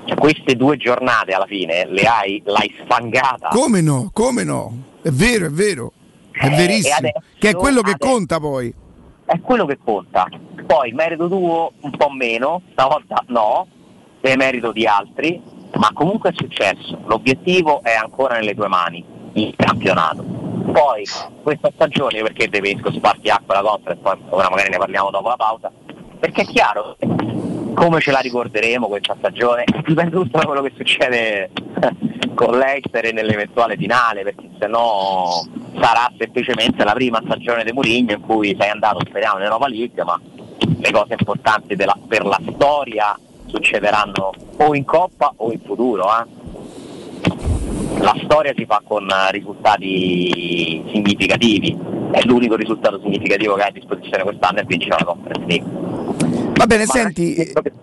[0.05, 3.49] Cioè, queste due giornate alla fine le hai, l'hai sfangata.
[3.49, 4.11] Come no?
[4.13, 4.73] Come no?
[5.03, 5.93] È vero, è vero.
[6.31, 6.95] È Eh, verissimo.
[6.99, 8.73] adesso- che è quello che adesso- conta poi.
[9.25, 10.27] È quello che conta.
[10.67, 13.67] Poi merito tuo un po' meno, stavolta no,
[14.21, 15.41] è merito di altri,
[15.75, 16.99] ma comunque è successo.
[17.07, 19.05] L'obiettivo è ancora nelle tue mani,
[19.35, 20.23] il campionato.
[20.23, 21.05] Poi
[21.43, 25.71] questa stagione, perché devo spartiacqua la conference, poi ora magari ne parliamo dopo la pausa,
[26.19, 26.97] perché è chiaro
[27.75, 31.51] come ce la ricorderemo questa stagione, dipende tutto da quello che succede
[32.35, 35.47] con l'Eister e nell'eventuale finale, perché se no
[35.79, 40.05] sarà semplicemente la prima stagione di Mourinho in cui sei andato, speriamo, in Europa League,
[40.05, 40.21] ma
[40.79, 46.05] le cose importanti della- per la storia succederanno o in Coppa o in futuro.
[46.09, 46.41] eh.
[47.99, 51.77] La storia si fa con eh, risultati significativi,
[52.11, 56.22] è l'unico risultato significativo che hai a disposizione quest'anno è vincere la Conference League.
[56.63, 57.35] Va bene, senti.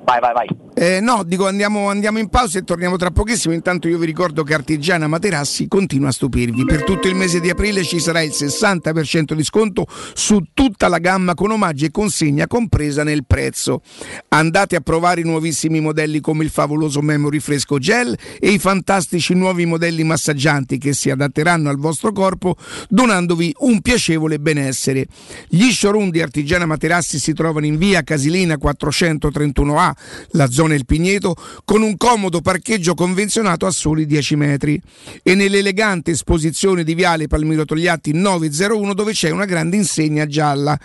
[0.05, 0.47] Vai, vai, vai.
[0.73, 3.53] eh, no, dico andiamo, andiamo in pausa e torniamo tra pochissimo.
[3.53, 6.63] Intanto io vi ricordo che Artigiana Materassi continua a stupirvi.
[6.63, 10.99] Per tutto il mese di aprile ci sarà il 60% di sconto su tutta la
[10.99, 13.81] gamma con omaggi e consegna compresa nel prezzo.
[14.29, 19.33] Andate a provare i nuovissimi modelli come il favoloso Memory Fresco Gel e i fantastici
[19.33, 22.55] nuovi modelli massaggianti che si adatteranno al vostro corpo
[22.87, 25.05] donandovi un piacevole benessere.
[25.49, 29.91] Gli showroom di Artigiana Materassi si trovano in via Casilina 431A,
[30.31, 31.35] la zona Il Pigneto,
[31.65, 34.79] con un comodo parcheggio convenzionato a soli 10 metri
[35.23, 40.77] e nell'elegante esposizione di viale Palmiro Togliatti 901 dove c'è una grande insegna gialla.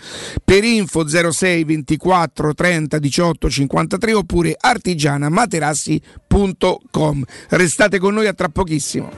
[0.43, 7.23] Per info 06 24 30 18 53 oppure artigianamaterassi.com.
[7.49, 9.09] Restate con noi a tra pochissimo.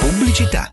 [0.00, 0.72] Pubblicità.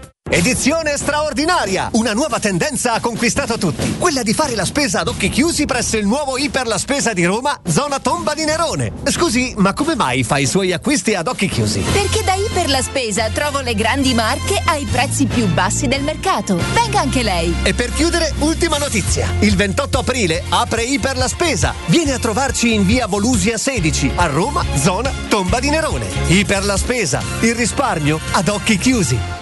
[0.33, 1.89] Edizione straordinaria!
[1.95, 3.97] Una nuova tendenza ha conquistato tutti.
[3.97, 7.25] Quella di fare la spesa ad occhi chiusi presso il nuovo Iper La Spesa di
[7.25, 8.93] Roma, zona Tomba di Nerone.
[9.03, 11.81] Scusi, ma come mai fa i suoi acquisti ad occhi chiusi?
[11.81, 16.57] Perché da Iper la Spesa trovo le grandi marche ai prezzi più bassi del mercato.
[16.75, 17.53] Venga anche lei.
[17.63, 19.27] E per chiudere, ultima notizia.
[19.39, 21.73] Il 28 aprile apre Iper La Spesa.
[21.87, 26.07] Vieni a trovarci in via Volusia 16, a Roma, zona Tomba di Nerone.
[26.27, 27.21] Iper La Spesa.
[27.41, 29.40] Il risparmio ad occhi chiusi.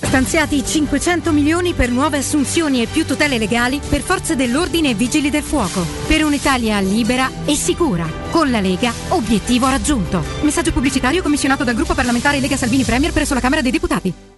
[0.00, 5.28] Stanziati 500 milioni per nuove assunzioni e più tutele legali per forze dell'ordine e vigili
[5.28, 5.84] del fuoco.
[6.06, 8.06] Per un'Italia libera e sicura.
[8.30, 10.22] Con la Lega, obiettivo raggiunto.
[10.42, 14.37] Messaggio pubblicitario commissionato dal gruppo parlamentare Lega Salvini Premier presso la Camera dei Deputati.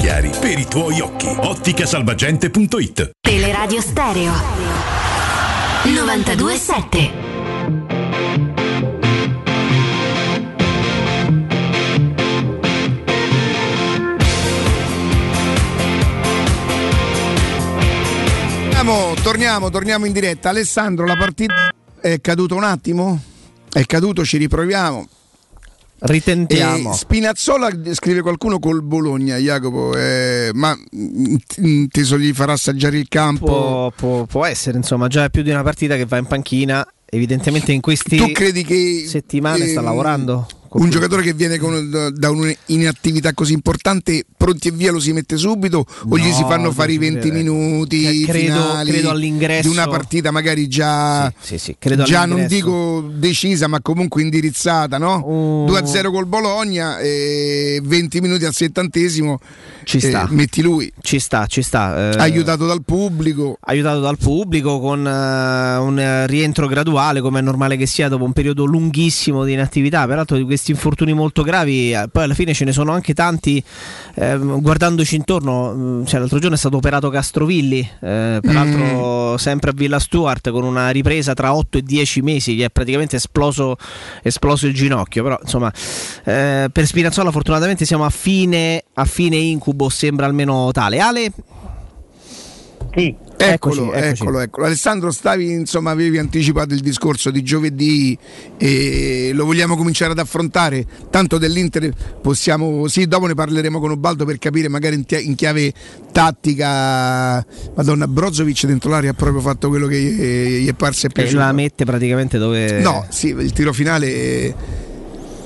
[0.01, 1.27] chiari per i tuoi occhi.
[1.27, 4.33] Otticasalvagente.it Teleradio Stereo
[5.83, 7.29] 927
[18.81, 20.49] Torniamo, torniamo, torniamo in diretta.
[20.49, 21.71] Alessandro, la partita
[22.01, 23.21] è caduta un attimo?
[23.71, 25.07] È caduto, ci riproviamo.
[26.03, 26.91] Ritentiamo.
[26.91, 30.75] E Spinazzola scrive qualcuno col Bologna, Jacopo, eh, ma
[31.57, 33.45] inteso gli farà assaggiare il campo?
[33.45, 36.85] Può, può- può essere, insomma, già è più di una partita che va in panchina.
[37.05, 37.81] Evidentemente in
[38.63, 40.47] che settimane sta ehm, lavorando?
[40.73, 45.35] Un giocatore che viene con- da- un'inattività così importante, pronti e via lo si mette
[45.35, 47.43] subito o gli No, si fanno fare i devo 20 dire.
[47.43, 52.25] minuti Cioè, credo- finali credo all'ingresso- di una partita magari già, Sì, sì, credo già
[52.25, 55.65] non dico decisa ma comunque indirizzata, no?
[55.67, 59.39] 2-0 col Bologna e 20 minuti al settantesimo
[59.83, 60.27] Ci eh, sta.
[60.29, 60.89] metti lui.
[61.01, 62.11] Ci sta, ci sta.
[62.11, 63.57] eh, aiutato dal pubblico.
[63.61, 68.23] aiutato dal pubblico con eh, un eh, rientro graduale come è normale che sia dopo
[68.23, 72.53] un periodo lunghissimo di inattività peraltro di questi infortuni molto gravi eh, poi alla fine
[72.53, 73.63] ce ne sono anche tanti
[74.13, 79.73] ehm, guardandoci intorno mh, cioè, l'altro giorno è stato operato Castrovilli eh, peraltro sempre a
[79.75, 83.77] Villa Stuart con una ripresa tra 8 e 10 mesi che è praticamente esploso,
[84.21, 85.71] esploso il ginocchio però insomma
[86.23, 90.99] eh, per Spinazzola fortunatamente siamo a fine, a fine incubo sembra almeno tale.
[90.99, 91.31] Ale?
[92.93, 93.15] Sì.
[93.41, 94.65] Eccolo, Eccoci, eccolo, eccolo.
[94.65, 98.17] Alessandro, stavi, insomma, avevi anticipato il discorso di giovedì
[98.57, 100.85] e lo vogliamo cominciare ad affrontare.
[101.09, 101.91] Tanto dell'Inter
[102.21, 105.73] possiamo, sì, dopo ne parleremo con Ubaldo per capire magari in, chiave
[106.11, 107.45] tattica.
[107.75, 111.39] Madonna, Brozovic dentro l'area ha proprio fatto quello che gli, è parso e e piaciuto.
[111.39, 114.89] la mette praticamente dove No, sì, il tiro finale.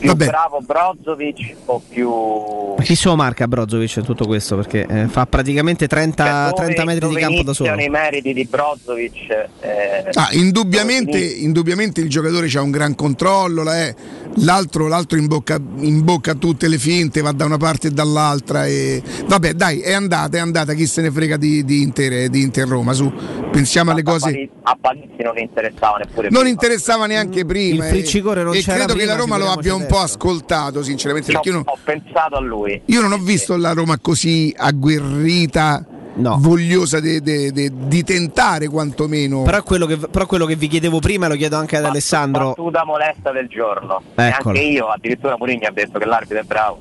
[0.05, 2.83] Eh, Più Vabbè, bravo Brozovic o più...
[2.83, 4.55] Chi se lo marca Brozovic in tutto questo?
[4.55, 7.69] Perché eh, fa praticamente 30, Cioè, dove- 30 metri di campo da solo.
[7.73, 9.29] iniziano i meriti di Brozovic.
[9.61, 13.95] eh, Ah, indubbiamente, indubbiamente il giocatore ha un gran controllo, la- eh.
[14.37, 18.65] l'altro, l'altro imbocca, imbocca tutte le finte, va da una parte e dall'altra.
[18.67, 19.01] E...
[19.25, 22.67] Vabbè, dai, è andata, è andata, chi se ne frega di, di Inter, di Inter
[22.67, 22.93] Roma.
[22.93, 23.11] Su,
[23.51, 24.49] pensiamo alle cose.
[24.63, 26.47] A Palizzi non interessava neppure Non prima.
[26.49, 27.85] interesava neanche prima.
[27.85, 30.13] il friccicore non e c'era credo che la Roma lo abbia un po' adesso.
[30.15, 31.31] ascoltato, sinceramente.
[31.43, 32.81] Io non, ho pensato a lui.
[32.85, 35.85] io non ho visto la Roma così agguerrita
[36.17, 36.37] No.
[36.39, 39.41] vogliosa di tentare quantomeno.
[39.41, 42.49] Però quello, che, però quello che vi chiedevo prima lo chiedo anche ad Alessandro.
[42.55, 44.01] Battuta molesta del giorno.
[44.15, 46.79] E anche io, addirittura Mourinho ha detto che l'arbitro è bravo.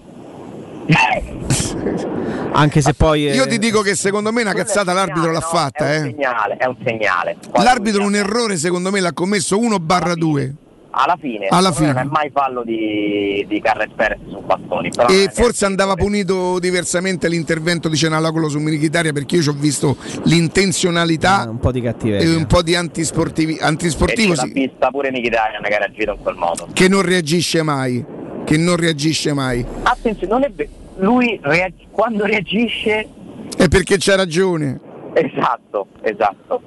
[2.53, 3.27] Anche se poi.
[3.29, 5.91] eh, Io ti dico che secondo me una cazzata l'arbitro l'ha fatta.
[5.93, 6.11] È un Eh.
[6.11, 7.37] segnale, è un segnale.
[7.55, 10.55] L'arbitro un errore secondo me l'ha commesso 1 barra 2.
[10.97, 11.89] Alla fine, Alla fine.
[11.93, 14.91] non è mai fallo di, di Carles Perez su bastoni.
[15.09, 19.97] E forse andava punito diversamente l'intervento di Cenalacolo su Milichitaria perché io ci ho visto
[20.25, 22.27] l'intenzionalità un po' di cattiveria.
[22.31, 26.13] e un po' di antisportivi, E antisportivo l'ha sì, vista pure Mkhitaryan che ha reagito
[26.13, 26.69] in quel modo.
[26.73, 28.05] che non reagisce mai.
[28.45, 29.65] Che non reagisce mai.
[29.83, 30.69] Attenzione, non è ve-
[30.99, 33.09] lui reag- quando reagisce
[33.57, 34.81] È perché c'ha ragione.
[35.15, 36.63] Esatto, esatto.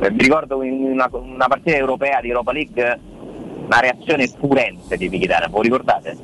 [0.00, 3.00] Eh, Mi ricordo in una, una partita europea di Europa League
[3.66, 6.16] una reazione furente di Mkhitaryan, voi ricordate?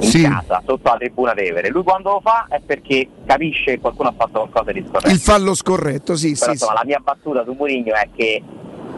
[0.00, 0.22] In Sì.
[0.22, 1.68] casa, sotto la tribuna Tevere.
[1.68, 5.10] Lui quando lo fa è perché capisce che qualcuno ha fatto qualcosa di scorretto.
[5.12, 6.50] Il fallo scorretto, sì, Però sì.
[6.52, 6.78] insomma sì.
[6.78, 8.42] la mia battuta su Mourinho è che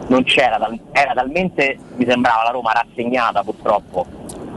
[0.09, 0.59] non c'era,
[0.93, 4.07] era talmente, mi sembrava la Roma rassegnata purtroppo.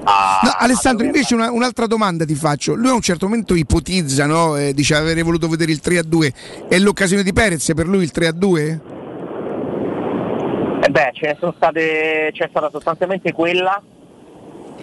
[0.07, 2.75] a- No, Alessandro, invece una- un'altra domanda ti faccio.
[2.75, 4.55] Lui a un certo momento ipotizza, no?
[4.55, 6.31] Eh, dice avere voluto vedere il 3 a 2.
[6.67, 8.81] È l'occasione di Perez per lui il 3 a 2?
[10.85, 13.81] Eh beh, ce ne sono state, c'è stata sostanzialmente quella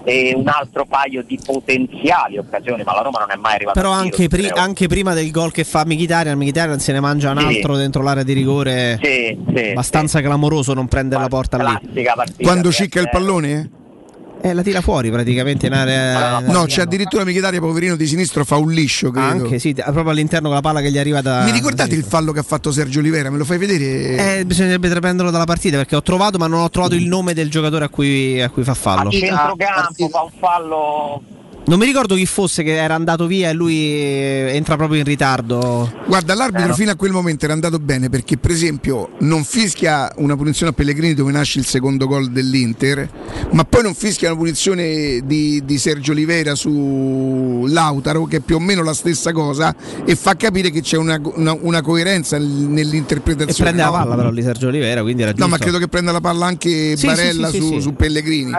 [0.05, 3.93] e un altro paio di potenziali occasioni, ma la Roma non è mai arrivata Però
[3.93, 7.31] tiro anche, su pri- anche prima del gol che fa Mkhitaryan, Mkhitaryan se ne mangia
[7.31, 7.45] un Sì.
[7.45, 8.99] altro dentro l'area di rigore.
[9.01, 11.63] Sì, sì, abbastanza clamoroso non prendere la porta lì.
[11.65, 12.25] partita.
[12.41, 13.71] Quando cicca il pallone?
[14.45, 16.41] Eh, la tira fuori praticamente in area.
[16.41, 19.29] No, c'è addirittura Michitaria, poverino di sinistro, fa un liscio, credo.
[19.29, 21.45] Anche sì, proprio all'interno con la palla che gli arriva da.
[21.45, 23.31] Mi ricordate il fallo che ha fatto Sergio Olivera?
[23.31, 24.39] Me lo fai vedere?
[24.39, 27.51] Eh, bisognerebbe prenderlo dalla partita perché ho trovato, ma non ho trovato il nome del
[27.51, 29.11] giocatore a cui, a cui fa fallo.
[29.11, 31.23] A centrocampo fa un fallo
[31.65, 35.05] Non mi ricordo chi fosse che era andato via e lui eh, entra proprio in
[35.05, 35.91] ritardo.
[36.07, 36.75] Guarda, l'arbitro no.
[36.75, 40.75] fino a quel momento era andato bene perché, per esempio, non fischia una punizione a
[40.75, 43.09] Pellegrini dove nasce il secondo gol dell'Inter,
[43.53, 48.57] ma poi non fischia una punizione di, di Sergio Oliveira su Lautaro, che è più
[48.57, 49.75] o meno la stessa cosa,
[50.05, 53.71] e fa capire che c'è una, una- una coerenza nel- E nell'interpretazione.
[53.71, 53.93] prende no?
[53.93, 55.51] la palla però lì Sergio Oliveira, quindi era No, giusto.
[55.51, 58.51] ma credo che prenda la palla anche Sì, Barella sì, sì, su, su Pellegrini.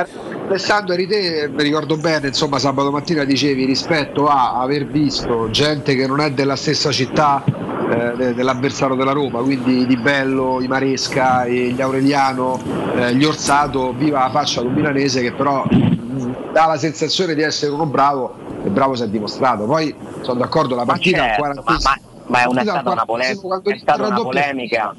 [0.47, 5.95] Alessandro, eri te, mi ricordo bene, insomma, sabato mattina dicevi rispetto a aver visto gente
[5.95, 10.67] che non è della stessa città eh, de- dell'avversario della Roma, quindi Di Bello, i
[10.67, 12.59] Maresca, gli Aureliano,
[12.95, 17.35] eh, gli Orsato, viva la faccia di un milanese che però mh, dà la sensazione
[17.35, 19.63] di essere uno bravo e bravo si è dimostrato.
[19.63, 22.91] Poi sono d'accordo, la Ma partita certo, ma, 40 ma- ma è, una, è stata
[22.91, 24.95] una, 40 polemica, quando è stata una polemica,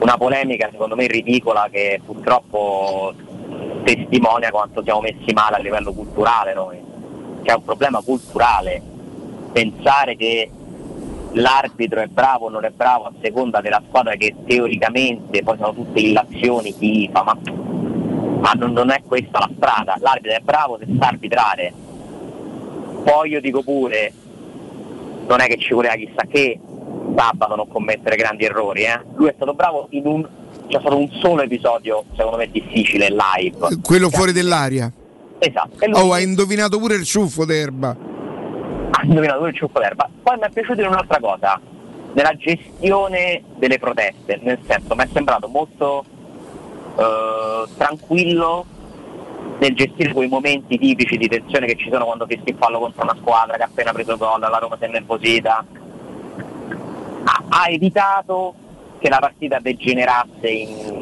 [0.00, 3.12] una polemica secondo me ridicola che purtroppo
[3.84, 6.78] testimonia quanto siamo messi male a livello culturale noi.
[7.42, 8.82] C'è un problema culturale.
[9.52, 10.50] Pensare che
[11.32, 15.74] l'arbitro è bravo o non è bravo a seconda della squadra che teoricamente poi sono
[15.74, 17.36] tutte illazioni, tifa, ma,
[18.40, 19.96] ma non, non è questa la strada.
[20.00, 21.72] L'arbitro è bravo se sa arbitrare.
[23.04, 24.12] Poi io dico pure,
[25.28, 26.58] non è che ci voleva chissà che
[27.14, 29.00] sabato non commettere grandi errori, eh.
[29.14, 30.28] Lui è stato bravo in un.
[30.66, 33.80] C'è stato un solo episodio, secondo me, difficile live.
[33.82, 34.90] Quello fuori dell'aria.
[35.38, 35.84] Esatto.
[35.92, 37.96] Oh, ha indovinato pure il ciuffo d'erba.
[38.90, 40.08] ha indovinato pure il ciuffo d'erba.
[40.22, 41.60] Poi mi è piaciuto dire un'altra cosa,
[42.12, 46.04] nella gestione delle proteste, nel senso mi è sembrato molto
[46.96, 48.66] eh, tranquillo
[49.58, 53.02] nel gestire quei momenti tipici di tensione che ci sono quando fischi il fallo contro
[53.02, 55.64] una squadra che ha appena preso gol, la Roma si è nervosita.
[57.24, 58.54] Ha, ha evitato
[59.00, 60.98] che la partita degenerasse in...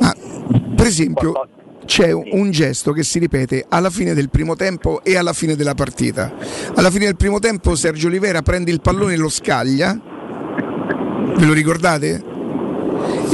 [0.75, 1.49] Per esempio,
[1.85, 5.55] c'è un- un gesto che si ripete alla fine del primo tempo e alla fine
[5.57, 6.33] della partita.
[6.75, 9.99] Alla fine del primo tempo Sergio Olivera prende il pallone e lo scaglia.
[11.37, 12.23] Ve lo ricordate?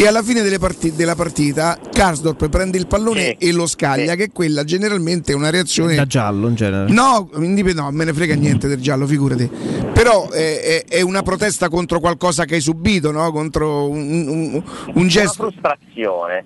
[0.01, 4.31] E alla fine delle parti- della partita Karsdorp prende il pallone e lo scaglia, che
[4.31, 6.93] quella generalmente è una reazione Da giallo in genere.
[6.93, 9.51] No, no, me ne frega niente del giallo, figurati.
[9.93, 13.33] Però è, è- è una protesta contro qualcosa che hai subito, no?
[13.33, 14.63] Contro un, un-
[14.95, 15.43] un gesto.
[15.43, 16.45] Una frustrazione.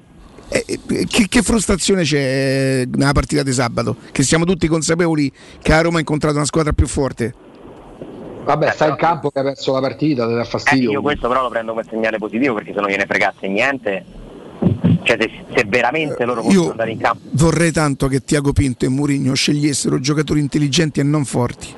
[0.49, 3.97] Eh, eh, Che, che frustrazione c'è nella partita di sabato?
[4.12, 5.31] Che siamo tutti consapevoli
[5.61, 7.35] che la Roma ha incontrato una squadra più forte.
[8.44, 10.90] Vabbè, sta in campo che ha perso la partita, ti dà Eh, fastidio.
[10.90, 14.05] io questo però lo prendo come segnale positivo perché se non gliene fregasse niente,
[15.02, 18.85] cioè se, se veramente loro possono Io andare in campo vorrei tanto che Tiago Pinto
[18.85, 21.69] e Mourinho scegliessero giocatori intelligenti e non forti.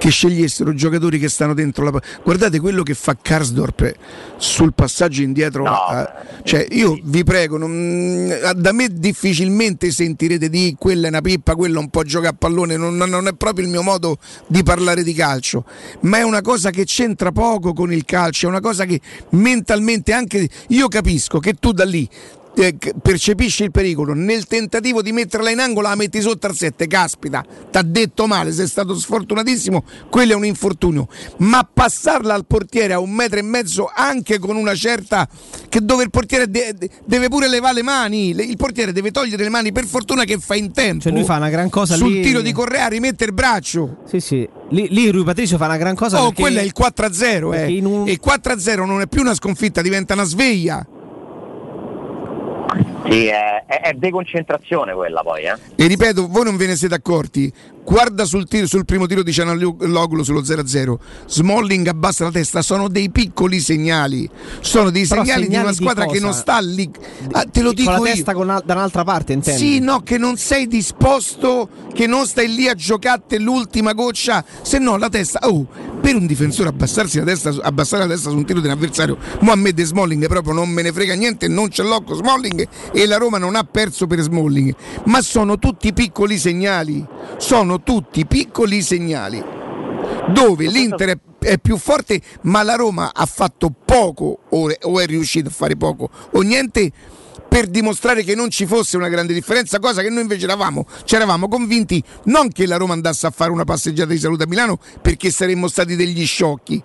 [0.00, 2.00] Che scegliessero giocatori che stanno dentro la...
[2.22, 3.92] Guardate quello che fa Karsdorp
[4.38, 5.64] sul passaggio indietro.
[5.66, 11.54] a- cioè, io vi prego, non- da me difficilmente sentirete di quella è una pippa,
[11.54, 14.16] quello un po' gioca a pallone, non, non è proprio il mio modo
[14.46, 15.66] di parlare di calcio,
[16.00, 18.98] ma è una cosa che c'entra poco con il calcio, è una cosa che
[19.30, 22.08] mentalmente anche io capisco che tu da lì
[22.56, 26.86] eh, percepisci il pericolo nel tentativo di metterla in angolo la metti sotto al 7
[26.88, 31.06] caspita t'ha detto male sei stato sfortunatissimo quello è un infortunio
[31.38, 35.28] ma passarla al portiere a un metro e mezzo anche con una certa
[35.68, 39.42] che dove il portiere de- de- deve pure levare le mani il portiere deve togliere
[39.44, 42.10] le mani per fortuna che fa in tempo Cioè lui fa una gran cosa sul
[42.12, 44.48] lì- tiro di Correa rimette il braccio Sì, sì.
[44.70, 46.20] Lì, lì Rui Patricio fa una gran cosa.
[46.20, 47.80] oh perché- quello è il 4-0 eh.
[47.84, 50.84] un- il 4-0 non è più una sconfitta diventa una sveglia
[53.08, 55.54] Sì, è, è- è deconcentrazione quella poi, eh.
[55.74, 57.52] E ripeto, voi non ve ne siete accorti.
[57.82, 60.98] Guarda sul, tiro- sul primo tiro di Cianaloglu sullo 0-0.
[61.26, 64.28] Smalling abbassa la testa, sono dei piccoli segnali.
[64.60, 66.24] Sono dei Però segnali, di segnali una di squadra che cosa?
[66.24, 66.88] non sta lì.
[67.32, 68.14] Ah, te lo dico con la io.
[68.14, 69.58] testa con una- da un'altra parte, intendi?
[69.60, 74.78] Sì, no, che non sei disposto, che non stai lì a giocare l'ultima goccia, se
[74.78, 75.40] no la testa.
[75.48, 75.66] Oh,
[76.10, 79.16] per un difensore abbassarsi la testa, abbassare la testa su un tiro di un avversario,
[79.40, 83.06] Mohamed e Smalling proprio non me ne frega niente, non ce l'ho con Smalling e
[83.06, 84.74] la Roma non ha perso per Smalling.
[85.04, 87.06] Ma sono tutti piccoli segnali,
[87.38, 89.58] sono tutti piccoli segnali
[90.32, 95.06] dove l'Inter è, più forte, ma la Roma ha fatto poco o è, o è
[95.06, 96.90] riuscito a fare poco o niente
[97.50, 101.16] per dimostrare che non ci fosse una grande differenza, cosa che noi invece eravamo, ci
[101.16, 104.78] eravamo convinti non che la Roma andasse a fare una passeggiata di salute a Milano
[105.02, 106.80] perché saremmo stati degli sciocchi,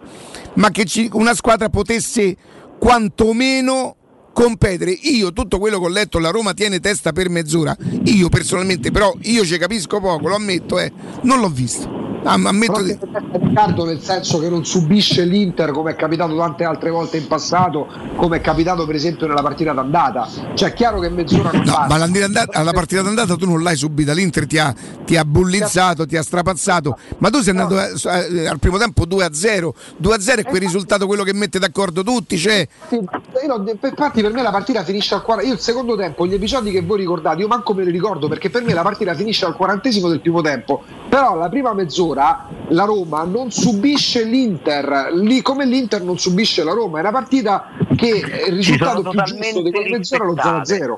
[0.55, 2.35] ma che ci- una squadra potesse
[2.79, 3.95] quantomeno
[4.33, 4.89] competere.
[4.89, 7.77] Io tutto quello che ho letto, la Roma tiene testa per mezz'ora.
[8.05, 12.04] Io personalmente, però, io ci capisco poco, lo ammetto, eh, non l'ho visto.
[12.25, 12.97] Am- ammetto di...
[13.31, 17.87] Riccardo nel senso che non subisce l'Inter come è capitato tante altre volte in passato,
[18.15, 20.27] come è capitato per esempio nella partita d'andata.
[20.53, 21.97] Cioè è chiaro che mezz'ora non No, basta.
[21.97, 24.73] ma andata- alla partita d'andata tu non l'hai subita, l'Inter ti ha,
[25.05, 28.77] ti ha bullizzato, ti ha strapazzato, ma tu sei andato eh, s- eh, al primo
[28.77, 29.69] tempo 2-0,
[30.01, 32.67] 2-0 è quel risultato quello che mette d'accordo tutti, cioè.
[32.89, 36.71] No, infatti per me la partita finisce al 40 io il secondo tempo gli episodi
[36.71, 39.55] che voi ricordate io manco me li ricordo perché per me la partita finisce al
[39.55, 40.83] quarantesimo del primo tempo
[41.15, 46.73] però la prima mezz'ora la Roma non subisce l'Inter lì come l'Inter non subisce la
[46.73, 48.09] Roma è una partita che
[48.47, 50.77] il risultato più giusto di quella mezz'ora lo rispettate.
[50.77, 50.95] 0-0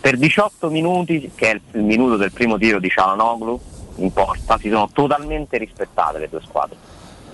[0.00, 3.60] Per 18 minuti, che è il, il minuto del primo tiro di Cialanoglu
[3.96, 6.76] in porta, si sono totalmente rispettate le due squadre.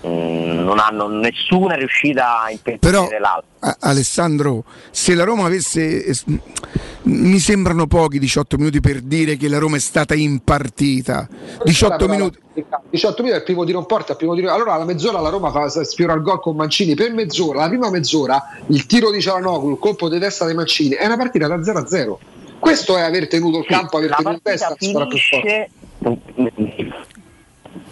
[0.06, 3.44] Mm, non hanno nessuna riuscita a impedire l'altra.
[3.60, 6.04] A- Alessandro, se la Roma avesse.
[6.04, 6.24] es-
[7.08, 11.28] Mi sembrano pochi 18 minuti per dire che la Roma è stata in partita.
[11.64, 12.38] 18 Però, minuti.
[12.90, 14.52] 18 minuti è il primo tiro in porta, primo tiro.
[14.52, 16.94] Allora alla mezz'ora la Roma fa, sfiora il gol con Mancini.
[16.96, 20.94] Per mezz'ora, la prima mezz'ora, il tiro di Cialanoglu, il colpo di testa di Mancini,
[20.96, 22.18] è una partita da 0 a 0.
[22.58, 25.18] Questo è aver tenuto il campo, aver La tenuto in partita testa la squadra più
[25.18, 25.70] forte.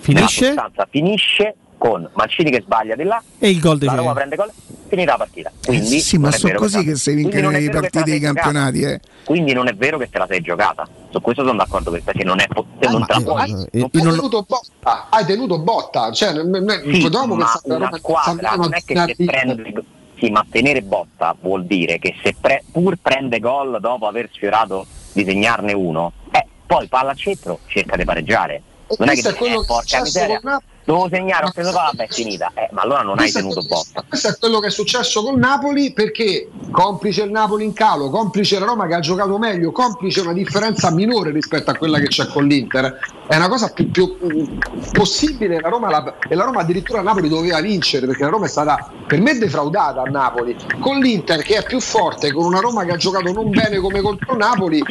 [0.01, 0.55] finisce,
[0.91, 1.55] Finisce?
[1.85, 4.51] Con Mancini che sbaglia di là E il gol di la Roma prende gol
[4.89, 7.53] finita la partita quindi sì, ma non è sono così la- che si vincono non
[7.53, 8.41] le che partite la i sei giocata.
[8.41, 9.01] campionati, eh.
[9.25, 12.41] quindi non è vero che te la sei giocata su questo sono d'accordo che non
[12.41, 13.41] è po- te non te la puoi
[13.71, 18.83] Hai tenuto botta, hai tenuto botta, cioè, Sì, ma che una Roma squadra non è
[18.83, 19.85] che se prende
[20.19, 24.87] sì, ma tenere botta vuol dire che se pre- pur prende gol dopo aver sfiorato
[25.13, 28.63] di segnarne uno, eh, poi palla al centro, cerca di pareggiare.
[28.99, 31.51] Non è che è quello eh, che è porca successo miseria, con Devo segnare, ho
[31.51, 32.51] preso vabbè è finita.
[32.55, 34.05] Eh, ma allora non hai Questo è tenuto quello- botta.
[34.07, 38.59] Questo è quello che è successo con Napoli perché complice il Napoli in calo, complice
[38.59, 42.27] la Roma che ha giocato meglio, complice una differenza minore rispetto a quella che c'è
[42.29, 42.99] con l'Inter.
[43.27, 44.59] È una cosa più, più, mh,
[44.93, 48.45] possibile la Roma la- e la Roma addirittura a Napoli doveva vincere perché la Roma
[48.45, 50.55] è stata per me defraudata a Napoli.
[50.81, 54.03] Con l'Inter che è più forte, con una Roma che ha giocato non bene come
[54.03, 54.83] contro Napoli.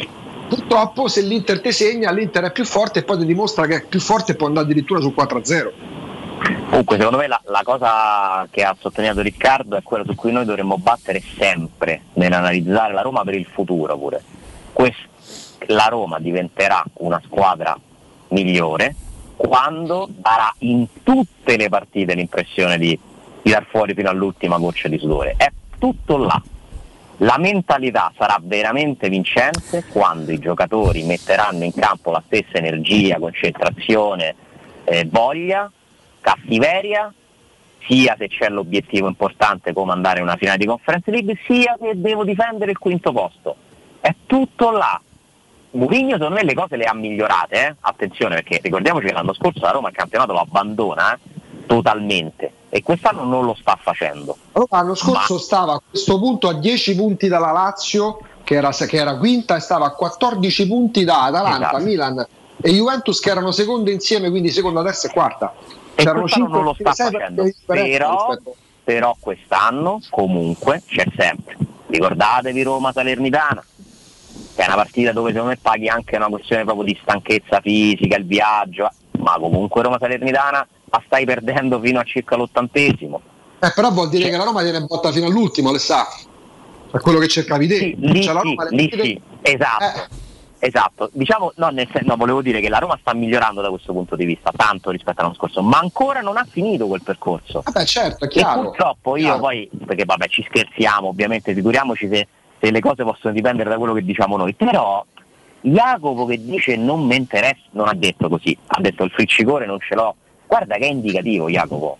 [0.54, 3.84] Purtroppo se l'Inter ti segna, l'Inter è più forte e poi ti dimostra che è
[3.84, 5.72] più forte può andare addirittura sul 4-0.
[6.68, 10.44] Comunque, secondo me la, la cosa che ha sottolineato Riccardo è quella su cui noi
[10.44, 14.22] dovremmo battere sempre nell'analizzare la Roma per il futuro pure.
[14.72, 17.76] Quest- la Roma diventerà una squadra
[18.28, 18.94] migliore
[19.34, 22.96] quando darà in tutte le partite l'impressione di
[23.42, 25.34] tirar fuori fino all'ultima goccia di sudore.
[25.36, 25.50] È
[25.80, 26.40] tutto là.
[27.18, 34.34] La mentalità sarà veramente vincente quando i giocatori metteranno in campo la stessa energia, concentrazione,
[34.82, 35.70] eh, voglia,
[36.20, 37.12] cattiveria,
[37.86, 41.92] sia se c'è l'obiettivo importante come andare in una finale di Conference League, sia se
[41.94, 43.56] devo difendere il quinto posto.
[44.00, 45.00] È tutto là.
[45.70, 47.76] Mourinho secondo me le cose le ha migliorate, eh?
[47.80, 51.18] attenzione perché ricordiamoci che l'anno scorso la Roma il campionato lo abbandona, eh?
[51.66, 54.36] totalmente e quest'anno non lo sta facendo.
[54.50, 58.96] Roma l'anno scorso stava a questo punto a 10 punti dalla Lazio, che era, che
[58.96, 61.84] era quinta, e stava a 14 punti da Atalanta, Esatto.
[61.84, 62.26] Milan
[62.60, 65.52] e Juventus che erano seconde insieme, quindi seconda, terza e quarta.
[65.94, 71.56] E C'erano quest'anno cinque- non lo sta facendo, però, rispetto- però quest'anno comunque c'è sempre.
[71.86, 73.64] Ricordatevi Roma Salernitana,
[74.56, 78.16] che è una partita dove secondo me paghi anche una questione proprio di stanchezza fisica,
[78.16, 78.90] il viaggio,
[79.20, 83.20] ma comunque Roma Salernitana la stai perdendo fino a circa l'ottantesimo.
[83.60, 86.06] Eh, però vuol dire che la Roma tiene botta fino all'ultimo, Alessà.
[86.92, 87.94] È quello che cercavi te.
[87.98, 90.22] Lì, Cioè, la sì, Roma le lì sì, esatto.
[90.60, 93.92] Esatto, diciamo, no, nel sen- no, volevo dire che la Roma sta migliorando da questo
[93.92, 97.60] punto di vista, tanto rispetto all'anno scorso, ma ancora non ha finito quel percorso.
[97.62, 98.62] Vabbè, certo, è E chiaro.
[98.62, 99.40] purtroppo io Chiaro.
[99.40, 102.28] poi, perché vabbè ci scherziamo ovviamente, figuriamoci se,
[102.62, 105.04] se le cose possono dipendere da quello che diciamo noi, però
[105.60, 109.80] Jacopo che dice non mi interessa, non ha detto così, ha detto il friccicore non
[109.80, 110.14] ce l'ho,
[110.46, 111.98] guarda che è indicativo Jacopo,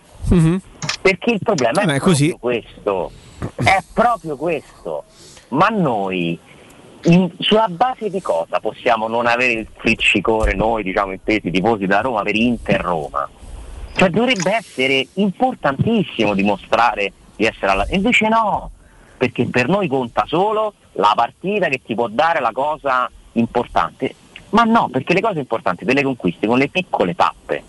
[1.03, 3.11] perché il problema è, Eh, ma è proprio questo,
[3.57, 5.05] è proprio questo,
[5.49, 6.39] ma noi
[7.03, 12.01] in- sulla base di cosa possiamo non avere il friccicore noi diciamo intesi tifosi della
[12.01, 13.29] Roma per Inter Roma?
[13.97, 17.87] Cioè dovrebbe essere importantissimo dimostrare di essere alla...
[17.91, 18.71] Invece no,
[19.17, 24.15] perché per noi conta solo la partita che ti può dare la cosa importante.
[24.51, 27.63] Ma no, perché le cose importanti te le conquisti con le piccole tappe.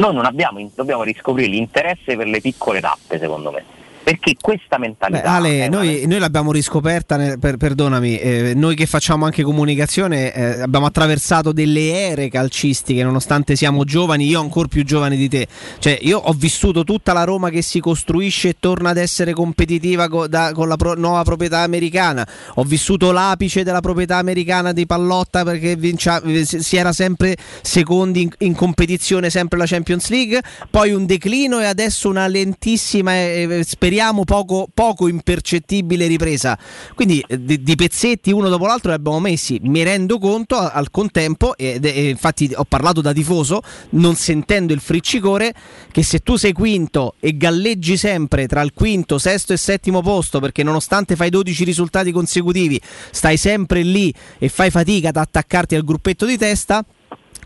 [0.00, 3.79] Noi non abbiamo, dobbiamo riscoprire l'interesse per le piccole tappe, secondo me.
[4.10, 5.30] Perché questa Beh, mentalità...
[5.30, 9.44] Ale, è una noi, noi l'abbiamo riscoperta, nel- per- perdonami, eh, noi che facciamo anche
[9.44, 15.28] comunicazione eh, abbiamo attraversato delle ere calcistiche nonostante siamo giovani, io ancora più giovane di
[15.28, 15.46] te.
[15.78, 20.08] Cioè, io ho vissuto tutta la Roma che si costruisce e torna ad essere competitiva
[20.08, 22.26] co- da- con la pro- nuova proprietà americana.
[22.54, 28.22] Ho vissuto l'apice della proprietà americana di Pallotta perché vincia- eh, si era sempre secondi
[28.22, 33.28] in, in competizione, sempre la Champions League, poi un declino e adesso una lentissima e
[33.60, 33.64] e
[34.00, 36.58] speriamo poco, poco impercettibile ripresa.
[36.94, 39.58] Quindi eh, di, di pezzetti uno dopo l'altro li abbiamo messi.
[39.62, 43.60] Mi rendo conto al contempo, è- e infatti ho parlato da tifoso,
[43.90, 45.52] non sentendo il friccicore,
[45.92, 50.40] che se tu sei quinto e galleggi sempre tra il quinto, sesto e settimo posto,
[50.40, 55.84] perché nonostante fai 12 risultati consecutivi, stai sempre lì e fai fatica ad attaccarti al
[55.84, 56.82] gruppetto di testa,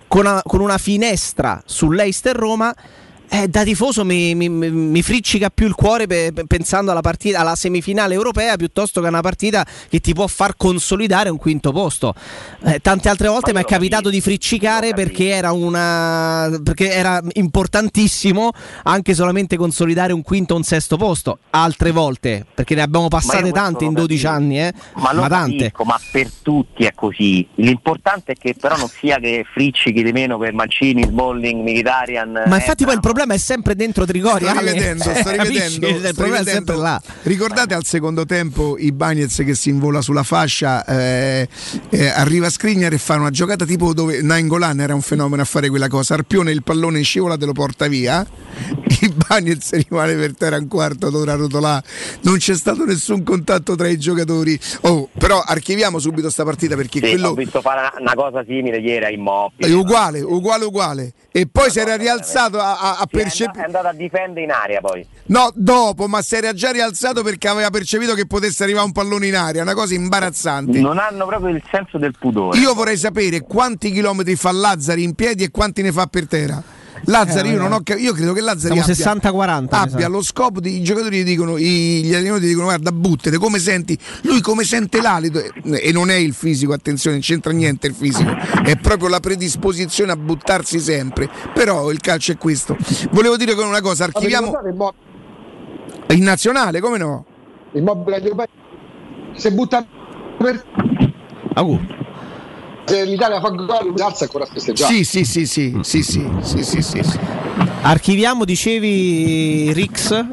[0.06, 2.72] con una, con una finestra sull'Eister Roma.
[3.28, 7.40] Eh, da tifoso mi, mi- mi- friccica più il cuore pe- pe- pensando alla, partita,
[7.40, 11.72] alla semifinale europea piuttosto che a una partita che ti può far consolidare un quinto
[11.72, 12.14] posto.
[12.64, 18.52] Eh, tante altre volte mi è capitato di friccicare perché era, una, perché era importantissimo
[18.84, 21.38] anche solamente consolidare un quinto o un sesto posto.
[21.51, 24.28] Altre volte, perché ne abbiamo passate tante in 12 capisco.
[24.42, 24.72] anni, eh?
[24.96, 25.56] Ma lo tante.
[25.56, 27.46] capisco, ma per tutti è così.
[27.56, 32.30] L'importante è che però non sia che friccichi di meno per Mancini, Smalling, Militarian.
[32.46, 34.50] Ma eh, infatti poi il problema è sempre dentro Trigoria.
[34.50, 35.88] Sto rivedendo, sto rivedendo.
[35.88, 37.00] Il sto problema è sempre là.
[37.22, 41.48] Ricordate al secondo tempo i Bagnets che si invola sulla fascia, eh,
[41.90, 45.68] eh, arriva Skriniar e fa una giocata tipo dove Nainggolan era un fenomeno a fare
[45.68, 48.26] quella cosa, Arpione il pallone in scivola te lo porta via,
[49.00, 51.82] i Bagnets rimane per terra un quarto d'ora rotolà,
[52.22, 54.58] non c'è stato nessun contatto tra i giocatori.
[54.82, 58.78] Oh, però archiviamo subito sta partita perché Sì, quello ho visto fare una, cosa simile
[58.78, 59.68] ieri a Immobile.
[59.68, 61.12] è uguale, uguale, uguale.
[61.30, 63.62] E poi si era rialzato a, a, a Sì, è, percepire.
[63.62, 65.06] andato, è andato a difendere in aria poi.
[65.26, 69.26] No, dopo, ma si era già rialzato perché aveva percepito che potesse arrivare un pallone
[69.26, 70.78] in aria, una cosa imbarazzante.
[70.81, 72.59] Non hanno proprio il senso del pudore.
[72.59, 76.62] Io vorrei sapere quanti chilometri fa Lazzari in piedi e quanti ne fa per terra.
[77.06, 77.82] Lazzari, Eh, io non ho eh.
[77.82, 80.09] cap- io credo che Lazzari abbia, 60-40, mi abbia sa.
[80.09, 83.98] lo scopo di i giocatori gli dicono, i- gli allenatori dicono guarda buttete, come senti?
[84.22, 88.31] Lui come sente l'alito e non è il fisico, attenzione, non c'entra niente il fisico,
[88.64, 91.28] è proprio la predisposizione a buttarsi sempre.
[91.52, 92.76] Però il calcio è questo.
[93.10, 94.52] Volevo dire con una cosa, archiviamo
[96.10, 97.24] in nazionale, come no?
[97.72, 98.47] il europei?
[99.36, 99.85] Se butta
[100.39, 100.64] per
[102.85, 104.93] se l'Italia fa gol, lui alza ancora a festeggiare.
[104.94, 107.19] Sì, sì, sì, sì, sì, sì, sì, sì, sì, sì.
[107.82, 110.24] Archiviamo, dicevi Rix.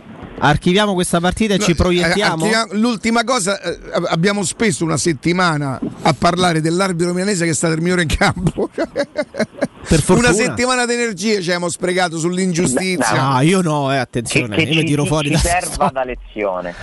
[0.43, 2.47] Archiviamo questa partita e ci Eh, proiettiamo.
[2.71, 7.81] L'ultima cosa, eh, abbiamo speso una settimana a parlare dell'arbitro milanese che è stato il
[7.81, 8.67] migliore in campo.
[9.83, 10.29] fortuna.
[10.29, 13.33] Una settimana di energie ci abbiamo sprecato sull'ingiustizia.
[13.33, 15.39] No, io no, eh, Che, attenzione, che io mi ci, tiro che fuori ci da
[15.61, 16.73] serva da lezione.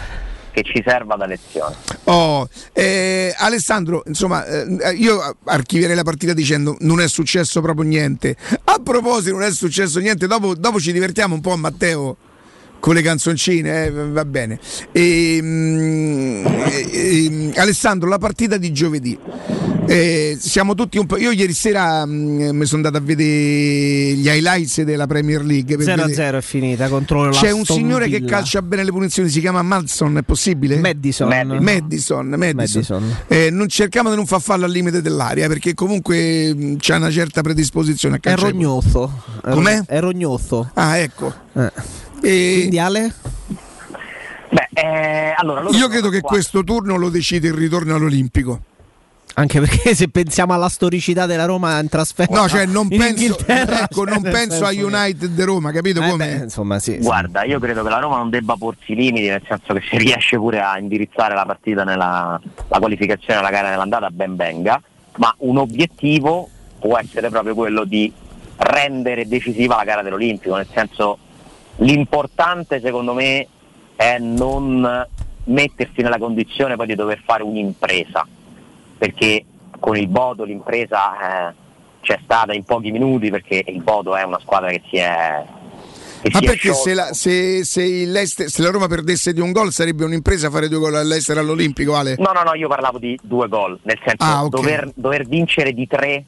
[0.51, 1.77] Che ci serva da lezione.
[2.05, 8.37] Oh, eh, Alessandro, insomma, eh, io archivierei la partita dicendo non è successo proprio niente.
[8.65, 10.27] A proposito, non è successo niente.
[10.27, 12.17] Dopo, dopo ci divertiamo un po' Matteo
[12.81, 14.59] con le canzoncine, eh, va bene.
[14.93, 19.19] E, mm, e- e- Alessandro, la partita di giovedì.
[19.91, 21.17] Eh, siamo tutti un po'.
[21.17, 22.11] Io ieri sera mh,
[22.53, 25.77] mi sono andato a vedere gli highlights della Premier League.
[25.77, 28.31] per 0 a vedere- 0 è finita contro la C'è un signore che Villa.
[28.33, 30.77] calcia bene le punizioni, si chiama Madison, è possibile?
[30.79, 31.29] Madison.
[31.29, 31.63] Madison.
[31.63, 32.55] Madison, Madison.
[32.55, 33.17] Madison.
[33.29, 37.11] Eh, non cerchiamo di non far fallo al limite dell'area perché comunque mh, c'è una
[37.11, 38.51] certa predisposizione a È calciare.
[38.53, 39.23] rognozzo.
[39.43, 39.77] È Com'è?
[39.79, 40.71] ro- È rognozzo.
[40.75, 41.33] Ah, ecco.
[41.55, 41.73] Eh.
[42.23, 43.13] E- Quindi Ale?
[44.51, 48.61] Beh, eh, allora, Io credo che qua- questo turno lo decide il ritorno all'Olimpico.
[49.35, 53.39] Anche perché se pensiamo alla storicità della Roma in trasferta No, cioè non in penso,
[53.47, 56.27] ecco, cioè, non nel penso a United di Roma, capito Eh come?
[56.27, 56.99] beh, insomma, sì, sì.
[56.99, 60.37] Guarda, io credo che la Roma non debba porsi limiti, nel senso che se riesce
[60.39, 64.81] pure a indirizzare la partita nella la qualificazione alla gara nell'andata ben venga,
[65.19, 66.49] ma un obiettivo
[66.81, 68.11] può essere proprio quello di
[68.57, 71.19] rendere decisiva la gara dell'Olimpico, nel senso
[71.79, 73.47] l'importante secondo me
[73.97, 75.07] è non
[75.45, 78.27] mettersi nella condizione poi di dover fare un'impresa,
[78.97, 79.45] perché
[79.79, 81.55] con il Bodo l'impresa eh,
[82.01, 85.43] c'è stata in pochi minuti perché il Bodo è una squadra che si è...
[86.21, 89.73] che Ma si perché se la, se- se se la Roma perdesse di un gol
[89.73, 92.17] sarebbe un'impresa fare due gol all'Ester all'Olimpico, Ale?
[92.19, 94.51] No, no, no, io parlavo di due gol, nel senso Ah, ok.
[94.51, 96.25] dover, dover vincere di tre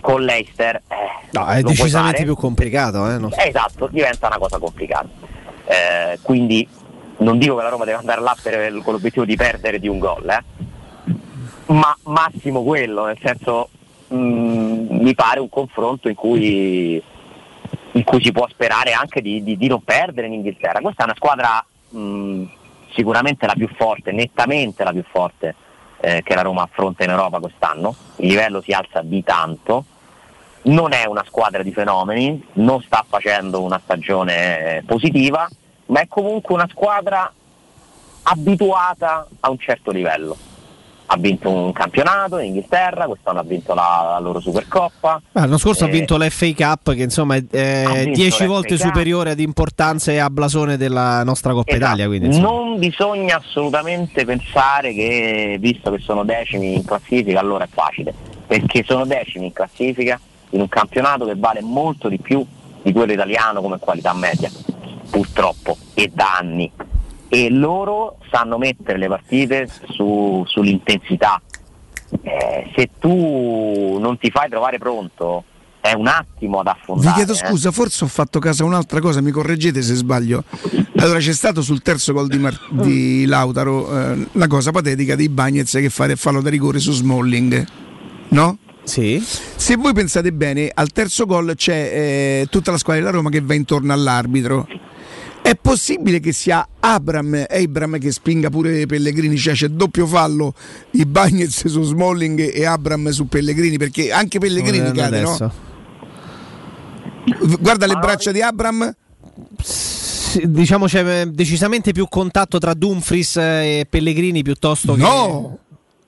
[0.00, 3.06] con l'Eister eh, No, è decisamente più complicato.
[3.08, 3.16] Eh?
[3.16, 5.08] Eh, esatto, diventa una cosa complicata.
[5.66, 6.66] Eh, quindi
[7.18, 9.98] non dico che la Roma deve andare là per, con l'obiettivo di perdere di un
[9.98, 10.44] gol, eh,
[11.66, 13.68] ma massimo quello, nel senso
[14.08, 17.02] mh, mi pare un confronto in cui,
[17.92, 20.80] in cui si può sperare anche di, di- di non perdere in Inghilterra.
[20.80, 22.44] Questa è una squadra mh,
[22.94, 25.54] sicuramente la più forte, nettamente la più forte
[26.00, 29.84] eh, che la Roma affronta in Europa quest'anno, il livello si alza di tanto,
[30.62, 35.48] non è una squadra di fenomeni, non sta facendo una stagione eh, positiva,
[35.86, 37.32] ma è comunque una squadra
[38.22, 40.36] abituata a un certo livello.
[41.10, 45.22] Ha vinto un campionato in Inghilterra, quest'anno ha vinto la, la loro Supercoppa.
[45.32, 48.28] Ah, L'anno scorso ha Eh, vinto l'FA Cup che insomma è Ha eh, vinto 10
[48.28, 48.86] l'FA volte Cup.
[48.86, 51.84] superiore ad importanza e a blasone della nostra Coppa Esatto.
[51.94, 52.06] Italia.
[52.08, 58.12] Quindi, non bisogna assolutamente pensare che, visto che sono decimi in classifica, allora è facile,
[58.46, 60.20] perché sono decimi in classifica
[60.50, 62.44] in un campionato che vale molto di più
[62.82, 64.50] di quello italiano come qualità media,
[65.10, 66.70] purtroppo, e da anni.
[67.28, 71.40] E loro sanno mettere le partite su- sull'intensità.
[72.22, 75.44] Eh, se tu non ti fai trovare pronto,
[75.80, 77.14] è un attimo ad Vi affondare.
[77.14, 77.36] chiedo eh.
[77.36, 80.42] scusa, forse ho fatto caso a un'altra cosa, mi correggete se sbaglio.
[80.96, 85.28] Allora c'è stato sul terzo gol di, Mar- di Lautaro eh, la cosa patetica di
[85.28, 87.66] Bagnez che fa il fallo da rigore su Smalling,
[88.30, 88.56] no?
[88.84, 89.22] Sì.
[89.22, 91.74] Se voi pensate bene, al terzo gol c'è
[92.42, 94.66] eh, tutta la squadra della Roma che va intorno all'arbitro.
[95.48, 100.52] È possibile che sia Abram, Abram che spinga pure Pellegrini, cioè c'è doppio fallo
[100.90, 105.28] di Bagnez su Smalling e Abram su Pellegrini, perché anche Pellegrini cade, no?
[105.32, 105.52] adesso.
[107.60, 108.94] Guarda le braccia di Abram.
[110.42, 115.00] Diciamo c'è eh, decisamente più contatto tra Dumfries e Pellegrini piuttosto che.
[115.00, 115.60] No!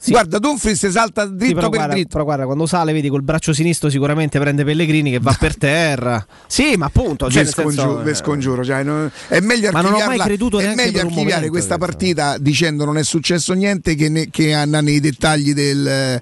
[0.06, 2.08] Guarda, Dumfries salta dritto Sì, però, per guarda, dritto.
[2.08, 6.24] però guarda, quando sale, vedi col braccio sinistro sicuramente prende Pellegrini che va per terra.
[6.46, 7.30] Sì, ma appunto.
[7.30, 11.86] Cioè, senso, scongiuro, vi eh, scongiuro, cioè, non è meglio archiviare momento, questa penso.
[11.90, 16.20] partita dicendo non è successo niente che, ne- che andare nei dettagli del,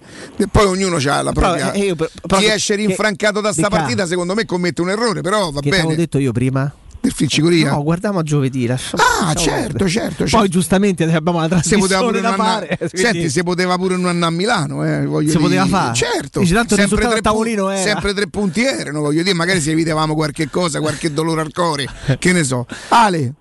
[0.50, 3.68] poi ognuno ha la Però, propria eh, io per- però chi esce rinfrancato da sta
[3.68, 6.72] partita secondo me commette un errore però va Che bene avevo detto io prima?
[7.00, 8.66] Del Ficcicoria No, guardiamo a giovedì.
[8.66, 9.90] lasciamo- ah lasciamo certo perdere.
[9.90, 10.48] certo, Poi certo.
[10.48, 12.66] giustamente abbiamo la trasmissione pure da fare.
[12.76, 15.48] quindi- senti si poteva pure non andare a Milano eh, voglio Si dire.
[15.48, 15.94] poteva fare?
[15.94, 17.80] certo Dici, tanto il sempre tre, a tavolino pu- era.
[17.80, 21.86] sempre tre punti erano voglio dire magari se evitavamo qualche cosa qualche dolore al cuore
[22.18, 23.34] che ne so Ale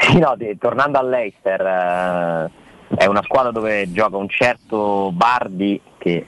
[0.00, 2.50] Sì, no, di- tornando all'Eister, eh,
[2.96, 6.24] è una squadra dove gioca un certo Bardi che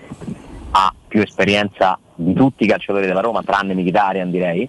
[0.73, 4.69] ha più esperienza di tutti i calciatori della Roma, tranne Mkhitaryan direi.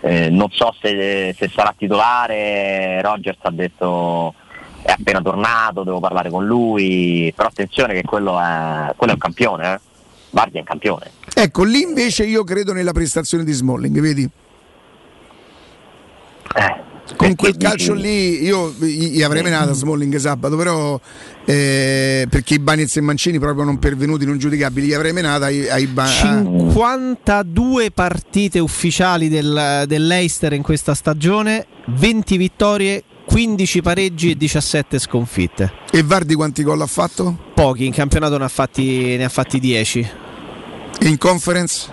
[0.00, 4.34] Eh, non so se, se sarà titolare, Rogers ha detto
[4.82, 9.20] è appena tornato, devo parlare con lui, però attenzione che quello è, quello è un
[9.20, 9.80] campione, eh.
[10.30, 11.10] Bardi è un campione.
[11.34, 14.30] ecco lì invece io credo nella prestazione di Smalling vedi
[17.14, 20.98] con quel dici- calcio lì io gli avrei menato a Smalling sabato però
[21.44, 25.68] eh, perché i Bagnez e Mancini proprio non pervenuti non giudicabili gli avrei menata ai,
[25.68, 34.36] ai Ba- 52 partite ufficiali del, dell'Eister in questa stagione, 20 vittorie, 15 pareggi e
[34.36, 35.72] 17 sconfitte.
[35.92, 37.36] e Vardi quanti gol ha fatto?
[37.54, 40.10] Pochi, in campionato ne ha fatti, ne ha fatti 10.
[41.00, 41.88] E in conference?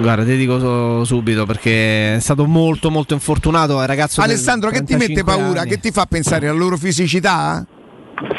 [0.00, 3.82] Guarda, ti dico so- subito perché è stato molto molto infortunato.
[3.82, 5.60] È ragazzo del Alessandro che ti mette 35 paura?
[5.60, 5.70] anni.
[5.70, 7.64] Che ti fa pensare alla loro fisicità?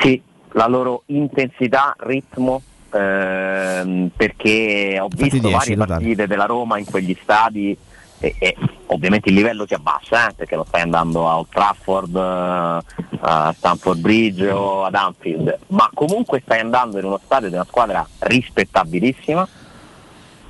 [0.01, 0.21] Sì,
[0.53, 2.61] la loro intensità, ritmo,
[2.91, 5.89] ehm, perché ho visto 10 varie totali.
[5.89, 7.77] partite della Roma in quegli stadi
[8.19, 8.55] e, e
[8.87, 12.83] ovviamente il livello si abbassa eh, perché non stai andando a Old Trafford, eh,
[13.21, 17.65] a Stamford Bridge o ad Anfield, ma comunque stai andando in uno stadio di una
[17.65, 19.47] squadra rispettabilissima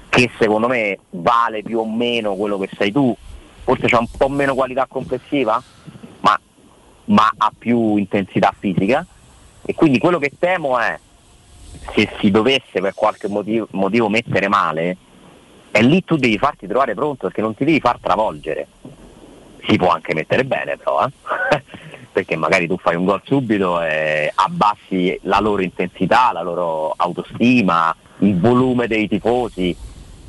[0.09, 3.15] che secondo me vale più o meno quello che sei tu,
[3.63, 5.61] forse c'ha un po' meno qualità complessiva,
[6.21, 6.39] ma,
[7.05, 9.05] ma ha più intensità fisica
[9.63, 10.99] e quindi quello che temo è
[11.93, 14.97] se si dovesse per qualche motivo, motivo mettere male,
[15.71, 18.67] e lì tu devi farti trovare pronto perché non ti devi far travolgere.
[19.67, 21.63] Si può anche mettere bene però, eh?
[22.11, 27.95] perché magari tu fai un gol subito e abbassi la loro intensità, la loro autostima,
[28.19, 29.75] il volume dei tifosi.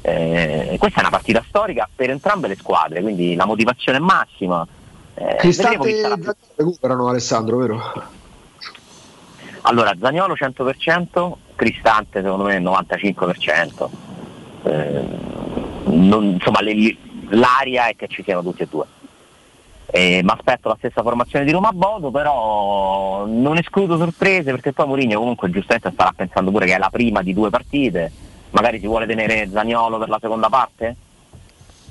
[0.02, 4.66] Eh, questa è una partita storica per entrambe le squadre, quindi la motivazione è massima.
[5.14, 7.82] Eh, Cristante e Zagnolo recuperano Alessandro, vero?
[9.62, 13.90] Allora, Zagnolo 100%, Cristante secondo me 95%.
[14.62, 15.04] Eh,
[15.84, 16.96] non- insomma, le-
[17.28, 18.86] l'aria è che ci siano tutti e due.
[19.92, 25.18] mi aspetto la stessa formazione di Roma Bodo, però non escludo sorprese perché poi Mourinho
[25.18, 28.12] comunque giustamente starà pensando pure che è la prima di due partite.
[28.50, 30.96] Magari si vuole tenere Zagnolo per la seconda parte?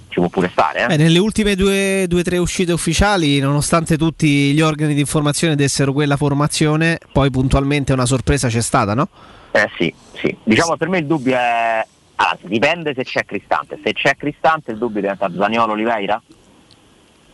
[0.10, 0.94] Ci può pure stare, eh?
[0.94, 5.94] Eh, nelle ultime due o tre uscite ufficiali, nonostante tutti gli organi di informazione dessero
[5.94, 9.08] quella formazione, poi puntualmente una sorpresa c'è stata, no?
[9.52, 10.36] Eh sì, sì.
[10.44, 11.86] Diciamo per me il dubbio è.
[12.16, 13.80] Allora, dipende se c'è Cristante.
[13.84, 16.22] Se c'è Cristante il dubbio diventa Zaniolo Oliveira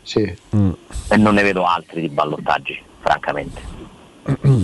[0.03, 0.22] Sì.
[0.22, 3.61] e non ne vedo altri di ballottaggi, francamente.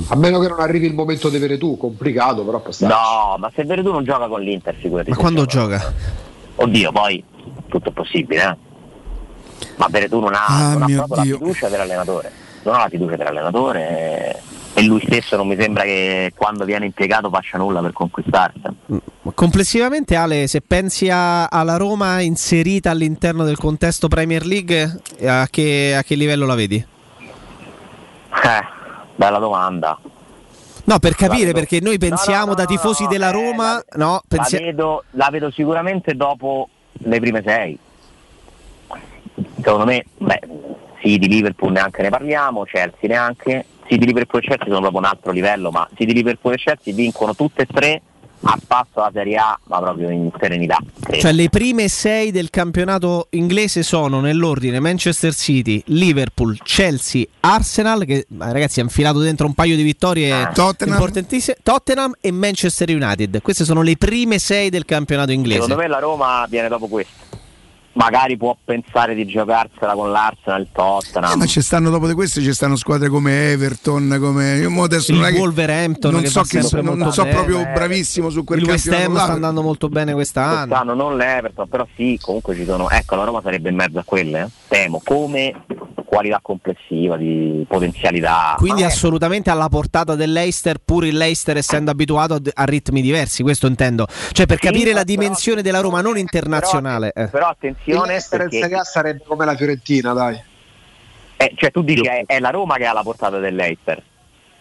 [0.08, 2.92] A meno che non arrivi il momento di avere tu, complicato, però può stare.
[2.94, 5.12] No, ma se Veretù non gioca con l'Inter, figurati.
[5.12, 5.78] Ma quando gioca.
[5.78, 5.94] gioca?
[6.56, 7.24] Oddio, poi
[7.68, 8.70] tutto è possibile, eh.
[9.78, 11.34] Ma Veretù non ha, Ah, non ha mio proprio Dio.
[11.34, 12.32] la fiducia dell'allenatore.
[12.64, 13.90] Non ha la fiducia dell'allenatore
[14.74, 18.62] e, e lui stesso non mi sembra che quando viene impiegato faccia nulla per conquistarsi.
[19.36, 25.96] Complessivamente, Ale, se pensi a- alla Roma inserita all'interno del contesto Premier League, a che,
[25.96, 26.84] a che livello la vedi?
[28.44, 28.80] Eh,
[29.22, 30.00] bella domanda.
[30.84, 34.14] No, per capire, perché noi pensiamo no, da no, tifosi no, della eh, Roma, no,
[34.14, 37.78] La pensi- vedo, la vedo sicuramente dopo le prime sei.
[39.56, 40.40] Secondo me, beh,
[41.04, 43.66] sì, di Liverpool neanche ne parliamo, Chelsea neanche.
[43.88, 46.58] Sì, di Liverpool e Chelsea sono proprio un altro livello, ma sì, di Liverpool e
[46.58, 48.02] Chelsea vincono tutte e tre
[48.44, 50.78] a passo alla Serie A, ma proprio in serenità.
[51.00, 51.22] credo.
[51.22, 58.26] Cioè le prime sei del campionato inglese sono nell'ordine Manchester City, Liverpool, Chelsea, Arsenal, che
[58.38, 60.96] ragazzi ha infilato dentro un paio di vittorie Tottenham.
[60.96, 63.42] importantissime, Tottenham e Manchester United.
[63.42, 65.62] Queste sono le prime sei del campionato inglese.
[65.62, 67.31] Secondo me la Roma viene dopo questo.
[67.94, 71.32] Magari può pensare di giocarsela con l'Arsenal, il Tottenham.
[71.34, 74.84] Eh, ma ci stanno dopo di queste ci stanno squadre come Everton, come io mo
[74.84, 78.46] adesso Il non è Wolverhampton non che so, che sempre non so proprio bravissimo su
[78.46, 80.68] quel Il West campionato Ham sta andando molto bene quest'anno.
[80.68, 82.90] quest'anno non l'Everton, però sì, comunque ci sono.
[82.90, 84.48] Ecco, la Roma sarebbe in mezzo a quelle, eh.
[84.70, 85.66] temo, come
[86.06, 88.56] qualità complessiva, di potenzialità.
[88.58, 93.44] Quindi Ma è- assolutamente alla portata dell'Eister, pur il Leicester essendo abituato a, ritmi diversi,
[93.44, 94.08] questo intendo.
[94.32, 97.12] Cioè per Sì, capire la però- dimensione della Roma non internazionale.
[97.16, 97.28] eh.
[97.28, 100.40] Però attenzione Leicester in perché Serie A sarebbe come la Fiorentina, dai.
[101.38, 104.02] eh, cioè, tu dici è, è la Roma che ha la portata dell'Eister.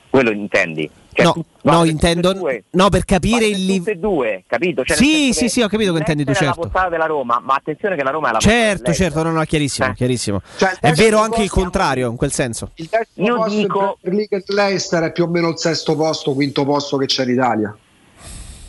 [0.09, 0.91] Quello intendi?
[1.13, 2.65] Cioè, No, tu- no, intendo- due.
[2.71, 4.01] no, per capire il livello.
[4.01, 4.83] due, capito?
[4.85, 6.47] Cioè, Sì, sì, che sì, ho capito che intendi tu, certo.
[6.49, 9.31] la portata della Roma, ma attenzione che la Roma è la portata Certo, certo, no,
[9.31, 9.95] no, chiarissimo, Eh.
[9.95, 10.41] chiarissimo.
[10.57, 12.71] Cioè, È vero anche il contrario, in quel senso.
[12.77, 16.33] Il terzo Io posto dico- Premier League Leicester è più o meno il sesto posto,
[16.35, 17.77] quinto posto che c'è in Italia.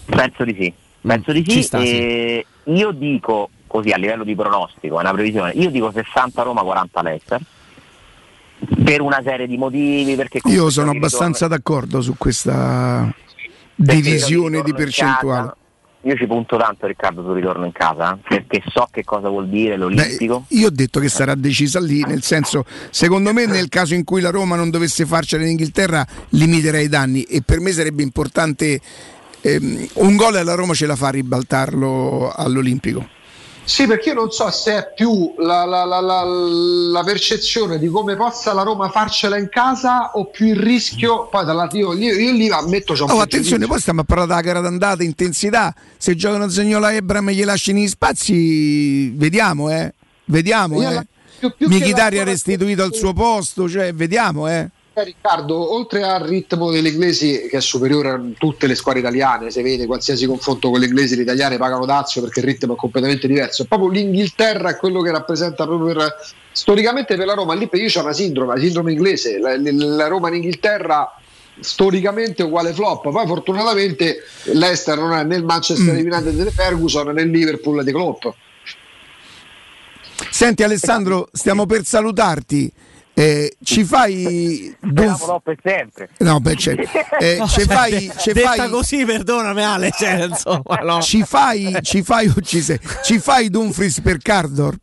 [0.05, 1.61] Penso di sì, penso di ci sì.
[1.63, 5.51] sta, e Io dico così a livello di pronostico, è una previsione.
[5.51, 7.39] Io dico 60 Roma, 40 Leicester.
[8.83, 13.11] Per una serie di motivi, perché Io sono il ritorno- abbastanza d'accordo su questa
[13.75, 15.41] divisione di percentuale.
[15.47, 15.55] casa-
[16.03, 19.47] Io ci punto tanto Riccardo sul ritorno in casa, eh, perché so che cosa vuol
[19.47, 20.45] dire l'Olimpico.
[20.49, 24.19] Io ho detto che sarà decisa lì, nel senso, secondo me nel caso in cui
[24.19, 28.79] la Roma non dovesse farcela in Inghilterra limiterei i danni e per me sarebbe importante
[29.41, 33.07] ehm, un gol e la Roma ce la fa a ribaltarlo all'Olimpico.
[33.63, 38.15] Sì, perché io non so se è più la, la- la- la- percezione di come
[38.15, 41.27] possa la Roma farcela in casa o più il rischio.
[41.29, 44.27] Poi dall'altro io, io, io lì ammetto c'ho un Oh, attenzione, poi stiamo a parlare
[44.29, 45.73] della gara d'andata, intensità.
[45.97, 49.93] Se giocano Zagnola e Ebram e gli lasciano gli spazi, vediamo, eh.
[50.25, 50.93] Vediamo, Io eh.
[50.93, 51.05] la-
[52.19, 54.67] ha restituito al suo posto, cioè, vediamo, eh.
[55.01, 59.49] Eh, Riccardo, oltre al ritmo delle inglesi che è superiore a tutte le squadre italiane,
[59.49, 62.77] se vede qualsiasi confronto con le inglesi, le italiane pagano dazio perché il ritmo è
[62.77, 63.63] completamente diverso.
[63.63, 66.15] È proprio l'Inghilterra è quello che rappresenta proprio per,
[66.51, 67.53] storicamente per la Roma.
[67.55, 69.39] Lì io c'ho una sindrome, la sindrome inglese.
[69.39, 71.15] La, la Roma in Inghilterra
[71.59, 73.09] storicamente uguale flop.
[73.09, 74.23] Poi fortunatamente
[74.53, 78.25] l'Ester non è né il Manchester United di Ferguson né il Liverpool di Klopp.
[80.29, 82.71] Senti Alessandro, stiamo per salutarti.
[83.13, 86.09] Eh, ci fai Speriamo no per sempre.
[86.19, 86.75] No, beh, c'è.
[87.19, 91.01] Eh, No, ci cioè, fai, de- ci fai, così, perdonami Ale, cioè, insomma, no.
[91.01, 92.79] ci fai, ci fai, o ci sei?
[93.03, 94.75] Ci fai Dumfries per Cardor?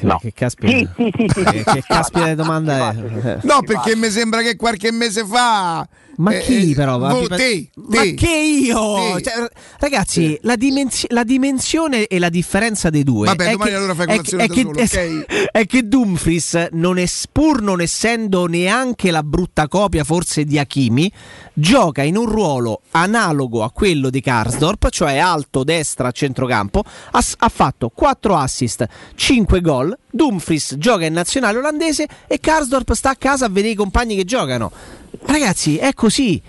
[0.00, 0.16] No.
[0.18, 3.38] Che caspita, Sì, sì, sì, sì, che, che caspita di domanda è?
[3.42, 5.86] No, perché mi sembra che qualche mese fa.
[6.16, 6.98] Ma eh, chi eh, però?
[6.98, 7.12] va?
[7.12, 8.14] vo- te, Ma te.
[8.14, 9.20] che io?
[9.20, 9.48] Cioè,
[9.78, 13.92] ragazzi, la, dimensi- la dimensione e la differenza dei due Vabbè, è, domani che, allora
[13.92, 15.48] è, colazione è che, solo, es- ok?
[15.52, 21.10] è che Dumfries, non è, pur non essendo neanche la brutta copia forse di Hakimi,
[21.54, 26.82] gioca in un ruolo analogo a quello di Karsdorp, cioè alto, destra, centrocampo,
[27.12, 33.10] ha, ha fatto 4 assist, 5 gol, Dumfries gioca in nazionale olandese e Karsdorp sta
[33.10, 35.00] a casa a vedere i compagni che giocano.
[35.24, 36.40] Ragazzi, è così.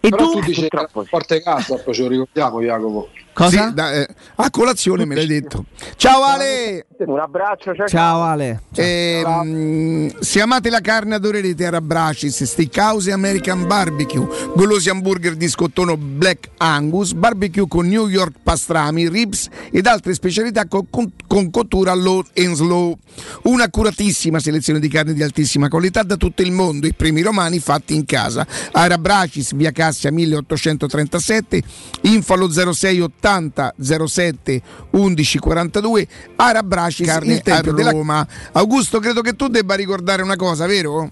[0.00, 0.68] E Però Dum- tu dici
[1.06, 3.08] forte casa, poi ce lo ricordiamo Jacopo.
[3.38, 3.68] Cosa?
[3.68, 5.66] Sì, da, eh, a colazione me l'hai detto.
[5.94, 6.86] Ciao Ale!
[6.98, 7.86] Un abbraccio, ciao.
[7.86, 8.62] Ciao Ale.
[8.72, 8.84] Ciao.
[8.84, 10.22] E, ciao.
[10.24, 17.12] Se amate la carne adorerete Arabracis, Steakhouse American Barbecue, golosi hamburger di scottone Black Angus,
[17.12, 22.56] barbecue con New York pastrami, ribs ed altre specialità con, con, con cottura low and
[22.56, 22.98] slow.
[23.44, 27.60] Una curatissima selezione di carne di altissima qualità da tutto il mondo, i primi romani
[27.60, 28.44] fatti in casa.
[28.72, 31.62] Arabracis, via Cassia 1837,
[32.00, 33.74] infalo 0680 80
[34.06, 37.74] 07 11 42 Ara Brasci carne a Roma.
[37.74, 38.26] Della...
[38.52, 41.10] Augusto, credo che tu debba ricordare una cosa, vero?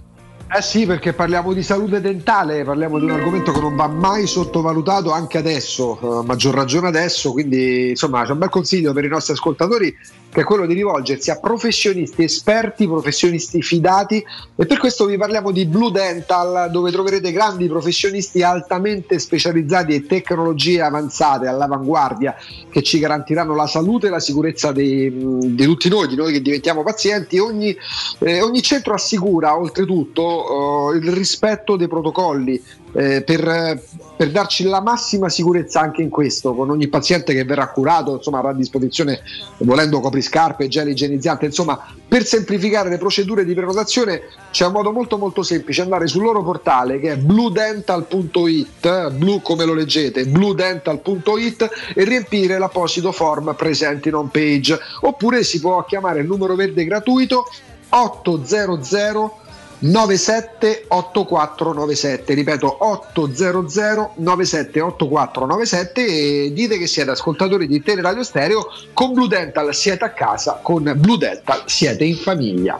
[0.48, 4.28] Eh sì, perché parliamo di salute dentale, parliamo di un argomento che non va mai
[4.28, 9.08] sottovalutato anche adesso, a maggior ragione adesso, quindi insomma c'è un bel consiglio per i
[9.08, 9.92] nostri ascoltatori
[10.30, 14.24] che è quello di rivolgersi a professionisti esperti, professionisti fidati
[14.56, 20.06] e per questo vi parliamo di Blue Dental dove troverete grandi professionisti altamente specializzati e
[20.06, 22.34] tecnologie avanzate all'avanguardia
[22.70, 26.82] che ci garantiranno la salute e la sicurezza di, tutti noi, di noi che diventiamo
[26.82, 27.38] pazienti.
[27.38, 27.76] Ogni,
[28.18, 32.62] eh, ogni centro assicura oltretutto eh, il rispetto dei protocolli
[32.96, 33.78] eh, per,
[34.16, 38.38] per darci la massima sicurezza anche in questo, con ogni paziente che verrà curato, insomma
[38.38, 39.20] avrà a disposizione
[39.58, 41.78] volendo copriscarpe, gel igienizzante, insomma
[42.08, 46.42] per semplificare le procedure di prenotazione c'è un modo molto molto semplice, andare sul loro
[46.42, 54.14] portale che è bluedental.it, blu come lo leggete, bluedental.it e riempire l'apposito form presente in
[54.14, 57.44] home page, oppure si può chiamare il numero verde gratuito
[57.90, 59.44] 800
[59.80, 69.74] 978497 ripeto 800 978497 e dite che siete ascoltatori di Teleradio Stereo con Blue Dental
[69.74, 72.78] siete a casa con Blue Dental siete in famiglia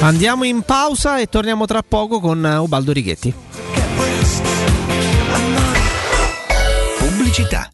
[0.00, 3.34] Andiamo in pausa e torniamo tra poco con Ubaldo Righetti.
[6.98, 7.73] Pubblicità.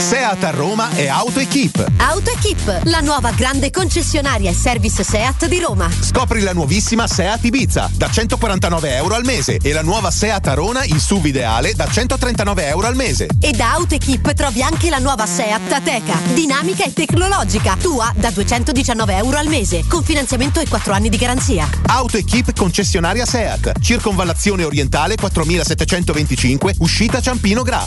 [0.00, 1.84] Seat a Roma e AutoEquip.
[1.96, 5.90] AutoEquip, la nuova grande concessionaria e service Seat di Roma.
[6.00, 10.84] Scopri la nuovissima Seat Ibiza da 149 euro al mese e la nuova Seat Arona
[10.84, 13.26] in SUV ideale da 139 euro al mese.
[13.40, 19.16] E da AutoEquip trovi anche la nuova Seat Ateca, dinamica e tecnologica, tua da 219
[19.16, 21.68] euro al mese, con finanziamento e 4 anni di garanzia.
[21.86, 27.86] AutoEquip concessionaria Seat, circonvallazione orientale 4725, uscita Ciampino Gra.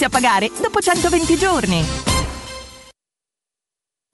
[0.03, 1.85] a pagare dopo 120 giorni.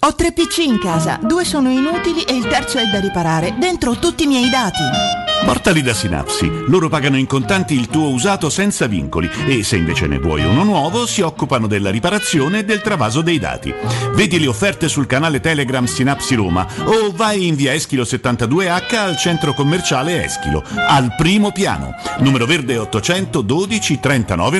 [0.06, 3.56] Ho tre PC in casa, due sono inutili e il terzo è da riparare.
[3.58, 5.17] Dentro tutti i miei dati.
[5.46, 6.52] Portali da Sinapsi.
[6.68, 10.64] Loro pagano in contanti il tuo usato senza vincoli e se invece ne vuoi uno
[10.64, 13.74] nuovo si occupano della riparazione e del travaso dei dati.
[14.14, 19.18] Vedi le offerte sul canale Telegram Sinapsi Roma o vai in via Eschilo 72H al
[19.18, 21.96] centro commerciale Eschilo, al primo piano.
[22.20, 24.60] Numero verde 812 39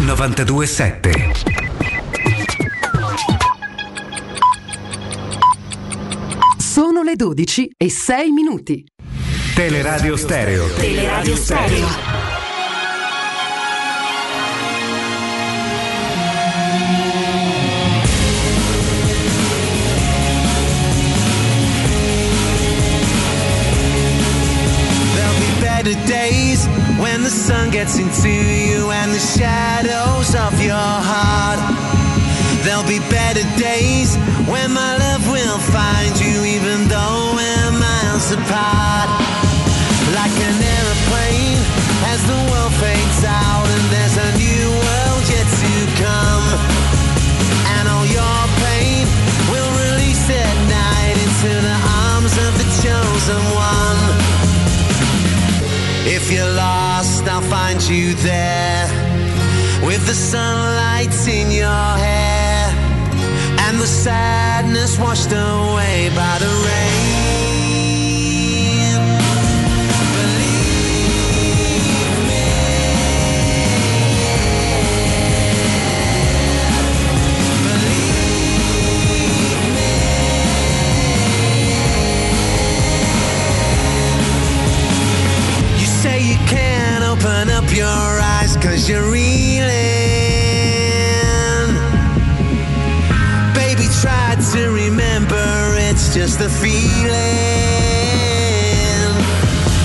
[0.00, 1.56] 92.7
[6.58, 8.84] Sono le 12 e 6 minuti.
[9.54, 12.35] Teleradio Stereo Teleradio Stereo.
[27.26, 31.58] The sun gets into you and the shadows of your heart.
[32.62, 34.14] There'll be better days
[34.46, 39.25] when my love will find you even though we're miles apart.
[57.90, 58.86] You there
[59.86, 62.66] with the sunlight in your hair
[63.60, 66.45] and the sadness washed away by the
[87.76, 89.68] your eyes cause you're reeling.
[93.52, 95.44] Baby, try to remember
[95.76, 97.12] it's just a feeling.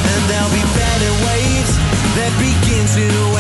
[0.08, 1.76] And there'll be better waves
[2.16, 3.31] that begin to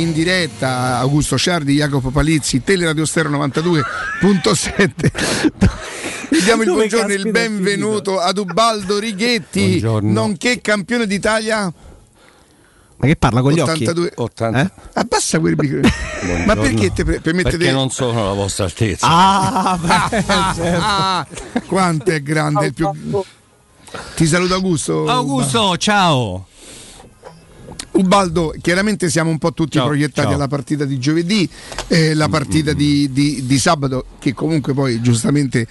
[0.00, 0.98] in, diretta.
[0.98, 5.10] Augusto Ciardi, Jacopo Palizzi, Teleradio Stereo 92.7.
[6.30, 10.12] Vi diamo il Dove buongiorno e il benvenuto ad Ubaldo Righetti, Buongiorno.
[10.12, 11.72] nonché campione d'Italia.
[12.96, 13.84] Ma che parla con gli occhi?
[13.86, 14.12] 82.
[14.14, 14.60] 80.
[14.62, 14.70] Eh?
[14.92, 16.44] Abbassa quel microfono.
[16.44, 19.06] Ma perché te per- permette Perché non sono la vostra altezza.
[19.08, 20.82] Ah, beh, Ah, certo.
[20.84, 21.26] ah,
[21.66, 22.90] quanto è grande il più.
[24.14, 25.08] Ti saluto Augusto.
[25.08, 26.46] Augusto, ciao.
[27.92, 30.36] Ubaldo, chiaramente siamo un po' tutti Ciao, proiettati ciao.
[30.36, 31.48] alla partita di giovedì,
[31.88, 35.66] eh, la partita di, di- di sabato, che comunque poi giustamente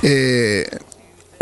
[0.00, 0.68] eh,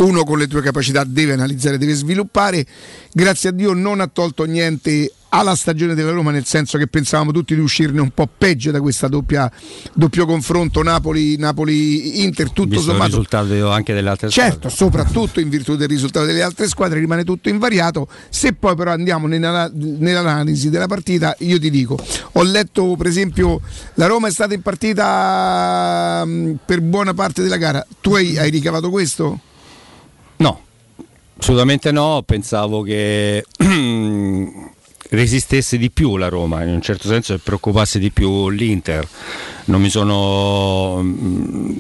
[0.03, 2.65] uno con le tue capacità deve analizzare, deve sviluppare.
[3.13, 7.33] Grazie a Dio non ha tolto niente alla stagione della Roma, nel senso che pensavamo
[7.33, 9.51] tutti di uscirne un po' peggio da questa doppia,
[9.95, 13.07] doppio confronto Napoli, Napoli-Inter, tutto Visto il sommato.
[13.07, 17.49] risultato anche delle altre Certo, soprattutto in virtù del risultato delle altre squadre rimane tutto
[17.49, 18.09] invariato.
[18.29, 21.97] Se poi però andiamo nella- nell'analisi della partita, io ti dico,
[22.33, 23.59] ho letto per esempio
[23.95, 27.87] la Roma è stata in partita mh, per buona parte della gara.
[28.03, 29.41] Tu hai, hai ricavato questo?
[30.43, 30.61] No,
[31.39, 32.23] assolutamente no.
[32.27, 33.45] Pensavo che
[35.11, 39.07] resistesse di più la Roma, in un certo senso, e preoccupasse di più l'Inter.
[39.67, 41.01] Non mi sono.
[41.03, 41.77] mm,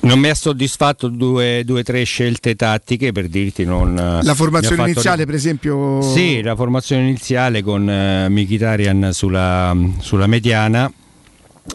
[0.00, 3.94] Non mi ha soddisfatto due o tre scelte tattiche per dirti non.
[4.22, 6.00] La formazione iniziale, per esempio.
[6.02, 10.90] Sì, la formazione iniziale con eh, Mkhitaryan sulla, sulla mediana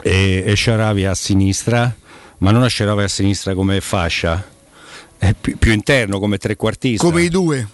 [0.01, 1.93] e, e Sharavi a sinistra,
[2.39, 4.43] ma non a Sharavi a sinistra come fascia,
[5.39, 7.03] più, più interno come trequartista.
[7.05, 7.67] Come i due.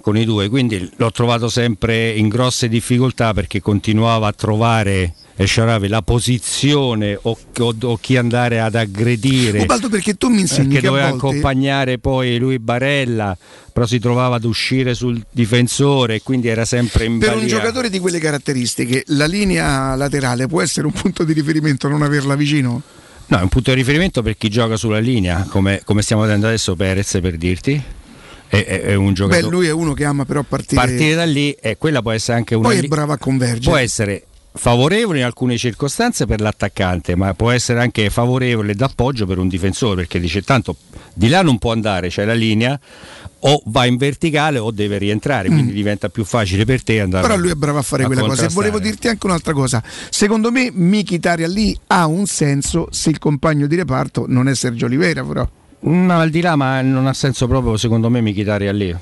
[0.00, 5.88] Con i due, quindi l'ho trovato sempre in grosse difficoltà perché continuava a trovare Sharavi
[5.88, 9.60] la posizione o, o- o chi andare ad aggredire.
[9.60, 13.36] Ubaldo, perché tu mi insegni che doveva volte- accompagnare poi lui Barella,
[13.72, 17.48] però si trovava ad uscire sul difensore e quindi era sempre in Per un balia.
[17.56, 22.34] giocatore di quelle caratteristiche, la linea laterale può essere un punto di riferimento non averla
[22.36, 22.82] vicino?
[23.30, 26.46] No, è un punto di riferimento per chi gioca sulla linea, come, come stiamo vedendo
[26.48, 27.80] adesso Perez per dirti.
[28.48, 29.50] È, è- è un Beh, giocatore.
[29.54, 30.74] lui è uno che ama però partire.
[30.80, 33.60] Partire da lì e quella può essere anche una Poi è bravo a convergere.
[33.60, 39.38] può essere favorevole in alcune circostanze per l'attaccante, ma può essere anche favorevole d'appoggio per
[39.38, 40.74] un difensore, perché dice tanto
[41.14, 42.78] di là non può andare, c'è la linea,
[43.40, 47.26] o va in verticale o deve rientrare, quindi diventa più facile per te andare.
[47.26, 47.28] Mm.
[47.28, 48.46] Però lui è bravo a fare quella cosa.
[48.46, 49.82] E volevo dirti anche un'altra cosa.
[50.10, 54.86] Secondo me Michitaria lì ha un senso se il compagno di reparto non è Sergio
[54.86, 55.48] Oliveira, però.
[55.82, 58.94] No, al di là, ma non ha senso proprio secondo me Michitaria lì.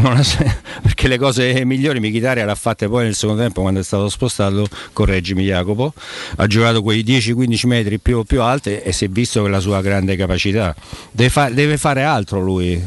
[0.82, 4.66] Perché le cose migliori Michitaria l'ha fatte poi nel secondo tempo quando è stato spostato,
[4.92, 5.92] correggimi Jacopo,
[6.36, 10.16] ha giocato quei 10-15 metri più, più alti e si è visto la sua grande
[10.16, 10.74] capacità.
[11.10, 12.80] Deve, fa- deve fare altro lui,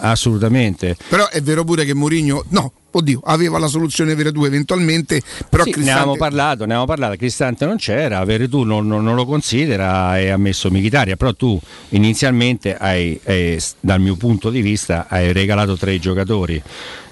[0.00, 0.96] assolutamente.
[1.08, 5.62] Però è vero pure che Mourinho, no, oddio, aveva la soluzione vera tu eventualmente, però
[5.64, 9.14] Sì, ne Cristante- avevamo parlato, ne avevamo parlato, Cristante non c'era, Veretù non, non- non
[9.14, 11.58] lo considera e ha messo Michitaria, però tu
[11.90, 16.62] inizialmente hai, s- dal mio punto di vista, hai regalato tre giocatori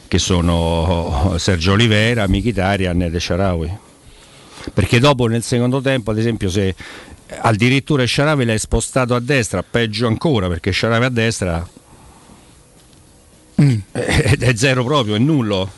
[0.08, 3.70] che sono Sergio Oliveira, Michitarian e De Sharawi.
[4.72, 6.74] Perché dopo nel secondo tempo, ad esempio, se
[7.40, 11.66] addirittura Sharawi l'hai spostato a destra, peggio ancora perché Sharawi a destra
[13.62, 13.76] Mm.
[13.92, 15.70] è, è zero proprio, è nullo.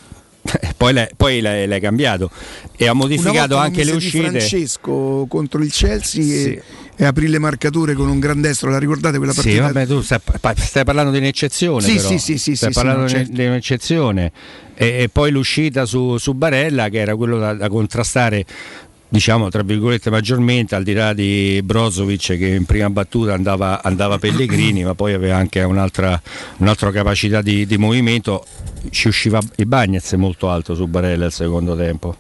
[0.76, 2.30] Poi l'hai, poi l'hai- l'hai cambiato
[2.76, 4.28] e ha modificato anche le uscite.
[4.28, 6.62] Francesco contro il Chelsea e,
[6.96, 9.62] e aprì le marcature con un gran destro, la ricordate quella Sì, partita?
[9.62, 10.20] vabbè, tu stai,
[10.56, 11.80] stai parlando di un'eccezione.
[11.80, 12.08] Sì, però.
[12.08, 13.32] sì, sì, sì, stai sì, parlando sì, certo.
[13.32, 14.32] di un'eccezione.
[14.74, 18.44] E, e poi l'uscita su, su Barella, che era quello da, da contrastare,
[19.14, 24.18] diciamo, tra virgolette, maggiormente, al di là di Brozovic che in prima battuta andava, andava
[24.18, 26.20] Pellegrini, ma poi aveva anche un'altra,
[26.56, 28.44] un'altra capacità di, di movimento.
[28.90, 32.16] Ci usciva il Bagnez molto alto su Barella al secondo tempo.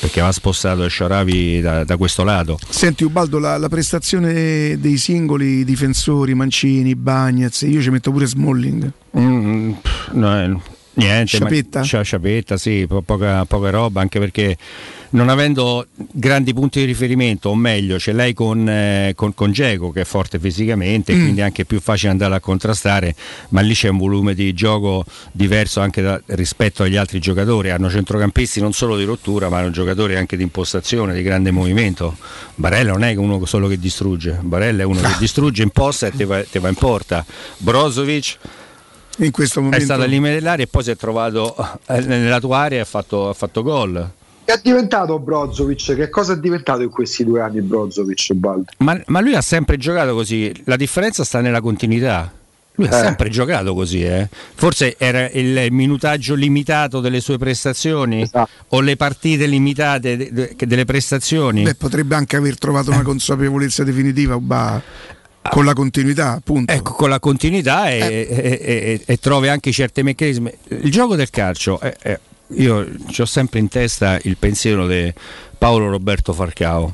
[0.00, 2.58] Perché aveva spostato Sharavi da, da questo lato.
[2.68, 8.90] Senti Ubaldo, la, la prestazione dei singoli difensori, Mancini, Bagnez, io ci metto pure Smalling.
[9.18, 10.56] Mm, pff, no, eh,
[10.96, 11.78] Niente, Sciapetta?
[11.78, 14.56] ma- Scia- Sciapetta, sì, po- poca, poca roba, anche perché
[15.14, 19.92] non avendo grandi punti di riferimento, o meglio, ce l'hai con, eh, con, con Dzeko,
[19.92, 21.20] che è forte fisicamente, Mm.
[21.22, 23.14] quindi è anche più facile andare a contrastare,
[23.50, 27.70] ma lì c'è un volume di gioco diverso anche da- rispetto agli altri giocatori.
[27.70, 32.16] Hanno centrocampisti non solo di rottura, ma hanno giocatori anche di impostazione, di grande movimento.
[32.56, 36.24] Barella non è uno solo che distrugge, Barella è uno che distrugge, imposta e te
[36.24, 37.24] va, te va in porta.
[37.58, 38.36] Brozovic
[39.18, 41.54] in questo momento è stato al limite dell'area e poi si è trovato
[41.86, 44.10] eh, nella tua area e ha fatto, ha fatto gol.
[44.44, 45.94] È diventato Brozovic?
[45.94, 48.28] Che cosa è diventato in questi due anni Brozovic?
[48.78, 52.30] Ma, ma lui ha sempre giocato così, la differenza sta nella continuità.
[52.76, 53.02] Lui ha Eh.
[53.04, 54.28] sempre giocato così, eh.
[54.54, 58.50] forse era il minutaggio limitato delle sue prestazioni Esatto.
[58.70, 61.62] o le partite limitate de- de- delle prestazioni.
[61.62, 64.82] Beh, potrebbe anche aver trovato una consapevolezza definitiva Uba,
[65.50, 66.72] con la continuità, appunto.
[66.72, 68.26] Ecco, con la continuità e, Eh.
[68.28, 70.52] e- e- e trovi anche certi meccanismi.
[70.82, 72.18] Il gioco del calcio, eh, eh,
[72.48, 75.12] io ho sempre in testa il pensiero di
[75.56, 76.92] Paolo Roberto Farcao.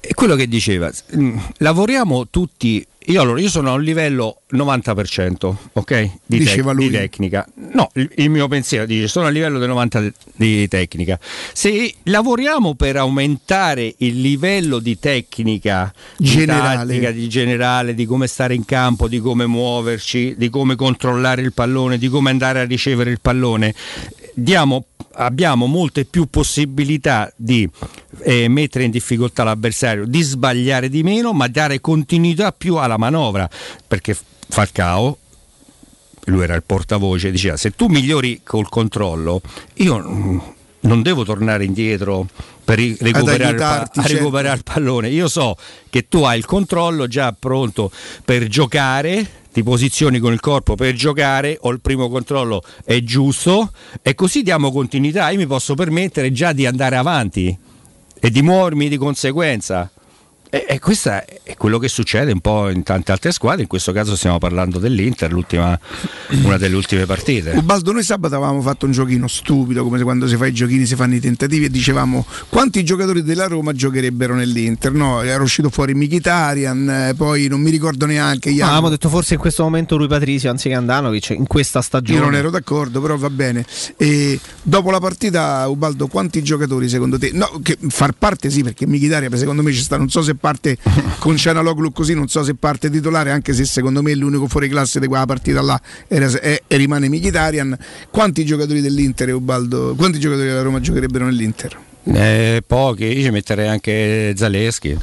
[0.00, 5.54] E quello che diceva, mm, lavoriamo tutti, io, allora, io sono a un livello 90%,
[5.74, 6.10] ok?
[6.24, 7.46] Di, Diceva di tecnica.
[7.72, 11.18] No, il, il mio pensiero dice, sono a livello del 90% di, di tecnica.
[11.52, 16.86] Se lavoriamo per aumentare il livello di tecnica di Generale.
[16.86, 21.52] tattica, di generale, di come stare in campo, di come muoverci, di come controllare il
[21.52, 23.74] pallone, di come andare a ricevere il pallone,
[24.42, 27.68] diamo- abbiamo molte più possibilità di
[28.22, 33.48] eh, mettere in difficoltà l'avversario, di sbagliare di meno, ma dare continuità più alla manovra,
[33.86, 34.16] perché
[34.48, 35.18] Falcao
[36.24, 39.40] lui era il portavoce, diceva se tu migliori col controllo,
[39.74, 40.38] io mm,
[40.80, 42.26] non devo tornare indietro
[42.64, 44.12] per recuperare, il, pa- certo.
[44.12, 45.08] recuperare il pallone.
[45.08, 45.56] Io so
[45.88, 47.90] che tu hai il controllo già pronto
[48.24, 49.26] per giocare,
[49.58, 53.72] ti posizioni con il corpo per giocare, o il primo controllo è giusto
[54.02, 55.30] e così diamo continuità.
[55.30, 57.56] Io mi posso permettere già di andare avanti
[58.20, 59.90] e di muovermi di conseguenza.
[60.50, 63.92] E, e questo è quello che succede un po' in tante altre squadre, in questo
[63.92, 65.78] caso stiamo parlando dell'Inter, l'ultima-
[66.42, 67.50] una delle ultime partite.
[67.50, 70.86] Ubaldo, noi sabato avevamo fatto un giochino stupido, come se quando si fa i giochini
[70.86, 74.92] si fanno i tentativi e dicevamo quanti giocatori della Roma giocherebbero nell'Inter.
[74.92, 78.50] No, era uscito fuori Mkhitaryan, eh, poi non mi ricordo neanche.
[78.50, 78.72] gli Ah, altri.
[78.76, 82.18] avevamo detto forse in questo momento lui Patrizio anziché Andanovic in questa stagione.
[82.20, 83.66] Io non ero d'accordo, però va bene.
[83.98, 87.32] E dopo la partita, Ubaldo, quanti giocatori secondo te?
[87.34, 90.76] No, che far parte sì, perché Mkhitaryan secondo me ci sta, non so se parte
[91.20, 94.98] con Cianaloglu così, non so se parte titolare, anche se secondo me l'unico fuori classe
[95.00, 97.76] di quella partita là era, è- e rimane Mkhitaryan.
[98.10, 99.94] Quanti giocatori dell'Inter, Ubaldo?
[99.96, 101.78] Quanti giocatori della Roma giocherebbero nell'Inter?
[102.04, 104.96] Eh, pochi, io ci metterei anche Zaleschi.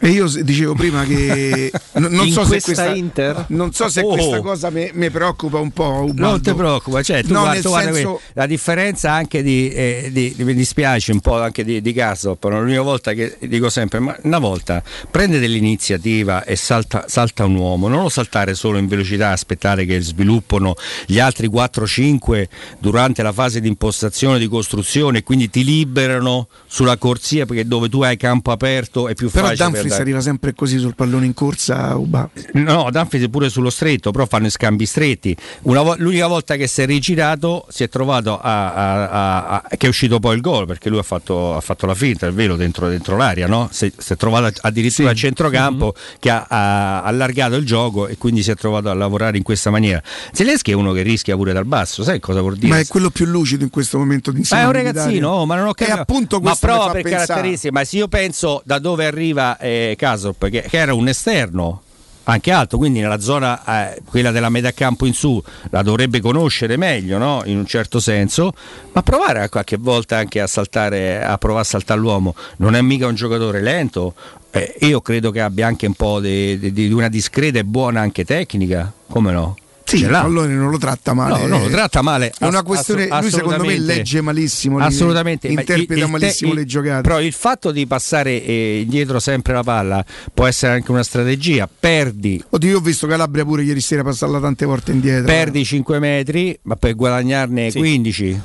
[0.00, 3.44] E io dicevo prima che non, In so se questa questa, Inter?
[3.48, 4.12] non so se Oh.
[4.12, 6.02] questa cosa mi preoccupa un po'.
[6.02, 6.22] Ubaldo.
[6.22, 10.08] Non ti preoccupa, cioè, tu No, guarda, tu guarda senso- la differenza anche di, eh,
[10.12, 14.16] di- mi dispiace un po' anche di, di Gassop, l'unica volta che dico sempre, ma
[14.22, 19.30] una volta prende dell'iniziativa e salta, salta un uomo, non lo saltare solo in velocità,
[19.32, 20.76] aspettare che sviluppano
[21.06, 22.48] gli altri 4-5
[22.78, 28.02] durante la fase di impostazione, di costruzione, quindi ti liberano sulla corsia perché dove tu
[28.02, 29.64] hai campo aperto è più Però facile.
[29.88, 32.28] Dumfries arriva sempre così sul pallone in corsa, Uba.
[32.54, 35.36] No, Danfries è pure sullo stretto, però fanno i scambi stretti.
[35.62, 39.86] Una vo- l'unica volta che si è rigirato si è trovato a, a- a- che
[39.86, 42.56] è uscito poi il gol, perché lui ha fatto, ha fatto la finta, è vero,
[42.56, 43.68] dentro, dentro l'area, no?
[43.72, 48.50] si, si è trovato addirittura a centrocampo che ha, allargato il gioco e quindi si
[48.50, 50.02] è trovato a lavorare in questa maniera.
[50.32, 52.68] Zelensky è uno che rischia pure dal basso, sai cosa vuol dire?
[52.68, 55.56] Ma è quello più lucido in questo momento di Ma è un ragazzino, oh, ma
[55.56, 55.98] non ho capito.
[55.98, 57.26] appunto ma questo mi prova per pensare.
[57.26, 61.82] caratteristiche, ma se io penso da dove arriva eh, Kasop, che, che era un esterno
[62.24, 66.76] anche alto, quindi nella zona eh, quella della metà campo in su la dovrebbe conoscere
[66.76, 67.42] meglio, no?
[67.46, 68.52] in un certo senso,
[68.92, 72.82] ma provare a qualche volta anche a saltare, a provare a saltare l'uomo, non è
[72.82, 74.14] mica un giocatore lento,
[74.50, 78.24] eh, io credo che abbia anche un po' di- di una discreta e buona anche
[78.24, 79.56] tecnica, come no?
[79.96, 81.46] Sì, pallone non lo tratta male.
[81.46, 82.32] No, no, lo tratta male.
[82.38, 83.04] È una Ass- questione.
[83.08, 84.78] assu- lui, secondo me, legge malissimo.
[84.78, 87.00] li- Assolutamente, ma Interpreta il- malissimo il- le giocate.
[87.02, 90.04] Però il fatto di passare eh, indietro sempre la palla
[90.34, 91.68] può essere anche una strategia.
[91.78, 95.24] Perdi, Oddio, io ho visto Calabria pure ieri sera passarla tante volte indietro.
[95.24, 98.40] perdi 5 metri, ma per guadagnarne 15.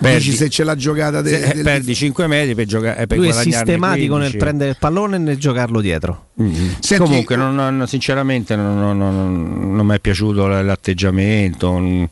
[0.00, 3.18] Dici se c'è la giocata de- se- del- perdi 5 metri per, gioca- eh, per
[3.18, 4.32] Lui è sistematico 15.
[4.32, 6.28] nel prendere il pallone e nel giocarlo dietro.
[6.36, 11.70] Senti- Comunque, non- non- sinceramente, non, non- non- non mi è piaciuto l'atteggiamento.
[11.70, 12.08] non-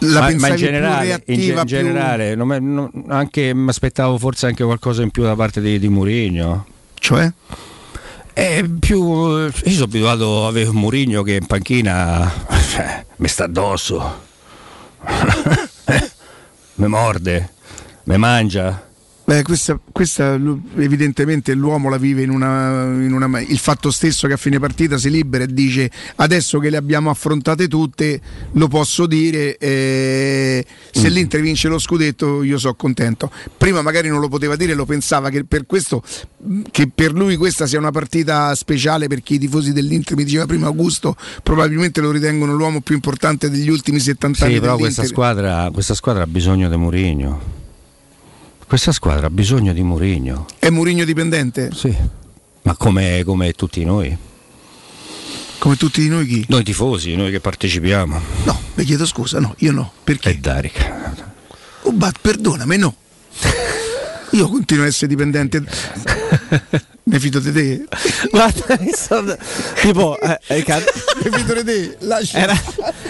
[0.00, 3.68] La ma, ma in più generale, in, in più- generale non me- non- anche, mi
[3.68, 6.66] aspettavo forse anche qualcosa in più da parte di, di Mourinho.
[6.98, 7.30] Cioè?
[8.32, 9.02] È più.
[9.02, 12.30] Io sono abituato a avere un Murigno che in panchina
[12.72, 14.24] cioè, mi sta addosso.
[16.76, 17.48] mi morde,
[18.04, 18.82] mi mangia.
[19.26, 20.40] Beh, questa, questa
[20.76, 24.98] evidentemente l'uomo la vive in una, in una- Il fatto stesso che a fine partita
[24.98, 28.20] si libera e dice adesso che le abbiamo affrontate tutte,
[28.52, 33.28] lo posso dire, eh, se l'Inter vince lo scudetto io sono contento.
[33.58, 36.04] Prima magari non lo poteva dire, lo pensava che per questo
[36.70, 40.66] che per lui questa sia una partita speciale perché i tifosi dell'Inter, mi diceva prima
[40.68, 45.68] Augusto, probabilmente lo ritengono l'uomo più importante degli ultimi 70 anni Sì, però questa squadra,
[45.72, 47.64] questa squadra ha bisogno di Murigno.
[48.66, 50.46] Questa squadra ha bisogno di Murigno.
[50.58, 51.70] È Murigno dipendente?
[51.72, 51.96] Sì.
[52.62, 54.16] Ma come, come tutti noi.
[55.58, 56.44] Come tutti noi chi?
[56.48, 58.20] Noi tifosi, noi che partecipiamo.
[58.44, 59.92] No, vi chiedo scusa, no, io no.
[60.02, 60.30] Perché?
[60.30, 61.14] E Darica.
[61.82, 62.96] Oh, ma perdonami, no.
[64.32, 65.64] Io continuo a essere dipendente.
[67.08, 67.84] Mi fido di te.
[68.32, 69.36] Guarda, sono-
[69.80, 70.82] tipo, eh, eh, ca-
[71.24, 71.96] Mi fido di te.
[72.00, 72.38] Lascia.
[72.38, 72.60] era,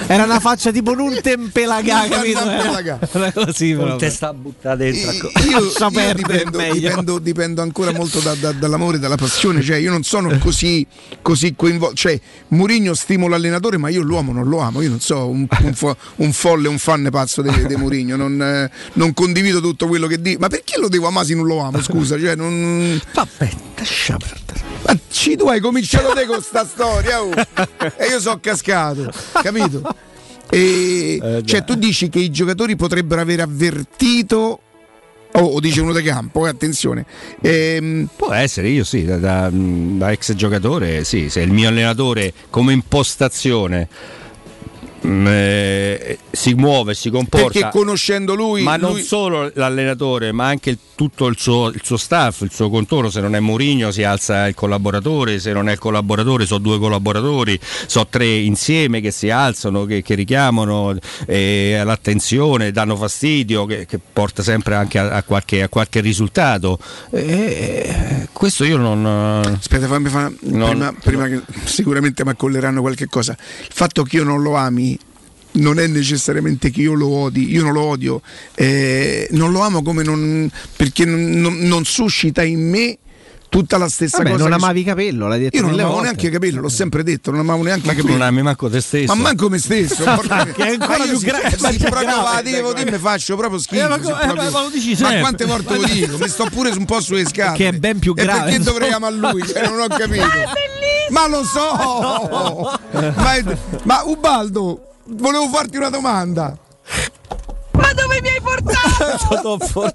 [0.06, 2.40] era una faccia tipo non tempelagà, capito?
[2.44, 2.98] tempelagà.
[3.10, 3.96] Era così, Non proprio.
[3.96, 5.12] te sta buttata dentro.
[5.48, 6.14] Io, Lascia io perdere,
[6.44, 9.62] dipendo, dipendo- dipendo ancora molto da- da- dall'amore e dalla passione.
[9.62, 10.86] Cioè, io non sono così,
[11.22, 11.94] così coinvolto.
[11.96, 14.82] Cioè, Murigno stimola l'allenatore, ma io l'uomo non lo amo.
[14.82, 18.16] Io non so un, un fo- un folle, un fan pazzo di Murigno.
[18.16, 20.36] Non, eh, non condivido tutto quello che dice.
[20.38, 21.80] Ma perché lo devo amare se non lo amo?
[21.80, 23.00] Scusa, cioè, non.
[23.14, 23.50] Vabbè,
[23.86, 24.60] lascia perdere.
[24.84, 27.30] Ma ci tu hai cominciato te con sta storia, oh.
[27.96, 29.94] e io sono cascato, capito?
[30.50, 34.60] E, Eh, cioè, tu dici che i giocatori potrebbero aver avvertito.
[35.32, 37.04] Oh, o dice uno da campo, eh, attenzione.
[37.42, 42.32] Ehm, Può essere, io sì, da, da- da ex giocatore, sì, se il mio allenatore
[42.48, 43.86] come impostazione
[45.26, 47.48] eh, si muove, si comporta.
[47.48, 51.80] perché conoscendo lui, ma non lui- solo l'allenatore, ma anche il- tutto il suo, il
[51.84, 53.10] suo staff, il suo contorno.
[53.10, 55.38] Se non è Mourinho, si alza il collaboratore.
[55.38, 60.00] Se non è il collaboratore, sono due collaboratori, sono tre insieme che si alzano, che,
[60.02, 60.96] che richiamano
[61.26, 66.78] eh, l'attenzione, danno fastidio, che, che porta sempre anche a, a qualche, a qualche risultato.
[67.10, 69.04] Eh, questo io non.
[69.04, 73.36] Aspetta, fammi fa- Non- prima, prima che sicuramente mi accolleranno qualche cosa.
[73.60, 74.95] Il fatto che io non lo ami
[75.56, 78.20] non è necessariamente che io lo odi, io non lo odio,
[78.54, 82.98] eh, non lo amo come non, perché non, non- non suscita in me
[83.48, 84.42] tutta la stessa Vabbè, cosa.
[84.42, 86.02] non amavi capello, l'hai detto Io non amavo volte.
[86.02, 88.12] neanche i capelli, l'ho sempre detto, non amavo neanche Ma capelli.
[88.12, 89.14] non ami manco te stesso.
[89.14, 92.06] Ma manco me stesso, porca- Che è ancora Ma più sì, gra- sì, ma proprio
[92.22, 93.82] la devo dire, mi faccio proprio schifo.
[93.84, 95.20] Eh, ma sì, co- eh, proprio- ma- ma lo dici ma sempre.
[95.20, 96.18] quante volte lo dico?
[96.18, 97.56] Mi sto pure un po' sulle scatole.
[97.56, 99.46] Che è ben più E grave, perché dovrei amare lui?
[99.46, 100.24] Cioè, non ho capito.
[101.10, 102.78] Ma lo so!
[102.92, 103.44] Ma, è-
[103.84, 106.56] ma Ubaldo, volevo farti una domanda.
[107.72, 109.58] Ma dove mi hai portato?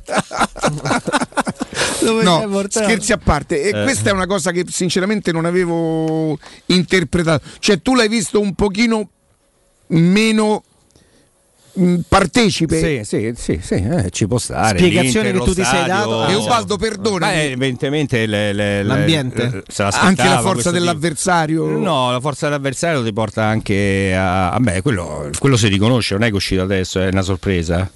[2.02, 2.86] Dove No, sei portato?
[2.86, 3.84] scherzi a parte, e Eh.
[3.84, 7.46] questa è una cosa che sinceramente non avevo interpretato.
[7.60, 9.10] Cioè, tu l'hai visto un pochino
[9.88, 10.64] meno
[12.08, 12.80] partecipe.
[12.80, 14.78] Sì, sì, sì, sì, eh, ci può stare.
[14.78, 17.34] Spiegazione che tu ti sei dato- E Ubaldo, perdonami.
[17.34, 19.44] Beh, evidentemente le- le- L'ambiente?
[19.44, 21.66] le- l'aspettava anche la forza questo tipo- dell'avversario.
[21.78, 24.50] No, la forza dell'avversario ti porta anche a.
[24.52, 27.90] Vabbè, quello, quello si riconosce, non è che è uscito adesso, è una sorpresa.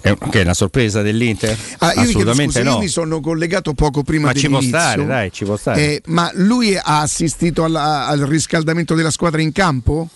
[0.00, 1.56] Che è una sorpresa dell'Inter?
[1.78, 2.70] Ah, io, mi chiedo Assolutamente scusa, no.
[2.72, 4.80] io mi sono collegato poco prima Ma ci può dell'inizio.
[4.90, 5.80] stare, dai, ci può stare.
[5.80, 10.08] Eh, ma lui ha assistito alla- al riscaldamento della squadra in campo?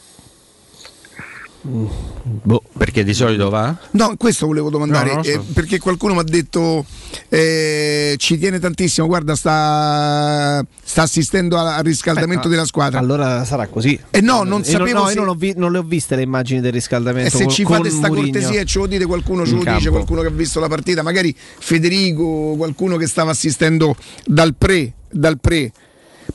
[1.70, 3.76] Boh, perché di solito va?
[3.92, 5.30] No, questo volevo domandare, No, so.
[5.30, 6.84] eh, perché qualcuno mi ha detto
[7.28, 12.98] eh, ci tiene tantissimo, guarda sta, sta assistendo al, al riscaldamento Eh, della squadra.
[12.98, 13.98] Allora sarà così.
[14.10, 16.16] E no, non Io sapevo no, se- io non, ho vi- non le ho viste
[16.16, 17.36] le immagini del E riscaldamento.
[17.36, 18.30] se con- ci fate sta Mourinho.
[18.32, 19.90] cortesia e ce lo dite qualcuno, ce lo dice, campo.
[19.90, 25.38] qualcuno che ha visto la partita, magari Federico, qualcuno che stava assistendo dal pre, dal
[25.38, 25.70] pre.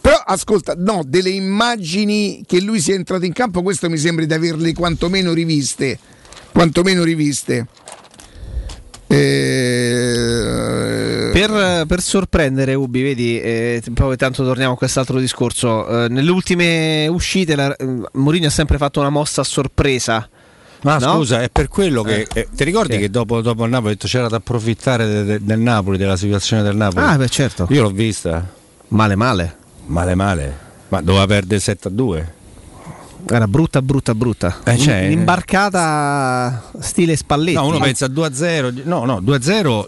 [0.02, 4.34] Però ascolta, no, delle immagini che lui sia entrato in campo, questo mi sembra di
[4.34, 5.98] averle quantomeno riviste.
[6.52, 7.68] Quantomeno riviste.
[9.08, 16.06] Eh, Per, per sorprendere Ubi, vedi, eh, poi tanto torniamo a quest'altro discorso.
[16.06, 20.28] eh, nelle ultime uscite la, eh, Mourinho ha sempre fatto una mossa a sorpresa.
[20.82, 21.14] Ma No?
[21.16, 22.28] scusa, è per quello che.
[22.34, 22.40] Eh.
[22.42, 23.00] eh, ti ricordi Che?
[23.04, 26.62] che dopo, dopo il Napoli detto c'era da approfittare de- de- del Napoli, della situazione
[26.62, 27.06] del Napoli?
[27.06, 27.68] Ah, beh, certo.
[27.70, 28.46] Io l'ho vista.
[28.90, 29.56] Male, male.
[29.86, 30.58] Male, male.
[30.90, 32.34] Ma doveva perdere 7 a 2.
[33.26, 34.60] Era brutta, brutta, brutta.
[34.66, 37.56] Eh, cioè- L'imbarcata stile Spalletti.
[37.56, 38.72] No, uno pensa a 2 a 0.
[38.84, 39.88] No, no, 2 a 0,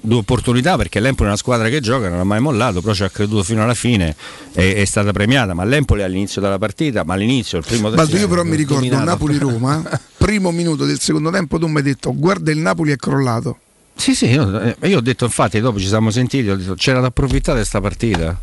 [0.00, 3.02] due opportunità perché l'Empoli è una squadra che gioca, non ha mai mollato, però ci
[3.02, 4.14] ha creduto fino alla fine,
[4.52, 5.52] è, è stata premiata.
[5.52, 9.04] Ma l'Empoli all'inizio della partita, ma all'inizio, il primo Baldo, io però mi ricordo dominato.
[9.04, 9.82] Napoli-Roma,
[10.16, 13.58] primo minuto del secondo tempo, tu mi hai detto guarda il Napoli è crollato.
[13.96, 17.00] Sì, sì, io, eh, io ho detto infatti, dopo ci siamo sentiti, ho detto c'era
[17.00, 18.38] da approfittare di questa partita.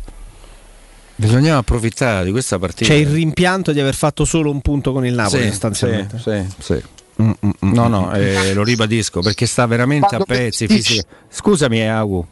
[1.16, 2.90] Bisognava approfittare di questa partita.
[2.90, 6.18] C'è il rimpianto di aver fatto solo un punto con il Napoli, Sì, sostanzialmente.
[6.18, 6.82] sì, sì, sì.
[7.60, 10.66] No, no, eh, lo ribadisco perché sta veramente a Quando pezzi.
[10.66, 12.26] pensi- fisica- Scusami, eh, Agu.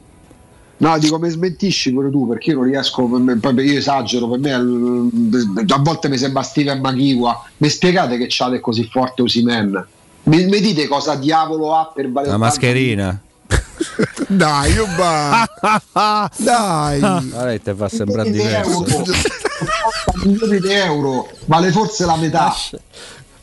[0.79, 4.29] No, dico, mi smentisci pure tu perché io non riesco, per me- poi io esagero,
[4.29, 7.51] per me a volte mi sembra Steven Maghiwa.
[7.59, 9.87] Mi spiegate che c'ha così forte Osimen?
[10.25, 13.21] Mi, mi dite cosa diavolo ha per valere La mascherina.
[14.29, 15.49] Dai, io ba.
[16.37, 16.99] Dai.
[17.01, 18.85] Guarda, te fa sembrare diverso.
[18.85, 22.55] euro, 80 milioni di euro, vale forse la metà.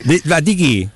[0.02, 0.88] Di, ma di chi?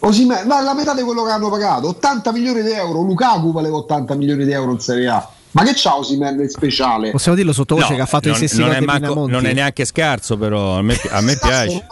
[0.00, 3.00] Osimhen, ma la metà di quello che hanno pagato, 80 milioni di euro.
[3.00, 5.28] Lukaku valeva 80 milioni di euro in Serie A.
[5.52, 7.10] Ma che c'ha Osimen in speciale?
[7.12, 9.46] Possiamo dirlo sottovoce No, che ha fatto non, i stessi non è di manco- non
[9.46, 11.86] è neanche scarso, però a me, a me piace.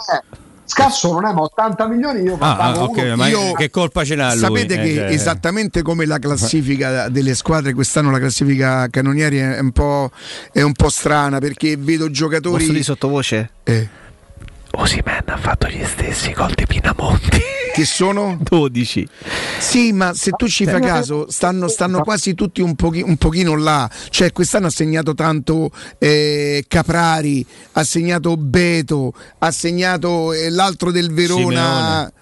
[0.64, 3.16] Scarso non è, ma 80 milioni io Ah, pago ah, ok, uno.
[3.16, 4.40] ma Io- che colpa ce n'ha lui?
[4.40, 9.58] Sapete Eh, che cioè- esattamente come la classifica delle squadre, quest'anno la classifica canonieri è
[9.58, 10.10] un po',
[10.52, 12.58] è un po' strana perché vedo giocatori.
[12.64, 13.50] Posso di sottovoce?
[13.64, 13.88] Eh.
[14.74, 17.40] Osimen ha fatto gli stessi gol di Pinamonti.
[17.74, 19.08] Che sono 12.
[19.58, 23.56] Sì, ma se tu ci fai caso, stanno, stanno quasi tutti un, pochi- un pochino
[23.56, 23.88] là.
[24.10, 31.12] Cioè, quest'anno ha segnato tanto eh, Caprari, ha segnato Beto, ha segnato eh, l'altro del
[31.12, 31.40] Verona.
[31.40, 32.12] Simeone,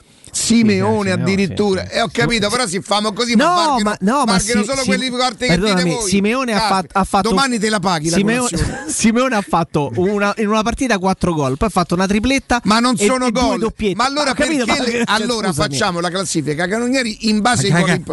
[1.11, 4.51] addirittura, e ho capito, però si famo così, No, ma marchino, ma- no, ma si-
[4.65, 6.09] solo si- quelli forti che dite voi.
[6.09, 8.85] Simeone ha, fat- ha fatto domani te la paghi la Simeone, colazione.
[8.91, 12.61] Simeone ha fatto una, in una partita 4 gol, poi ha fatto una tripletta.
[12.65, 13.73] Ma non e- sono e gol.
[13.95, 17.91] Ma allora capito, perché ma- le- allora facciamo la classifica canonieri in base ai gol
[17.91, 18.05] in-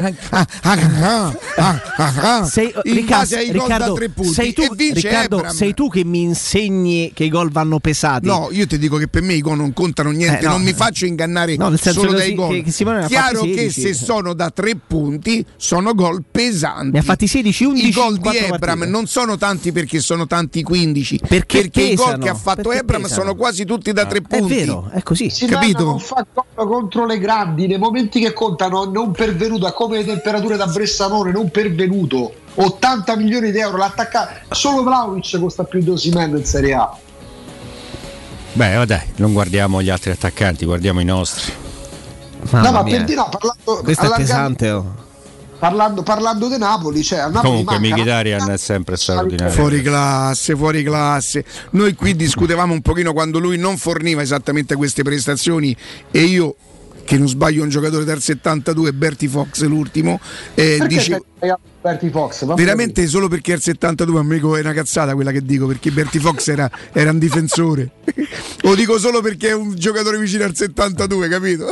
[2.49, 6.03] Sei, Riccardo, base ai gol da Riccardo, tre punti sei tu, Riccardo, sei tu che
[6.03, 8.25] mi insegni che i gol vanno pesati.
[8.25, 10.51] No, io ti dico che per me i gol non contano niente, Eh, no.
[10.51, 12.49] non mi faccio ingannare No, nel senso solo dai gol.
[12.49, 13.81] che- che Chiaro che 16.
[13.81, 16.91] se sono da tre punti sono gol pesanti.
[16.91, 18.85] Ne ha fatti 16, 11 I gol di Ebram partite.
[18.87, 23.01] non sono tanti perché sono tanti 15, Perché i gol che ha fatto perché Ebram
[23.03, 23.21] pesano.
[23.21, 24.53] sono quasi tutti da tre È punti.
[24.55, 25.29] vero, è così.
[25.29, 25.83] Si capito?
[25.85, 30.05] non fa gol contro le grandi nei momenti che contano non pervenuto, è come le
[30.05, 32.33] temperature da Bressanone, non pervenuto.
[32.55, 36.97] 80 milioni di euro l'attacca solo Vlaovic costa più di Osimhen in Serie A.
[38.53, 41.53] Beh, vabbè, non guardiamo gli altri attaccanti, guardiamo i nostri.
[42.49, 42.97] Mamma no, ma mia.
[42.97, 44.69] per dire, no, parlando, Questo è pesante.
[44.69, 44.95] oh.
[45.59, 49.53] parlando, parlando di Napoli, cioè a Napoli Comunque Mkhitaryan è sempre straordinario.
[49.53, 51.43] Fuori classe, fuori classe.
[51.71, 55.75] Noi qui discutevamo un pochino quando lui non forniva esattamente queste prestazioni
[56.11, 56.55] e io
[57.07, 60.19] che non sbaglio un giocatore del 72 Berti Fox l'ultimo
[60.55, 61.21] eh, dice
[61.81, 62.43] Berti Fox?
[62.43, 65.89] Va veramente solo perché è il 72 amico è una cazzata quella che dico perché
[65.89, 67.91] Berti Fox era, era un difensore
[68.59, 71.71] lo dico solo perché è un giocatore vicino al 72 capito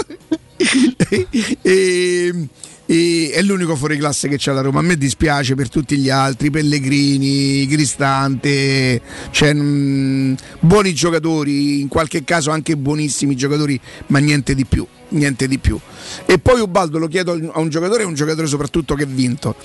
[1.61, 2.47] e,
[2.85, 4.79] e- è l'unico fuori classe che c'è la Roma.
[4.79, 9.01] A me dispiace per tutti gli altri Pellegrini, Cristante
[9.31, 15.47] cioè, mm, buoni giocatori in qualche caso anche buonissimi giocatori ma niente di più niente
[15.47, 15.79] di più.
[16.25, 19.55] E poi Ubaldo lo chiedo a un giocatore un giocatore soprattutto che ha vinto.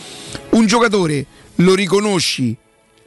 [0.50, 2.56] Un giocatore lo riconosci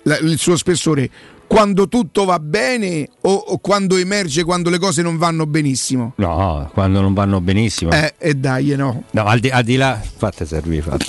[0.04, 1.10] la- il suo spessore
[1.48, 6.70] quando tutto va bene o, o quando emerge quando le cose non vanno benissimo No,
[6.74, 7.92] quando non vanno benissimo.
[7.92, 11.06] eh, e dai no No, al di, al di là, fate servire, fate.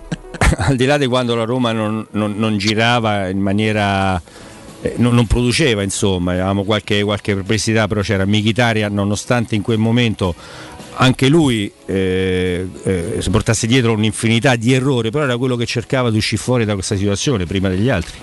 [0.58, 4.20] al di là di quando la Roma non, non- non girava in maniera.
[4.80, 9.78] eh, non, non produceva, insomma, avevamo qualche, qualche perplessità, però c'era Michitaria, nonostante in quel
[9.78, 10.34] momento
[10.96, 16.10] anche lui eh, eh, si portasse dietro un'infinità di errori, però era quello che cercava
[16.10, 18.16] di uscire fuori da questa situazione prima degli altri.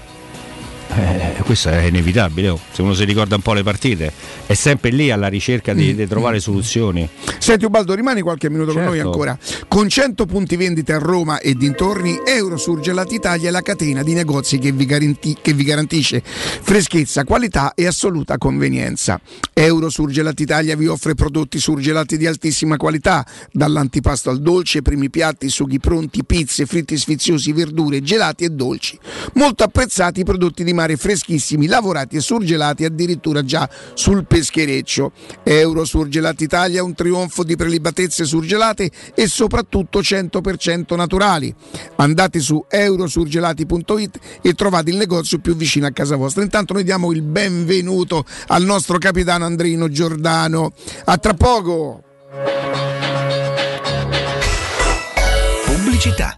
[0.93, 2.59] Eh, questo è inevitabile, oh.
[2.71, 4.11] se uno si ricorda un po' le partite,
[4.45, 7.07] è sempre lì alla ricerca di, di trovare soluzioni.
[7.39, 8.89] Senti Ubaldo, rimani qualche minuto con Certo.
[8.89, 9.37] noi ancora.
[9.67, 14.57] Con 100 punti vendita a Roma e dintorni, Eurosurgelati Italia è la catena di negozi
[14.57, 19.19] che vi, garanti- che vi garantisce freschezza, qualità e assoluta convenienza.
[19.53, 25.79] Eurosurgelati Italia vi offre prodotti surgelati di altissima qualità, dall'antipasto al dolce, primi piatti, sughi
[25.79, 28.99] pronti, pizze, fritti sfiziosi, verdure, gelati e dolci.
[29.33, 35.11] Molto apprezzati i prodotti di mare freschissimi, lavorati e surgelati addirittura già sul peschereccio.
[35.43, 41.53] Eurosurgelati Italia è un trionfo di prelibatezze surgelate e soprattutto 100% naturali.
[41.97, 46.41] Andate su eurosurgelati.it e trovate il negozio più vicino a casa vostra.
[46.41, 50.73] Intanto noi diamo il benvenuto al nostro capitano Andrino Giordano.
[51.05, 52.03] A tra poco!
[55.65, 56.37] Pubblicità.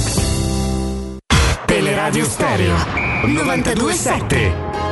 [2.11, 2.75] Teleradio Stereo
[3.23, 4.90] 927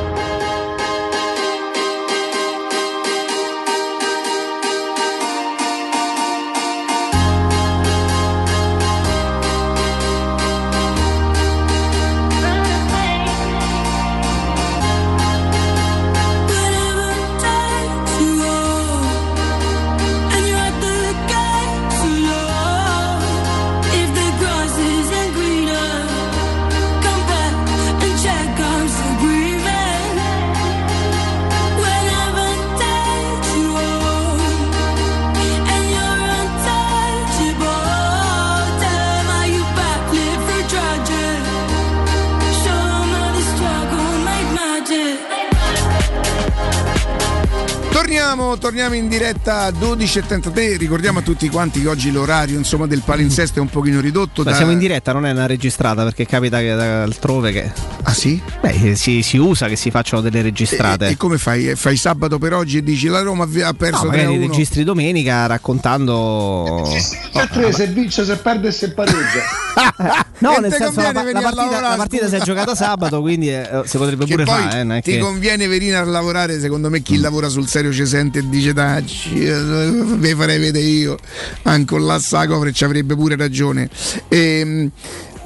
[48.60, 50.76] Torniamo, in diretta a 12.33.
[50.76, 54.42] Ricordiamo a tutti quanti che oggi l'orario insomma, del palinsesto è un pochino ridotto.
[54.42, 57.72] Ma da- siamo in diretta, non è una registrata perché capita che altrove che.
[58.02, 58.40] Ah sì?
[58.60, 61.06] Beh, si, si usa che si facciano delle registrate.
[61.08, 61.74] E, e come fai?
[61.74, 64.46] Fai sabato per oggi e dici la Roma ha perso No, 3 a magari 1.
[64.48, 66.86] registri domenica raccontando.
[67.32, 69.42] C'è tre, se vince, se perde e se pareggia.
[70.40, 72.74] No, E nel senso la, la venire a partita, lavorare, la partita si è giocata
[72.74, 74.80] sabato, quindi eh, si potrebbe Che pure fare.
[74.96, 77.02] eh, ti che- conviene venire a lavorare, secondo me Mm.
[77.02, 81.16] chi lavora sul serio ci sente dice dacci, vi farei vedere io,
[81.62, 83.88] anche con la copre ci avrebbe pure ragione.
[84.28, 84.90] Ehm,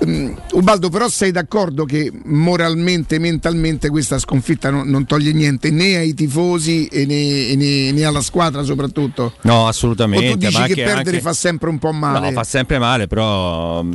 [0.06, 5.96] ehm, Ubaldo, però sei d'accordo che moralmente, mentalmente questa sconfitta non, non toglie niente né
[5.96, 9.34] ai tifosi e né, né- né alla squadra soprattutto?
[9.42, 10.30] No, O assolutamente.
[10.30, 12.26] tu dici che perdere anche- fa sempre un po' male?
[12.28, 13.92] No, fa sempre male, però mm,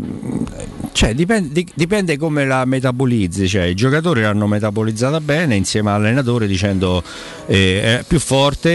[0.91, 3.47] cioè, dipende, di- dipende come la metabolizzi.
[3.47, 7.01] Cioè, I giocatori l'hanno metabolizzata bene insieme all'allenatore dicendo
[7.47, 8.69] eh, è più forte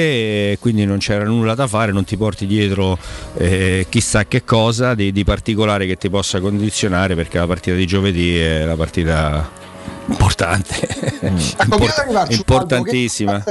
[0.52, 2.98] e quindi non c'era nulla da fare, non ti porti dietro
[3.36, 7.86] eh, chissà che cosa di, di particolare che ti possa condizionare perché la partita di
[7.86, 9.50] giovedì è la partita
[10.06, 10.74] importante,
[11.56, 13.42] Ecco, di arrivarci, importantissima.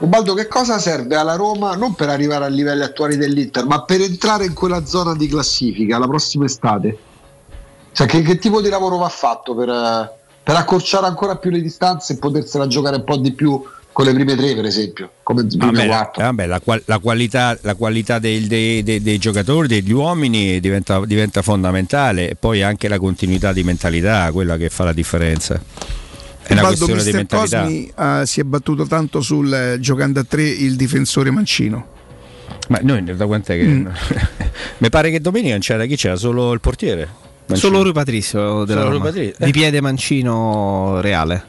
[0.00, 4.02] Ubaldo, che- cosa serve alla Roma non per arrivare ai livelli attuali dell'Inter, ma per
[4.02, 6.98] entrare in quella zona di classifica la prossima estate?
[7.92, 9.68] Cioè, che, che tipo di lavoro va fatto per,
[10.42, 13.62] per accorciare ancora più le distanze e potersela giocare un po' di più
[13.92, 16.22] con le prime tre, per esempio, come prime Vabbè, la, quattro?
[16.24, 21.04] vabbè, la qual- la qualità, la qualità dei, dei- dei- dei giocatori, degli uomini diventa,
[21.04, 25.54] diventa fondamentale e poi anche la continuità di mentalità, quella che fa la differenza.
[26.44, 27.62] È una Ubaldo, questione di Mister mentalità.
[27.62, 31.86] Cosmi eh, si è battuto tanto sul eh, giocando a tre il difensore Mancino.
[32.68, 33.64] Ma noi da quant'è che.
[33.64, 33.86] Mm.
[34.78, 37.20] Mi pare che domenica non c'era chi c'era, solo il portiere.
[37.44, 37.58] Mancini.
[37.70, 39.10] Solo Rui Patrizio della Solo Roma.
[39.10, 39.44] Rui Patrizio.
[39.44, 41.44] Di piede mancino reale.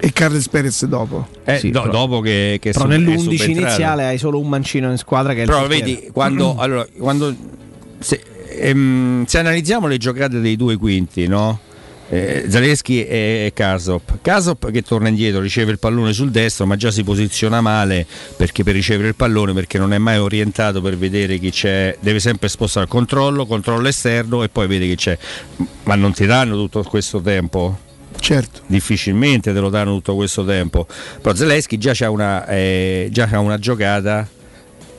[0.00, 1.26] E Carles Perez dopo.
[1.44, 3.50] Eh, Sì, do- però- dopo che, che Però è nell'11 subentrato.
[3.50, 7.34] iniziale hai solo un mancino in squadra che è il Però vedi, quando, allora, quando
[7.98, 8.22] se,
[8.58, 11.60] ehm, se analizziamo le giocate dei due quinti, no?
[12.10, 14.20] Eh, Zaleschi e Kasop.
[14.22, 18.62] Kasop che torna indietro, riceve il pallone sul destro, ma già si posiziona male perché
[18.62, 22.48] per ricevere il pallone, perché non è mai orientato per vedere chi c'è, deve sempre
[22.48, 25.18] spostare il controllo, controllo esterno e poi vede chi c'è.
[25.82, 27.78] Ma non ti danno tutto questo tempo?
[28.20, 28.60] Certo.
[28.66, 30.86] Difficilmente te lo danno tutto questo tempo.
[31.20, 34.28] Però Zelensky già c'ha una, eh, una giocata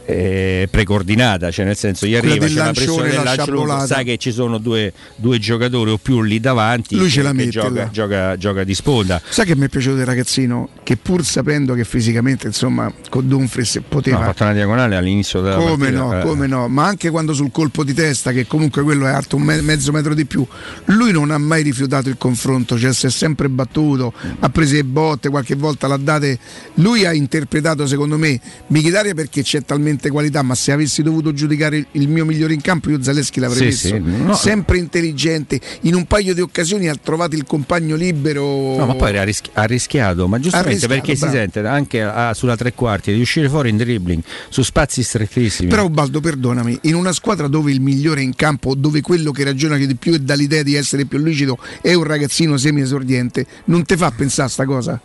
[0.10, 4.02] eh, precoordinata, cioè nel senso gli arriva, c'è una pressione del la lancio lungo, sa
[4.02, 7.90] che ci sono due, due giocatori o più lì davanti Lui ce la mette gioca,
[7.92, 9.22] gioca- gioca di sponda.
[9.30, 10.70] Sai che mi è piaciuto del ragazzino?
[10.82, 14.20] Che pur sapendo che fisicamente, insomma, con Dumfries No, poteva.
[14.22, 16.00] ha fatto una diagonale all'inizio della come partita.
[16.00, 16.22] no, eh.
[16.24, 19.44] come no, ma anche quando sul colpo di testa, che comunque quello è alto un
[19.44, 20.46] me- mezzo metro di più,
[20.86, 24.84] lui non ha mai rifiutato il confronto, cioè si è sempre battuto, ha preso le
[24.84, 26.40] botte, qualche volta l'ha date.
[26.76, 31.86] Lui ha interpretato, secondo me, Michitaria perché c'è talmente qualità, ma se avessi dovuto giudicare
[31.92, 34.06] il, mio migliore in campo, io Zaleschi l'avrei Sì, messo.
[34.06, 34.34] sì, no.
[34.36, 38.78] Sempre intelligente, in un paio di occasioni ha trovato il compagno libero.
[38.78, 41.32] No, ma poi ha, rischi- ha rischiato, ma giustamente rischiato, perché bravo.
[41.34, 45.68] si sente anche a- sulla tre quarti di uscire fuori in dribbling su spazi strettissimi.
[45.70, 49.76] Però Ubaldo, perdonami, in una squadra dove il migliore in campo, dove quello che ragiona
[49.78, 53.96] di più e dà l'idea di essere più lucido è un ragazzino semi-esordiente, non ti
[53.98, 55.00] fa pensare a sta cosa?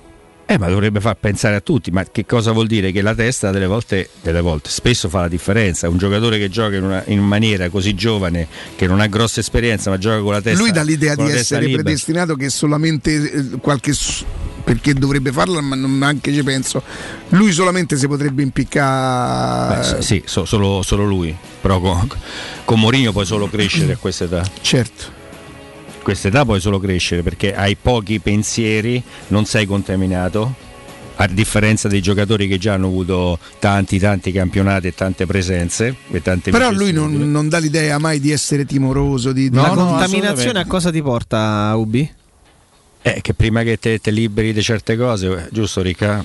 [0.55, 2.93] Eh, ma dovrebbe far pensare a tutti, ma che cosa vuol dire?
[2.93, 5.89] Che la testa delle volte, delle volte spesso fa la differenza.
[5.89, 9.91] Un giocatore che gioca in, una, in maniera così giovane, che non ha grossa esperienza,
[9.91, 10.61] ma gioca con la testa.
[10.61, 11.83] Lui dà l'idea di essere libera.
[11.83, 13.95] predestinato che solamente eh, qualche...
[14.63, 16.85] perché dovrebbe farla, ma non anche ci penso.
[17.31, 19.77] Lui solamente si potrebbe impiccare.
[19.77, 21.37] Beh, sì, sì, so- solo, solo lui.
[21.61, 22.07] Però con,
[22.65, 24.45] con Mourinho puoi solo crescere a questa età.
[24.61, 25.23] Certo.
[26.05, 30.55] Questa età puoi solo crescere perché hai pochi pensieri, non sei contaminato.
[31.17, 36.21] A differenza dei giocatori che già hanno avuto tanti tanti campionati e tante presenze e
[36.21, 39.33] tante Però lui non, non dà l'idea mai di essere timoroso.
[39.33, 42.13] Di, di- la No, no, contaminazione a cosa ti porta, Ubi?
[43.01, 46.25] Eh, che prima che te, te liberi di certe cose, eh, giusto Ricca?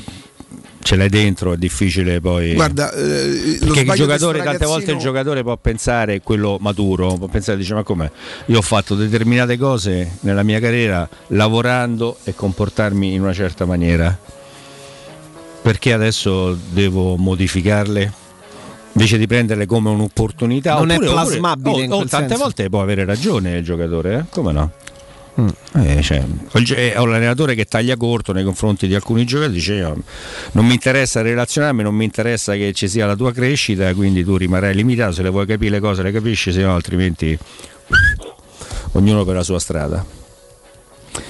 [0.90, 2.56] Ce l'hai dentro, è difficile poi.
[2.56, 7.28] Guarda, eh, lo Perché il giocatore, tante volte il giocatore può pensare, quello maturo, può
[7.28, 8.10] pensare, dice ma com'è?
[8.48, 14.18] Io ho fatto determinate cose nella mia carriera lavorando e comportarmi in una certa maniera.
[15.62, 18.12] Perché adesso devo modificarle?
[18.94, 20.74] Invece di prenderle come un'opportunità.
[20.74, 22.44] Non è oppure- oppure- plasmabile oh, in oh, quel tante senso.
[22.44, 24.24] volte può avere ragione il giocatore, eh?
[24.32, 24.72] come no?
[25.40, 25.48] Mm.
[25.76, 26.24] Eh, cioè,
[26.76, 29.96] eh, ho l'allenatore che taglia corto nei confronti di alcuni giocatori, dice io,
[30.52, 34.36] non mi interessa relazionarmi, non mi interessa che ci sia la tua crescita, quindi tu
[34.36, 37.38] rimarrai limitato, se le vuoi capire le cose le capisci, se no altrimenti
[38.94, 40.06] ognuno per la sua strada.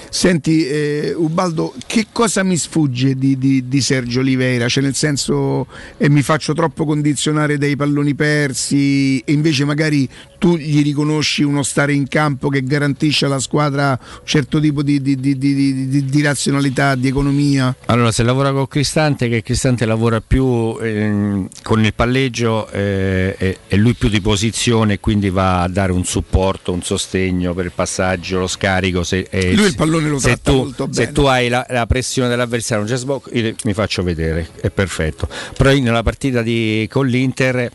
[0.09, 4.67] Senti, eh, Ubaldo, che cosa mi sfugge di, di- di Sergio Oliveira?
[4.67, 10.07] Cioè, nel senso, eh, mi faccio troppo condizionare dai palloni persi e invece magari
[10.39, 15.01] tu gli riconosci uno stare in campo che garantisce alla squadra un certo tipo di,
[15.01, 17.75] di- di- di- di- di razionalità, di economia.
[17.85, 23.75] Allora, se lavora con Cristante, che Cristante lavora più ehm, con il palleggio eh, e,
[23.77, 28.39] lui più di posizione, quindi va a dare un supporto, un sostegno per il passaggio,
[28.39, 29.03] lo scarico.
[29.03, 31.11] Se, eh, Lui il pallone lo se tratta tu, molto Se bene.
[31.11, 35.27] tu hai la, la pressione dell'avversario, box, io mi faccio vedere, è perfetto.
[35.57, 37.71] Però nella partita di, con l'Inter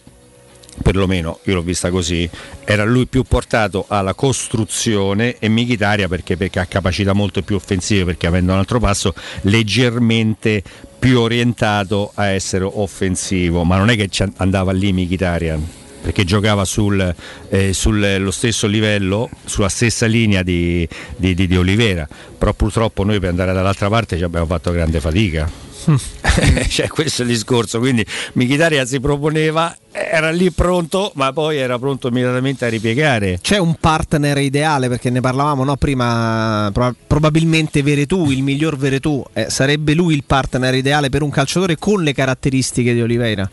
[0.83, 2.29] perlomeno io l'ho vista così,
[2.65, 8.05] era lui più portato alla costruzione e Michitaria perché, perché ha capacità molto più offensive,
[8.05, 10.63] perché avendo un altro passo leggermente
[10.99, 17.15] più orientato a essere offensivo, ma non è che andava lì Michitarian perché giocava sul,
[17.49, 23.19] eh, sullo stesso livello, sulla stessa linea di, di- di- di Olivera, però purtroppo noi
[23.21, 25.51] per andare dall'altra parte ci abbiamo fatto grande fatica.
[26.69, 31.79] cioè, questo è il discorso, quindi Michitaria si proponeva, era lì pronto, ma poi era
[31.79, 33.39] pronto immediatamente a ripiegare.
[33.41, 39.25] C'è un partner ideale perché ne parlavamo no, prima, pro- probabilmente Veretù, il miglior Veretù,
[39.33, 43.49] eh, sarebbe lui il partner ideale per un calciatore con le caratteristiche di Oliveira.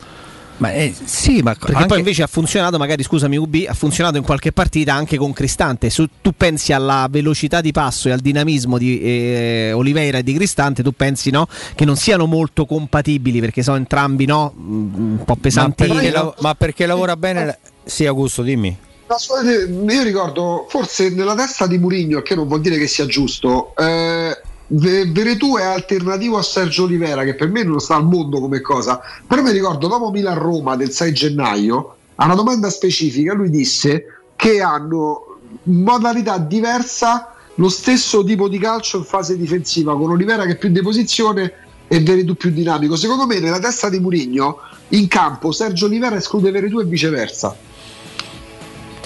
[0.57, 4.17] Ma eh, sì, ma perché anche- poi invece ha funzionato, magari scusami UB, ha funzionato
[4.17, 5.89] in qualche partita anche con Cristante.
[5.89, 10.33] Su- tu pensi alla velocità di passo e al dinamismo di eh, Oliveira e di
[10.33, 15.17] Cristante, tu pensi no, che non siano molto compatibili perché sono entrambi no, mm, un
[15.25, 15.89] po' Ma pesantini.
[15.93, 17.57] perché, lav- ma perché lavora bene?
[17.83, 18.77] Sì, Augusto, dimmi.
[19.07, 23.05] La sua- Io ricordo, forse nella testa di Murigno, che non vuol dire che sia
[23.07, 24.39] giusto, eh,
[24.73, 29.01] Veretù è alternativo a Sergio Olivera, che per me non sta al mondo come cosa.
[29.27, 34.61] Però mi ricordo, dopo Milan-Roma del 6 gennaio, a una domanda specifica, lui disse che
[34.61, 40.57] hanno modalità diversa lo stesso tipo di calcio in fase difensiva, con Olivera che è
[40.57, 41.53] più di posizione
[41.87, 42.95] e Veretù più dinamico.
[42.95, 44.59] Secondo me, nella testa di Murigno,
[44.89, 47.53] in campo Sergio Olivera esclude Veretù e viceversa.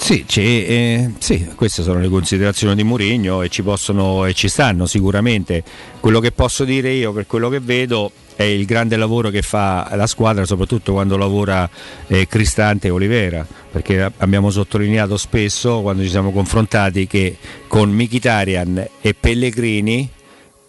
[0.06, 4.86] Sì, eh, sì, queste sono le considerazioni di Mourinho e ci possono e ci stanno
[4.86, 5.64] sicuramente.
[6.00, 9.92] Quello che posso dire io per quello che vedo è il grande lavoro che fa
[9.96, 11.68] la squadra, soprattutto quando lavora
[12.06, 18.88] eh, Cristante e Olivera, perché abbiamo sottolineato spesso quando ci siamo confrontati che con Mkhitaryan
[19.02, 20.08] e Pellegrini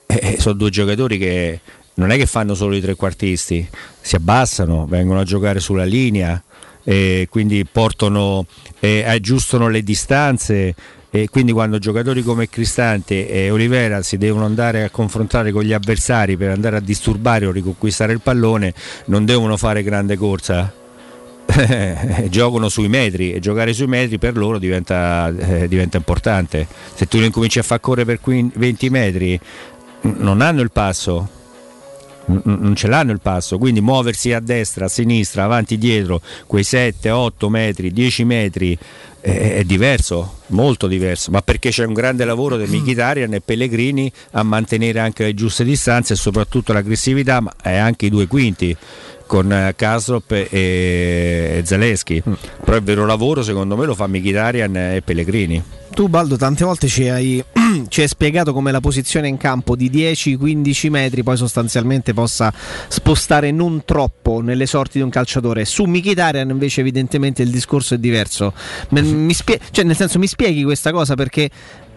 [0.06, 1.60] eh, sono due giocatori che
[1.96, 3.68] non è che fanno solo i trequartisti,
[4.00, 6.42] si abbassano, vengono a giocare sulla linea,
[6.88, 8.46] eh, quindi portano,
[8.78, 10.74] eh, aggiustano le distanze.
[11.10, 15.72] E quindi quando giocatori come Cristante e Olivera si devono andare a confrontare con gli
[15.72, 18.74] avversari per andare a disturbare o riconquistare il pallone,
[19.06, 20.70] non devono fare grande corsa,
[22.28, 26.66] giocano sui metri e giocare sui metri per loro diventa, eh, diventa importante.
[26.94, 29.40] Se tu li incominci a far correre per 15 20 metri,
[30.02, 31.28] non hanno il passo.
[32.26, 37.10] Non ce l'hanno il passo, quindi muoversi a destra, a sinistra, avanti, dietro, quei 7,
[37.10, 38.76] 8 metri, 10 metri
[39.20, 44.10] è, è diverso, molto diverso, ma perché c'è un grande lavoro di Mkhitaryan e Pellegrini
[44.32, 48.76] a mantenere anche le giuste distanze e soprattutto l'aggressività, ma è anche i due quinti
[49.26, 52.22] con eh, Kastrop e, Zaleschi.
[52.64, 55.62] Però il vero lavoro secondo me lo fa Mkhitaryan e Pellegrini.
[55.96, 57.42] Tu Baldo tante volte ci hai,
[57.88, 62.52] ci hai spiegato come la posizione in campo di 10-15 metri poi sostanzialmente possa
[62.88, 65.64] spostare non troppo nelle sorti di un calciatore.
[65.64, 68.52] Su Mkhitaryan invece evidentemente il discorso è diverso.
[68.90, 71.48] Me- mi spie- cioè, nel senso mi spieghi questa cosa perché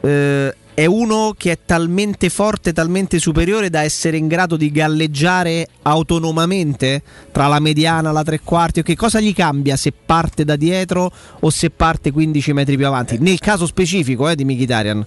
[0.01, 5.67] eh, è uno che è talmente forte, talmente superiore da essere in grado di galleggiare
[5.81, 7.01] autonomamente
[7.33, 8.79] tra la mediana, la tre quarti.
[8.79, 11.11] o Che cosa gli cambia se parte da dietro
[11.41, 13.17] o se parte 15 metri più avanti?
[13.19, 15.05] Nel caso specifico eh, di Mkhitaryan.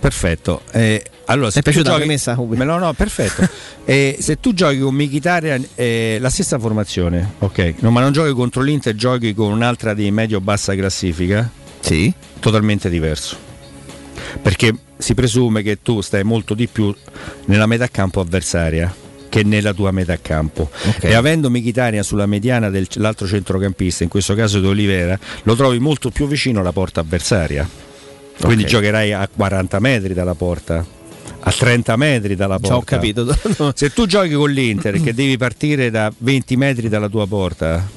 [0.00, 0.62] Perfetto.
[0.72, 2.56] Eh, allora, è se tu piaciuta la giochi- premessa, Ubi?
[2.56, 3.46] Me- No, no, perfetto.
[3.84, 8.32] Eh, se tu giochi con Mkhitaryan eh, la stessa formazione, ok, no, ma non giochi
[8.32, 11.50] contro l'Inter, giochi con un'altra di medio-bassa classifica,
[11.82, 12.12] sì.
[12.40, 13.36] totalmente diverso.
[14.40, 16.94] Perché si presume che tu stai molto di più
[17.46, 18.94] nella metà campo avversaria
[19.28, 20.70] che nella tua metà campo
[21.00, 26.10] e avendo Mkhitaryan sulla mediana dell'altro centrocampista in questo caso di Olivera lo trovi molto
[26.10, 27.66] più vicino alla porta avversaria
[28.40, 28.68] quindi Ok.
[28.68, 30.84] giocherai a 40 metri dalla porta
[31.40, 33.36] a 30 metri dalla Già porta ho capito.
[33.74, 37.88] se tu giochi con l'Inter che devi partire da 20 metri dalla tua porta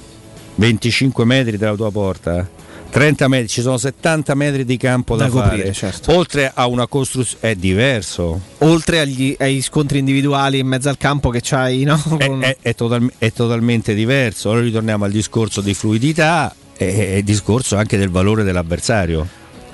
[0.55, 2.49] 25 metri dalla tua porta
[2.89, 5.49] 30 metri, ci sono 70 metri di campo da, Da fare.
[5.49, 6.13] coprire, certo.
[6.15, 8.39] Oltre a una costruzione è diverso.
[8.59, 12.01] Oltre agli, ai scontri individuali in mezzo al campo che c'hai, no?
[12.17, 14.49] È, è- è total- è totalmente diverso.
[14.49, 19.27] Allora ritorniamo al discorso di fluidità e, e discorso anche del valore dell'avversario.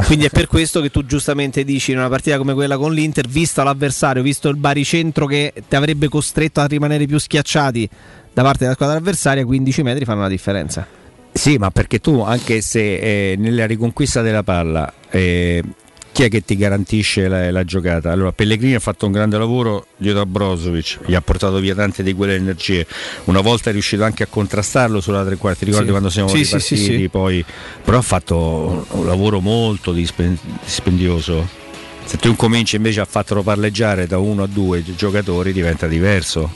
[0.04, 3.28] Quindi è per questo che tu giustamente dici in una partita come quella con l'Inter,
[3.28, 7.88] visto l'avversario, visto il baricentro che ti avrebbe costretto a rimanere più schiacciati
[8.34, 10.88] da parte della squadra avversaria, 15 metri fanno la differenza.
[11.34, 15.64] Sì, ma perché tu, anche se eh, nella riconquista della palla, eh,
[16.12, 18.12] chi è che ti garantisce la, la, giocata?
[18.12, 22.04] Allora, Pellegrini ha fatto un grande lavoro dietro a Brozovic, gli ha portato via tante
[22.04, 22.86] di quelle energie.
[23.26, 25.66] Una volta è riuscito anche a contrastarlo sulla tre quarti.
[25.66, 25.92] Ricordi sì.
[25.92, 26.98] quando siamo sì, ripartiti?
[26.98, 27.44] Sì, poi,
[27.84, 31.60] però ha fatto un lavoro molto dispendioso.
[32.04, 36.52] Se tu incominci invece a farlo parleggiare da uno a due giocatori diventa diverso.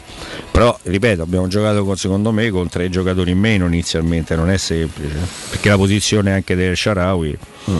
[0.51, 4.57] Però, ripeto, abbiamo giocato con, secondo me con tre giocatori in meno inizialmente, non è
[4.57, 5.15] semplice.
[5.49, 7.37] Perché la posizione anche del Sharawi.
[7.69, 7.79] Mm.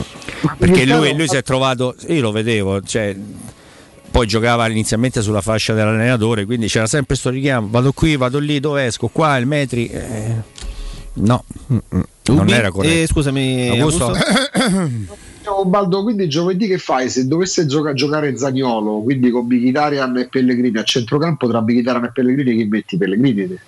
[0.58, 3.16] Perché lui, lui, si è trovato, io lo vedevo, cioè,
[4.12, 8.60] poi giocava inizialmente sulla fascia dell'allenatore, quindi c'era sempre questo richiamo, vado qui, vado lì,
[8.60, 9.88] dove esco, qua il metri.
[9.88, 10.36] Eh,
[11.14, 12.04] no, Mm-mm.
[12.26, 12.94] non era corretto.
[12.94, 14.06] Eh, scusami, Augusto.
[14.06, 15.24] Augusto?
[15.66, 17.10] Baldo, quindi giovedì che fai?
[17.10, 22.12] Se dovesse gioca- giocare Zagnolo, quindi con Mkhitaryan e Pellegrini a centrocampo, tra Mkhitaryan e
[22.12, 23.60] Pellegrini chi metti Pellegrini?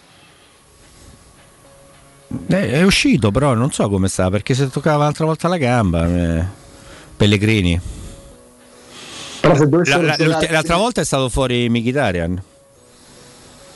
[2.47, 6.05] Eh, è uscito però non so come sta perché se toccava l'altra volta la gamba
[6.05, 6.43] eh,
[7.15, 7.79] Pellegrini
[9.39, 10.51] però se la, la, giocare...
[10.51, 12.41] l'altra volta è stato fuori Mkhitaryan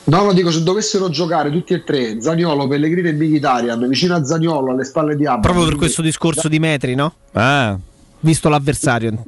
[0.04, 4.24] No, lo dico, se dovessero giocare tutti e tre, Zagnolo, Pellegrini e Mkhitaryan, vicino a
[4.24, 5.42] Zagnolo, alle spalle di Abba.
[5.42, 7.14] Proprio per questo discorso di metri, no?
[7.34, 7.78] Ah.
[8.22, 9.24] Visto l'avversario.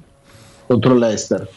[0.67, 1.49] Contro l'Ester.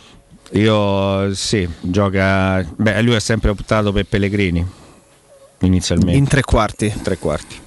[0.51, 2.65] Io sì, gioca...
[2.75, 4.65] Beh, lui ha sempre optato per Pellegrini,
[5.61, 6.17] inizialmente.
[6.17, 6.85] In tre quarti.
[6.85, 7.59] In tre quarti.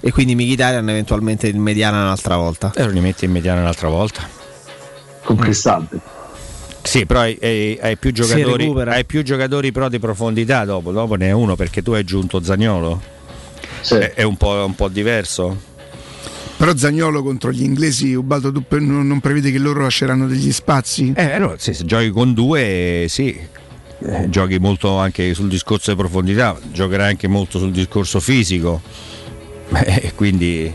[0.00, 2.72] E quindi Mkhitaryan eventualmente in mediana un'altra volta.
[2.74, 4.22] E lo rimetti in mediana un'altra volta.
[5.22, 5.98] Con Cristante.
[6.82, 11.16] Sì, però hai, hai, hai, più giocatori, hai, più giocatori, però di profondità dopo, dopo
[11.16, 13.00] ne hai uno perché tu hai aggiunto Zagnolo.
[13.80, 13.94] Sì.
[13.94, 15.74] È, è un, po', un, po', diverso.
[16.56, 21.12] Però Zagnolo contro gli inglesi, Ubaldo, tu non, prevedi che loro lasceranno degli spazi?
[21.14, 23.38] Eh, allora, se giochi con due, sì.
[23.98, 28.80] Eh, giochi molto anche sul discorso di profondità, giocherai anche molto sul discorso fisico.
[29.84, 30.72] Eh, quindi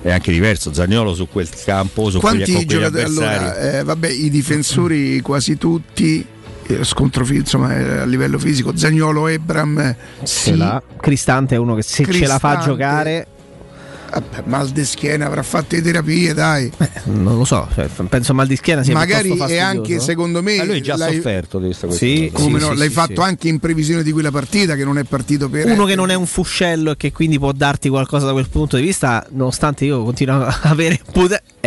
[0.00, 0.72] è anche diverso.
[0.72, 3.58] Zagnolo su quel campo, su Quanti quegli, giocatori allora?
[3.58, 6.24] Eh, vabbè, i difensori quasi tutti.
[6.66, 10.62] Eh, scontro insomma eh, a livello fisico Zagnolo Ebram sì.
[11.00, 13.26] Cristante è uno che se Cristante, ce la fa giocare
[14.10, 16.70] Vabbè, mal di schiena avrà fatto le terapie, dai.
[16.74, 20.56] Beh, non lo so, cioè, penso mal di schiena sia Magari è anche secondo me.
[20.56, 21.16] Ma lui già l'hai...
[21.16, 21.98] sofferto di questa cosa.
[21.98, 24.84] Sì, come sì, no, sì, l'hai sì, fatto anche in previsione di quella partita che
[24.84, 25.66] non è partito per.
[25.66, 28.76] Uno che non è un fuscello e che quindi può darti qualcosa da quel punto
[28.76, 31.00] di vista, nonostante io continuo a avere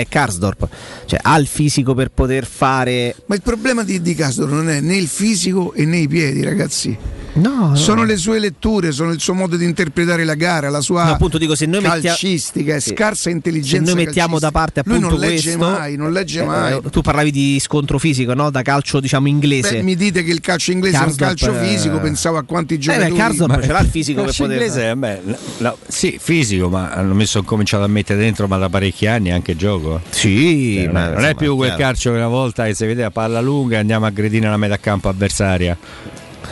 [0.01, 0.67] è Karsdorp.
[1.05, 3.15] Cioè, ha il fisico per poter fare.
[3.25, 6.43] Ma il problema di, di Karsdorp non è né il fisico e né i piedi,
[6.43, 6.97] ragazzi.
[7.33, 7.75] No, no.
[7.75, 11.11] Sono le sue letture, sono il suo modo di interpretare la gara, la sua no,
[11.11, 12.93] appunto dico, se noi calcistica, mettia...
[12.93, 13.89] scarsa intelligenza.
[13.89, 16.73] Se noi mettiamo da parte appunto Lui non legge questo, mai, non legge mai.
[16.73, 18.49] Eh, tu parlavi di scontro fisico, no?
[18.49, 19.75] Da calcio diciamo inglese.
[19.75, 21.99] Beh, mi dite che il calcio inglese Karsdorp, è un calcio fisico, eh...
[22.01, 23.07] pensavo a quanti giocatori.
[23.07, 25.21] Eh, beh, Karsdorp ce l'ha il fisico per poter inglese, me,
[25.59, 29.55] no, sì, fisico, ma hanno messo cominciato a mettere dentro ma da parecchi anni anche
[29.55, 29.90] gioco.
[30.09, 33.41] Sì, cioè, non, è più quel calcio che una volta che si vede a palla
[33.41, 35.77] lunga e andiamo a gredire la metà campo avversaria.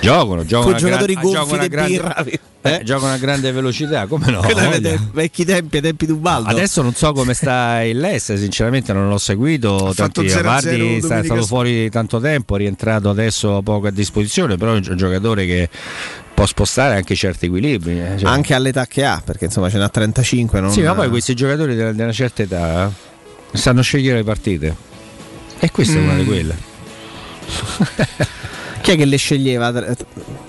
[0.01, 2.25] Giocano, giocano, Con giocatori gran, gonfi grande, birra,
[2.61, 2.81] eh?
[2.83, 4.41] giocano a grande velocità, come no?
[5.11, 6.49] vecchi tempi, ai tempi di Ubaldo.
[6.49, 9.91] Adesso non so come sta il Less, sinceramente non l'ho seguito.
[9.95, 14.75] Tanti, Vardi è stato fuori tanto tempo, è rientrato adesso poco a disposizione, però è
[14.75, 15.69] un giocatore che
[16.33, 17.99] può spostare anche certi equilibri.
[17.99, 18.29] Eh, cioè.
[18.29, 20.61] Anche all'età che ha, perché insomma ce n'ha 35.
[20.61, 20.71] Non...
[20.71, 22.91] Sì, ma poi questi giocatori di una certa età
[23.53, 24.75] sanno scegliere le partite.
[25.59, 25.97] E questa mm.
[25.97, 26.25] è una di mm.
[26.25, 26.57] quelle.
[28.81, 29.93] Chi è che le sceglieva tra,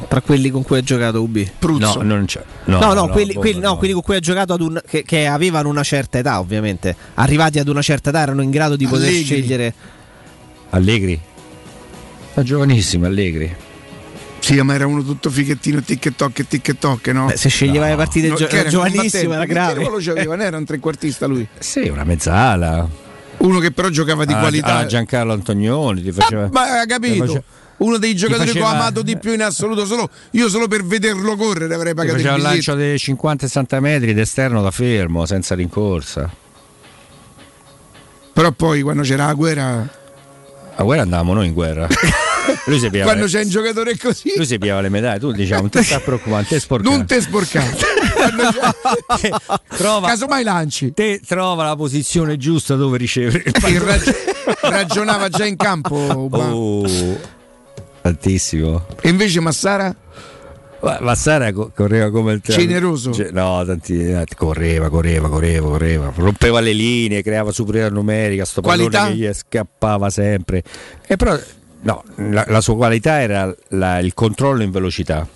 [0.09, 1.51] tra, quelli con cui ha giocato Ubi?
[1.59, 2.03] Pruzzo.
[2.03, 2.43] No, non c'è.
[2.65, 5.27] No, no, no, no quelli, quelli, no, quelli con cui ha giocato un, che, che,
[5.27, 6.95] avevano una certa età, ovviamente.
[7.15, 9.25] Arrivati ad una certa età erano in grado di poter Allegri.
[9.25, 9.75] scegliere.
[10.71, 11.21] Allegri?
[12.33, 13.55] È giovanissimo, Allegri.
[14.51, 17.27] Sì, ma era uno tutto fighettino, tic e toc e tic e toc, no?
[17.27, 17.91] Beh, se sceglieva no.
[17.93, 19.75] le partite no, gio- era giovanissimo era grave.
[19.75, 20.35] Che ruolo c'aveva?
[20.35, 21.47] Non era un trequartista lui?
[21.61, 22.89] Sì, una mezzala.
[23.37, 24.79] Uno che però giocava di ah, qualità.
[24.79, 26.47] Ah, Giancarlo Antonioni ti faceva.
[26.47, 27.45] Ah, ma ha capito
[27.77, 28.67] uno dei giocatori faceva...
[28.67, 29.87] che ho amato di più in assoluto.
[29.87, 34.63] Solo, io solo per vederlo correre avrei pagato faceva il lancio dei 50-60 metri d'esterno
[34.63, 36.29] da fermo, senza rincorsa.
[38.33, 39.89] Però poi quando c'era la guerra.
[40.75, 41.87] A guerra andavamo noi in guerra.
[42.67, 44.33] Lui si quando c'è un giocatore così.
[44.37, 47.21] Lui si piava le medaglie tu diciamo non ti sta preoccupando te sporcato non te
[47.21, 47.79] sporcato
[49.77, 50.93] trova casomai lanci.
[50.93, 54.15] Te trova la posizione giusta dove ricevere il rag-
[54.63, 56.87] ragionava già in campo oh,
[58.03, 58.87] altissimo.
[59.01, 59.95] E invece Massara?
[60.83, 63.13] Ma Massara co- correva come il Generoso.
[63.13, 66.13] Cioè, no, tanti, eh, correva, correva, correva, correva.
[66.15, 70.63] Rompeva le linee, creava superiorità numerica, sto pallone che gli scappava sempre.
[71.07, 71.39] E però
[71.83, 75.27] no, la, la sua qualità era la- il controllo in velocità.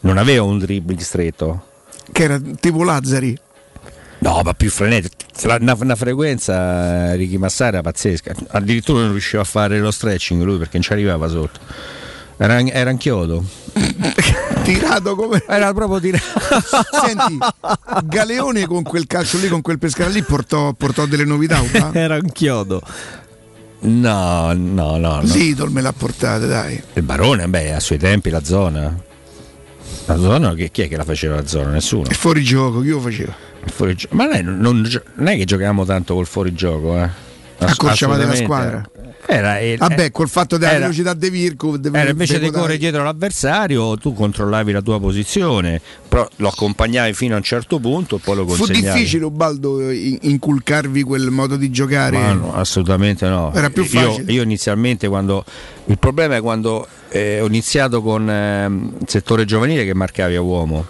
[0.00, 1.66] Non aveva un dribbling stretto.
[2.12, 3.36] Che era tipo Lazzari.
[4.18, 5.14] No, ma più frenetico.
[5.42, 8.32] La- Una, una frequenza eh, Ricky Massara pazzesca.
[8.48, 11.60] Addirittura non riusciva a fare lo stretching lui perché non ci arrivava sotto.
[12.36, 13.44] Era, era un chiodo.
[14.64, 15.42] Tirato come.
[15.46, 16.24] Era proprio tirato.
[17.04, 17.38] Senti,
[18.04, 21.62] Galeone con quel calcio lì, con quel pescara lì, portò, portò delle novità.
[21.92, 22.80] Era un chiodo.
[23.84, 25.20] No, no, no.
[25.20, 25.20] no.
[25.22, 26.82] Lidl me l'ha portata, dai.
[26.94, 28.96] Il barone, beh, a suoi tempi la zona.
[30.06, 31.70] La zona, che, chi è che la faceva la zona?
[31.70, 32.08] Nessuno.
[32.08, 33.34] È fuori gioco, chi lo faceva?
[33.66, 37.08] Fuori gio- Ma non, non non è che giocavamo tanto col fuorigioco, eh.
[37.58, 38.90] Ass- Accorciavate la squadra.
[39.26, 41.76] Era, il- Vabbè, col fatto della era- velocità di Virco.
[41.78, 47.14] deve- Era invece di correre dietro l'avversario, tu controllavi la tua posizione, però lo accompagnavi
[47.14, 48.98] fino a un certo punto e poi lo Fu consegnavi.
[48.98, 52.18] difficile, Ubaldo, in- inculcarvi quel modo di giocare.
[52.18, 53.50] Ma no, assolutamente no.
[53.54, 54.32] Era più Io- facile.
[54.32, 55.44] Io, inizialmente quando.
[55.86, 60.40] Il problema è quando eh, ho iniziato con ehm, il settore giovanile che marcavi a
[60.42, 60.84] uomo.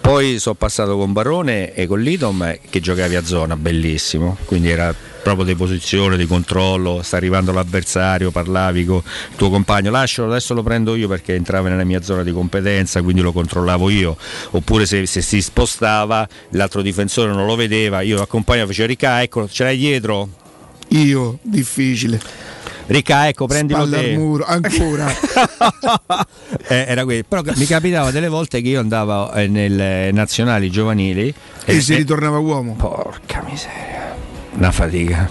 [0.00, 4.36] Poi sono passato con Barone e con Lidom eh, che giocavi a zona, bellissimo.
[4.44, 9.90] Quindi era proprio di posizione, di controllo, sta arrivando l'avversario, parlavi con il tuo compagno,
[9.90, 13.88] lascialo, adesso lo prendo io perché entrava nella mia zona di competenza, quindi lo controllavo
[13.88, 14.16] io.
[14.50, 19.22] Oppure se, se si spostava, l'altro difensore non lo vedeva, io lo accompagnavo, facevo Ricà,
[19.22, 20.28] eccolo, ce l'hai dietro?
[20.88, 22.20] Io, difficile.
[22.86, 24.16] Ricca, ecco, prendilo al te.
[24.16, 25.10] muro, ancora.
[26.68, 27.22] Eh, era quello.
[27.26, 31.32] Però mi capitava delle volte che io andavo eh, nelle nazionali giovanili
[31.64, 32.74] e si ritornava uomo.
[32.74, 34.14] Porca miseria.
[34.54, 35.28] Una fatica.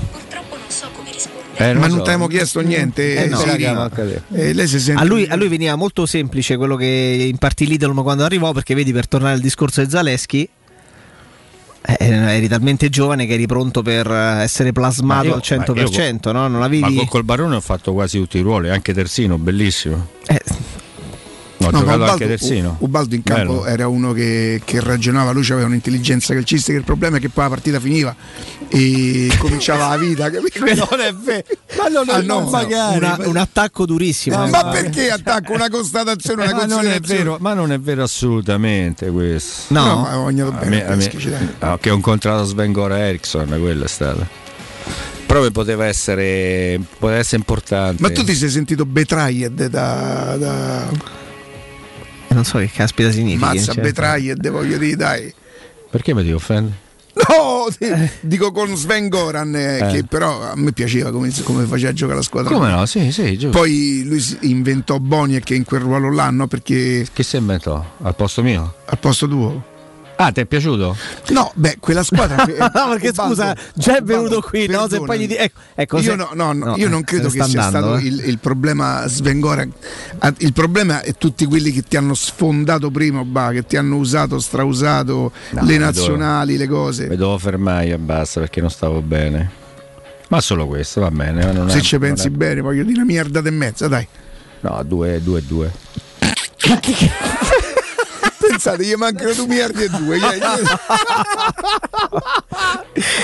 [1.55, 1.95] Eh, Ma lo non so.
[1.97, 3.89] ti abbiamo chiesto niente, Eh no.
[4.33, 7.93] Eh, lei si sente A lui, a lui veniva molto semplice quello che impartì Lidl
[8.01, 10.49] quando arrivò, perché vedi, per tornare al discorso di Zaleschi,
[11.83, 16.31] eh, eri talmente giovane che eri pronto per eh, essere plasmato Ma io- al 100%,
[16.31, 16.47] ma io- no?
[16.47, 16.95] Non Ma avevi...
[16.95, 20.07] col, col Barone ho fatto quasi tutti i ruoli, anche terzino, bellissimo.
[20.27, 20.41] Eh,
[21.71, 22.75] Ho No, giocato Ubaldo, anche terzino.
[22.79, 23.65] Ubaldo in campo Bello.
[23.65, 27.49] era uno che, che ragionava, lui aveva un'intelligenza calcistica, il problema è che poi la
[27.49, 28.15] partita finiva
[28.69, 30.29] e cominciava la vita?
[30.91, 31.43] Non è vero,
[31.77, 32.47] ma non, Ah, no,
[32.95, 34.47] una- un attacco durissimo.
[34.47, 37.19] Ma perché attacco una constatazione, una ma non è considerazione?
[37.19, 39.73] vero, ma non è vero assolutamente questo.
[39.73, 39.83] No?
[39.85, 43.87] No, bagnato A bene, me- me- no, che ho incontrato Sven Gora Eriksson, quello è
[43.87, 44.25] stato.
[45.25, 48.01] Proprio poteva essere, poteva essere importante.
[48.01, 50.89] Ma tu ti sei sentito betrayed da, da
[52.33, 53.47] Non so che caspita significa.
[53.47, 53.83] mazza cioè.
[53.83, 55.33] betrayed, voglio dire, dai.
[55.89, 56.71] Perché mi ti offendi?
[57.13, 59.91] No, ti- dico con Sven Goran, eh, Eh.
[59.91, 62.53] che però a me piaceva come, come faceva giocare la squadra.
[62.53, 62.85] Come no?
[62.85, 63.57] Sì, sì, giusto.
[63.57, 66.47] Poi lui inventò Boniek in quel ruolo là, no?
[66.47, 67.83] Perché Che si inventò?
[68.01, 68.75] Al posto mio?
[68.85, 69.63] al posto tuo.
[70.23, 70.95] Ah, ti è piaciuto?
[71.29, 72.45] No, beh, quella squadra.
[72.45, 74.87] no, perché Ubaldo, scusa, già è venuto qui, no?
[74.87, 77.29] Se poi gli di- ecco, ecco, io, se- no, no, no, io non eh, credo
[77.29, 78.07] se che sia sta stato andando, eh.
[78.07, 79.71] il, il problema Sven Goran.
[80.19, 83.95] Ah, Il problema è tutti quelli che ti hanno sfondato prima, bah, che ti hanno
[83.95, 87.07] usato, strausato No, le nazionali, le cose.
[87.07, 89.49] Mi dovevo fermare e basta perché non stavo bene.
[90.27, 91.43] Ma solo questo, va bene.
[91.45, 93.87] ma non Se è- ci non pensi è- bene, voglio dire una mierda e mezza,
[93.87, 94.07] dai.
[94.59, 95.71] No, due, due, due.
[98.61, 100.17] Pensate, gli mancano due miliardi e due.
[100.19, 100.21] Gli-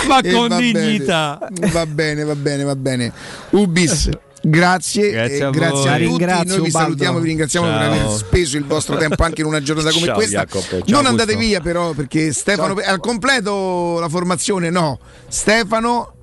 [0.08, 1.38] Ma E con va bene, dignità.
[1.72, 3.12] Va bene, va bene, va bene.
[3.52, 4.10] Ubis.
[4.42, 6.06] Grazie, Grazie a grazie a tutti.
[6.06, 7.92] Ringrazio, Noi vi salutiamo, vi ringraziamo per Ciao.
[7.92, 10.40] aver speso il vostro tempo anche in una giornata come Ciao, questa.
[10.46, 10.78] Jacopo.
[10.78, 11.50] Ciao, non andate Augusto.
[11.50, 15.00] via, però, perché Stefano al completo la formazione no.
[15.28, 16.14] Stefano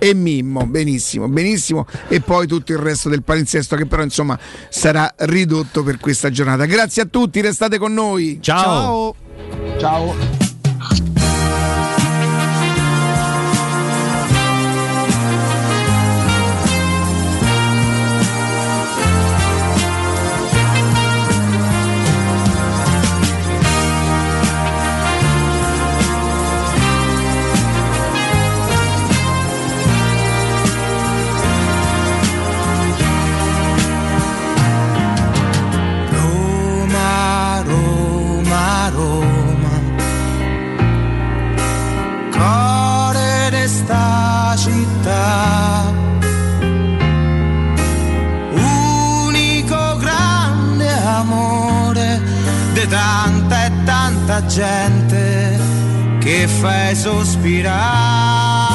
[0.00, 1.86] e Mimmo, benissimo, benissimo.
[2.08, 4.38] E poi tutto il resto del palinsesto che però insomma
[4.70, 6.64] sarà ridotto per questa giornata.
[6.64, 8.38] Grazie a tutti, restate con noi.
[8.40, 9.14] Ciao.
[9.78, 9.78] Ciao.
[9.78, 10.49] Ciao.
[54.30, 55.58] Tanta gente
[56.20, 58.69] che fai sospirare.